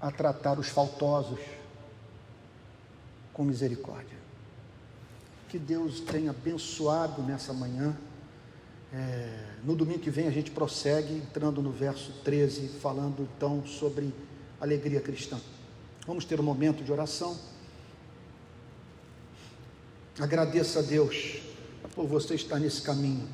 a 0.00 0.10
tratar 0.10 0.58
os 0.58 0.68
faltosos 0.68 1.40
com 3.32 3.44
misericórdia. 3.44 4.16
Que 5.48 5.58
Deus 5.58 6.00
tenha 6.00 6.30
abençoado 6.30 7.22
nessa 7.22 7.52
manhã. 7.52 7.96
É, 8.92 9.54
no 9.64 9.74
domingo 9.74 9.98
que 9.98 10.10
vem 10.10 10.26
a 10.26 10.30
gente 10.30 10.50
prossegue 10.50 11.14
entrando 11.14 11.60
no 11.60 11.70
verso 11.70 12.12
13, 12.24 12.68
falando 12.68 13.28
então 13.36 13.66
sobre 13.66 14.14
alegria 14.60 15.00
cristã. 15.00 15.38
Vamos 16.06 16.24
ter 16.24 16.40
um 16.40 16.42
momento 16.42 16.82
de 16.82 16.92
oração. 16.92 17.38
Agradeça 20.18 20.80
a 20.80 20.82
Deus 20.82 21.40
por 21.94 22.06
você 22.06 22.34
estar 22.34 22.58
nesse 22.58 22.82
caminho. 22.82 23.28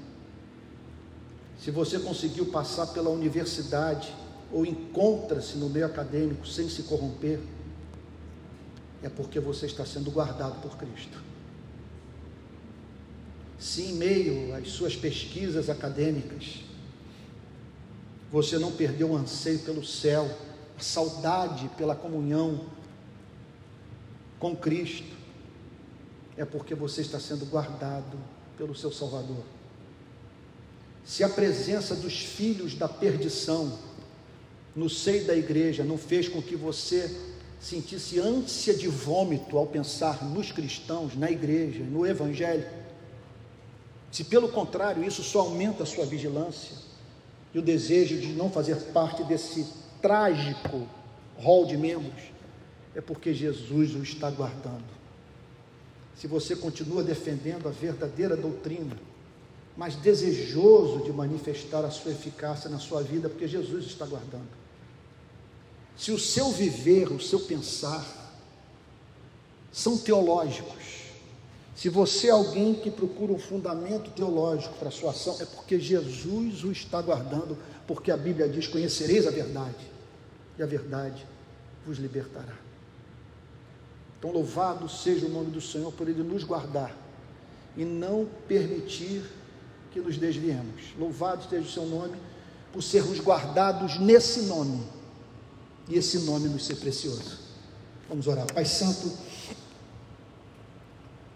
Se 1.64 1.70
você 1.70 1.98
conseguiu 1.98 2.44
passar 2.44 2.88
pela 2.88 3.08
universidade 3.08 4.14
ou 4.52 4.66
encontra-se 4.66 5.56
no 5.56 5.70
meio 5.70 5.86
acadêmico 5.86 6.46
sem 6.46 6.68
se 6.68 6.82
corromper, 6.82 7.40
é 9.02 9.08
porque 9.08 9.40
você 9.40 9.64
está 9.64 9.82
sendo 9.86 10.10
guardado 10.10 10.60
por 10.60 10.76
Cristo. 10.76 11.18
Se 13.58 13.80
em 13.80 13.94
meio 13.94 14.54
às 14.54 14.68
suas 14.68 14.94
pesquisas 14.94 15.70
acadêmicas, 15.70 16.60
você 18.30 18.58
não 18.58 18.70
perdeu 18.70 19.12
o 19.12 19.16
anseio 19.16 19.60
pelo 19.60 19.82
céu, 19.82 20.30
a 20.78 20.82
saudade 20.82 21.70
pela 21.78 21.96
comunhão 21.96 22.66
com 24.38 24.54
Cristo, 24.54 25.16
é 26.36 26.44
porque 26.44 26.74
você 26.74 27.00
está 27.00 27.18
sendo 27.18 27.46
guardado 27.46 28.18
pelo 28.58 28.74
seu 28.74 28.92
Salvador. 28.92 29.63
Se 31.04 31.22
a 31.22 31.28
presença 31.28 31.94
dos 31.94 32.18
filhos 32.18 32.74
da 32.74 32.88
perdição 32.88 33.78
no 34.74 34.88
seio 34.88 35.26
da 35.26 35.36
igreja 35.36 35.84
não 35.84 35.98
fez 35.98 36.28
com 36.28 36.42
que 36.42 36.56
você 36.56 37.14
sentisse 37.60 38.18
ânsia 38.18 38.74
de 38.74 38.88
vômito 38.88 39.56
ao 39.56 39.66
pensar 39.66 40.24
nos 40.24 40.50
cristãos, 40.50 41.14
na 41.14 41.30
igreja, 41.30 41.84
no 41.84 42.06
evangelho, 42.06 42.66
se 44.10 44.24
pelo 44.24 44.48
contrário 44.48 45.04
isso 45.04 45.22
só 45.22 45.40
aumenta 45.40 45.82
a 45.82 45.86
sua 45.86 46.06
vigilância 46.06 46.76
e 47.52 47.58
o 47.58 47.62
desejo 47.62 48.18
de 48.18 48.28
não 48.28 48.50
fazer 48.50 48.76
parte 48.92 49.22
desse 49.24 49.66
trágico 50.00 50.86
rol 51.36 51.66
de 51.66 51.76
membros, 51.76 52.22
é 52.94 53.00
porque 53.00 53.34
Jesus 53.34 53.94
o 53.94 54.02
está 54.02 54.30
guardando. 54.30 54.84
Se 56.16 56.26
você 56.26 56.54
continua 56.54 57.02
defendendo 57.02 57.66
a 57.66 57.72
verdadeira 57.72 58.36
doutrina, 58.36 58.96
mas 59.76 59.96
desejoso 59.96 61.02
de 61.04 61.12
manifestar 61.12 61.84
a 61.84 61.90
sua 61.90 62.12
eficácia 62.12 62.70
na 62.70 62.78
sua 62.78 63.02
vida, 63.02 63.28
porque 63.28 63.48
Jesus 63.48 63.86
está 63.86 64.06
guardando. 64.06 64.48
Se 65.96 66.12
o 66.12 66.18
seu 66.18 66.50
viver, 66.50 67.10
o 67.12 67.20
seu 67.20 67.40
pensar, 67.40 68.24
são 69.72 69.98
teológicos. 69.98 71.04
Se 71.74 71.88
você 71.88 72.28
é 72.28 72.30
alguém 72.30 72.74
que 72.74 72.90
procura 72.90 73.32
um 73.32 73.38
fundamento 73.38 74.10
teológico 74.10 74.74
para 74.76 74.88
a 74.88 74.92
sua 74.92 75.10
ação, 75.10 75.36
é 75.40 75.44
porque 75.44 75.80
Jesus 75.80 76.62
o 76.62 76.70
está 76.70 77.02
guardando, 77.02 77.58
porque 77.86 78.12
a 78.12 78.16
Bíblia 78.16 78.48
diz: 78.48 78.68
Conhecereis 78.68 79.26
a 79.26 79.30
verdade, 79.30 79.90
e 80.56 80.62
a 80.62 80.66
verdade 80.66 81.26
vos 81.84 81.98
libertará. 81.98 82.56
Então, 84.18 84.30
louvado 84.30 84.88
seja 84.88 85.26
o 85.26 85.28
nome 85.28 85.50
do 85.50 85.60
Senhor 85.60 85.92
por 85.92 86.08
Ele 86.08 86.22
nos 86.22 86.44
guardar 86.44 86.96
e 87.76 87.84
não 87.84 88.28
permitir 88.46 89.22
que 89.94 90.00
nos 90.00 90.18
desviemos. 90.18 90.92
Louvado 90.98 91.42
esteja 91.42 91.62
o 91.62 91.70
seu 91.70 91.86
nome 91.86 92.18
por 92.72 92.82
sermos 92.82 93.20
guardados 93.20 94.00
nesse 94.00 94.42
nome 94.42 94.84
e 95.88 95.96
esse 95.96 96.18
nome 96.26 96.48
nos 96.48 96.66
ser 96.66 96.74
precioso. 96.76 97.38
Vamos 98.08 98.26
orar. 98.26 98.44
Pai 98.52 98.64
Santo, 98.64 99.16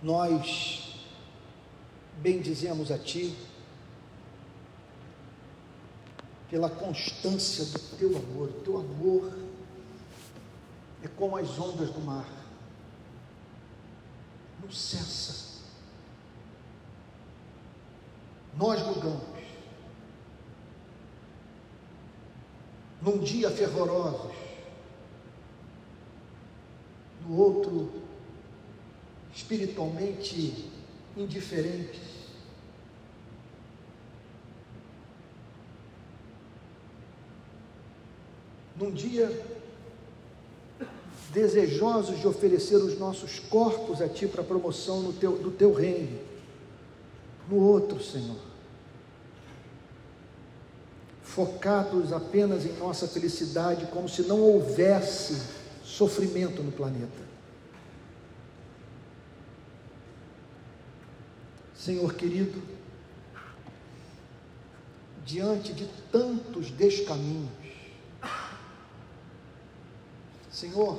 nós 0.02 0.96
bendizemos 2.20 2.90
a 2.90 2.98
Ti 2.98 3.32
pela 6.50 6.68
constância 6.68 7.64
do 7.64 7.96
Teu 7.96 8.16
amor. 8.16 8.48
O 8.48 8.60
Teu 8.64 8.78
amor 8.78 9.38
é 11.04 11.06
como 11.06 11.36
as 11.36 11.56
ondas 11.60 11.90
do 11.90 12.00
mar, 12.00 12.28
não 14.60 14.72
cessa. 14.72 15.57
Nós 18.58 18.82
mudamos. 18.84 19.38
Num 23.00 23.18
dia 23.18 23.48
fervorosos, 23.50 24.34
no 27.24 27.38
outro 27.38 27.92
espiritualmente 29.32 30.68
indiferentes. 31.16 32.00
Num 38.76 38.90
dia 38.90 39.30
desejosos 41.32 42.18
de 42.18 42.26
oferecer 42.26 42.76
os 42.76 42.98
nossos 42.98 43.38
corpos 43.38 44.02
a 44.02 44.08
Ti 44.08 44.26
para 44.26 44.42
promoção 44.42 45.12
teu, 45.12 45.38
do 45.38 45.52
Teu 45.52 45.72
reino. 45.72 46.18
No 47.48 47.56
outro, 47.56 48.02
Senhor, 48.02 48.47
focados 51.38 52.12
apenas 52.12 52.66
em 52.66 52.72
nossa 52.72 53.06
felicidade, 53.06 53.86
como 53.92 54.08
se 54.08 54.22
não 54.22 54.40
houvesse 54.40 55.40
sofrimento 55.84 56.64
no 56.64 56.72
planeta. 56.72 57.22
Senhor 61.76 62.12
querido, 62.14 62.60
diante 65.24 65.72
de 65.72 65.86
tantos 66.10 66.72
descaminhos, 66.72 67.52
Senhor, 70.50 70.98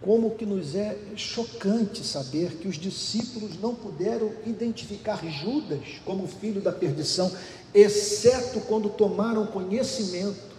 como 0.00 0.36
que 0.36 0.46
nos 0.46 0.74
é 0.74 0.96
chocante 1.16 2.02
saber 2.02 2.52
que 2.56 2.68
os 2.68 2.76
discípulos 2.76 3.60
não 3.60 3.74
puderam 3.74 4.32
identificar 4.46 5.22
Judas 5.26 6.00
como 6.04 6.26
filho 6.26 6.60
da 6.62 6.72
perdição, 6.72 7.30
exceto 7.74 8.60
quando 8.60 8.88
tomaram 8.88 9.46
conhecimento 9.46 10.56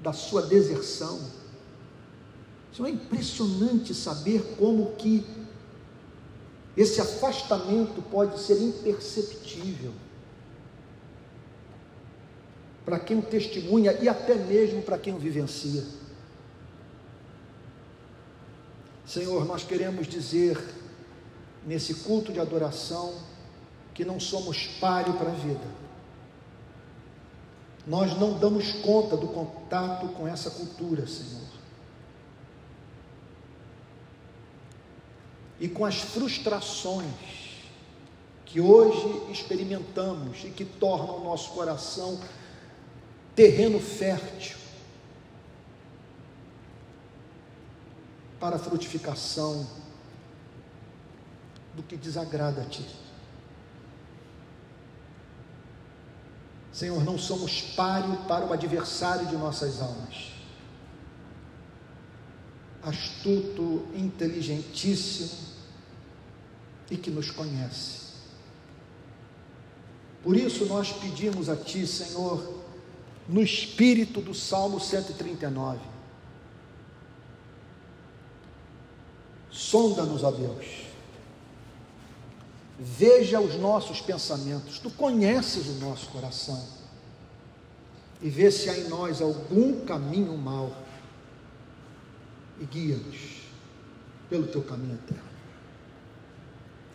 da 0.00 0.12
sua 0.12 0.42
deserção. 0.42 1.20
Isso 2.72 2.86
é 2.86 2.90
impressionante 2.90 3.94
saber 3.94 4.54
como 4.58 4.94
que 4.96 5.24
esse 6.76 7.00
afastamento 7.00 8.00
pode 8.02 8.40
ser 8.40 8.62
imperceptível 8.62 9.92
para 12.84 13.00
quem 13.00 13.18
o 13.18 13.22
testemunha 13.22 13.92
e 14.00 14.08
até 14.08 14.34
mesmo 14.34 14.80
para 14.80 14.96
quem 14.96 15.12
o 15.12 15.18
vivencia. 15.18 15.84
Senhor, 19.04 19.44
nós 19.44 19.64
queremos 19.64 20.06
dizer 20.06 20.58
nesse 21.66 21.94
culto 21.94 22.32
de 22.32 22.40
adoração 22.40 23.12
que 23.98 24.04
não 24.04 24.20
somos 24.20 24.68
páreo 24.80 25.14
para 25.14 25.28
a 25.28 25.34
vida. 25.34 25.66
Nós 27.84 28.16
não 28.16 28.38
damos 28.38 28.70
conta 28.70 29.16
do 29.16 29.26
contato 29.26 30.06
com 30.10 30.28
essa 30.28 30.52
cultura, 30.52 31.04
Senhor. 31.04 31.48
E 35.58 35.68
com 35.68 35.84
as 35.84 35.96
frustrações 35.96 37.58
que 38.46 38.60
hoje 38.60 39.32
experimentamos 39.32 40.44
e 40.44 40.50
que 40.50 40.64
tornam 40.64 41.16
o 41.16 41.24
nosso 41.24 41.50
coração 41.50 42.20
terreno 43.34 43.80
fértil 43.80 44.58
para 48.38 48.54
a 48.54 48.60
frutificação 48.60 49.66
do 51.74 51.82
que 51.82 51.96
desagrada 51.96 52.62
a 52.62 52.64
Ti. 52.64 53.07
Senhor, 56.78 57.02
não 57.02 57.18
somos 57.18 57.60
páreo 57.60 58.16
para 58.28 58.46
o 58.46 58.52
adversário 58.52 59.26
de 59.26 59.36
nossas 59.36 59.82
almas. 59.82 60.30
Astuto, 62.80 63.84
inteligentíssimo 63.96 65.48
e 66.88 66.96
que 66.96 67.10
nos 67.10 67.32
conhece. 67.32 68.12
Por 70.22 70.36
isso 70.36 70.66
nós 70.66 70.92
pedimos 70.92 71.48
a 71.48 71.56
Ti, 71.56 71.84
Senhor, 71.84 72.62
no 73.28 73.42
espírito 73.42 74.20
do 74.20 74.32
Salmo 74.32 74.78
139, 74.78 75.80
Sonda-nos, 79.50 80.22
ó 80.22 80.30
Deus. 80.30 80.87
Veja 82.78 83.40
os 83.40 83.56
nossos 83.56 84.00
pensamentos. 84.00 84.78
Tu 84.78 84.90
conheces 84.90 85.66
o 85.68 85.84
nosso 85.84 86.08
coração. 86.10 86.62
E 88.22 88.28
vê 88.28 88.50
se 88.50 88.68
há 88.70 88.78
em 88.78 88.88
nós 88.88 89.20
algum 89.20 89.84
caminho 89.84 90.36
mal. 90.36 90.72
E 92.60 92.64
guia-nos 92.64 93.48
pelo 94.30 94.46
teu 94.46 94.62
caminho 94.62 94.94
eterno. 94.94 95.28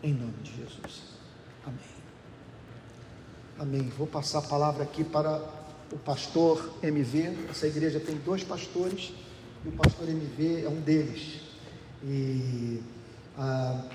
Em 0.02 0.14
nome 0.14 0.34
de 0.42 0.52
Jesus. 0.56 1.02
Amém. 1.66 1.80
Amém. 3.60 3.90
Vou 3.98 4.08
passar 4.08 4.40
a 4.40 4.44
palavra 4.44 4.84
aqui 4.84 5.04
para 5.04 5.42
o 5.92 5.98
pastor 5.98 6.74
MV. 6.82 7.50
Essa 7.50 7.68
igreja 7.68 8.00
tem 8.00 8.16
dois 8.18 8.44
pastores 8.44 9.14
e 9.66 9.70
o 9.70 9.72
pastor 9.72 10.10
MV 10.10 10.66
é 10.66 10.70
um 10.70 10.82
deles. 10.82 11.42
E, 12.04 12.82
ah, 13.38 13.86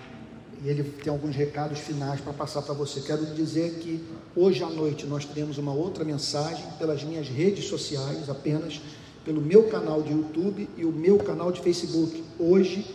e 0.62 0.68
ele 0.68 0.82
tem 0.82 1.12
alguns 1.12 1.36
recados 1.36 1.78
finais 1.78 2.20
para 2.20 2.32
passar 2.32 2.62
para 2.62 2.74
você. 2.74 3.00
Quero 3.00 3.24
dizer 3.26 3.78
que 3.80 4.04
hoje 4.34 4.62
à 4.62 4.68
noite 4.68 5.06
nós 5.06 5.24
teremos 5.24 5.59
uma 5.59 5.72
outra 5.72 6.04
mensagem 6.04 6.64
pelas 6.78 7.04
minhas 7.04 7.28
redes 7.28 7.66
sociais, 7.66 8.28
apenas 8.28 8.80
pelo 9.24 9.40
meu 9.40 9.64
canal 9.64 10.02
de 10.02 10.12
YouTube 10.12 10.68
e 10.76 10.84
o 10.84 10.92
meu 10.92 11.18
canal 11.18 11.52
de 11.52 11.61
Facebook. 11.61 12.24
Hoje, 12.38 12.86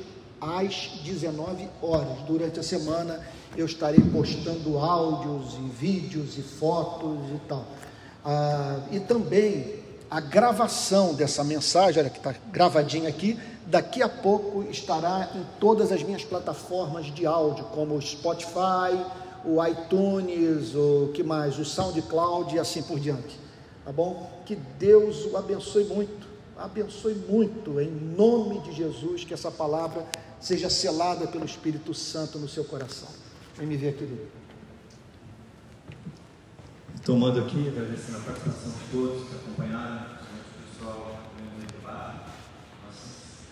às 0.42 1.00
19 1.04 1.68
horas. 1.82 2.20
Durante 2.28 2.60
a 2.60 2.64
semana 2.64 3.22
eu 3.56 3.66
estarei 3.66 4.02
postando 4.12 4.78
áudios 4.78 5.54
e 5.60 5.70
vídeos 5.70 6.38
e 6.38 6.42
fotos 6.42 7.18
e 7.34 7.48
tal. 7.48 7.66
Ah, 8.26 8.80
e 8.92 9.00
também 9.00 9.83
a 10.14 10.20
gravação 10.20 11.16
dessa 11.16 11.44
mensagem, 11.44 12.00
olha 12.00 12.10
que 12.12 12.20
está 12.20 12.36
gravadinha 12.52 13.10
aqui, 13.10 13.36
daqui 13.66 14.00
a 14.04 14.08
pouco 14.08 14.62
estará 14.70 15.32
em 15.34 15.44
todas 15.60 15.92
as 15.92 16.04
minhas 16.04 16.24
plataformas 16.24 17.08
de 17.08 17.26
áudio, 17.26 17.66
como 17.74 17.96
o 17.96 18.02
Spotify, 18.02 18.94
o 19.44 19.66
iTunes, 19.66 20.76
o 20.76 21.10
que 21.16 21.24
mais, 21.24 21.58
o 21.58 21.66
SoundCloud 21.66 22.56
e 22.56 22.60
assim 22.60 22.84
por 22.84 23.00
diante. 23.00 23.40
Tá 23.84 23.92
bom? 23.92 24.30
Que 24.46 24.56
Deus 24.56 25.26
o 25.26 25.36
abençoe 25.36 25.86
muito, 25.86 26.28
abençoe 26.56 27.16
muito, 27.16 27.82
em 27.82 27.90
nome 27.90 28.60
de 28.60 28.72
Jesus, 28.72 29.24
que 29.24 29.34
essa 29.34 29.50
palavra 29.50 30.06
seja 30.40 30.70
selada 30.70 31.26
pelo 31.26 31.44
Espírito 31.44 31.92
Santo 31.92 32.38
no 32.38 32.48
seu 32.48 32.64
coração. 32.64 33.10
Vem 33.58 33.66
me 33.66 33.78
ver, 33.78 33.96
querido. 33.96 34.43
Tomando 37.06 37.40
aqui, 37.42 37.68
agradecendo 37.68 38.18
a 38.20 38.22
participação 38.22 38.72
de 38.72 38.92
todos 38.92 39.28
que 39.28 39.36
acompanharam, 39.36 40.13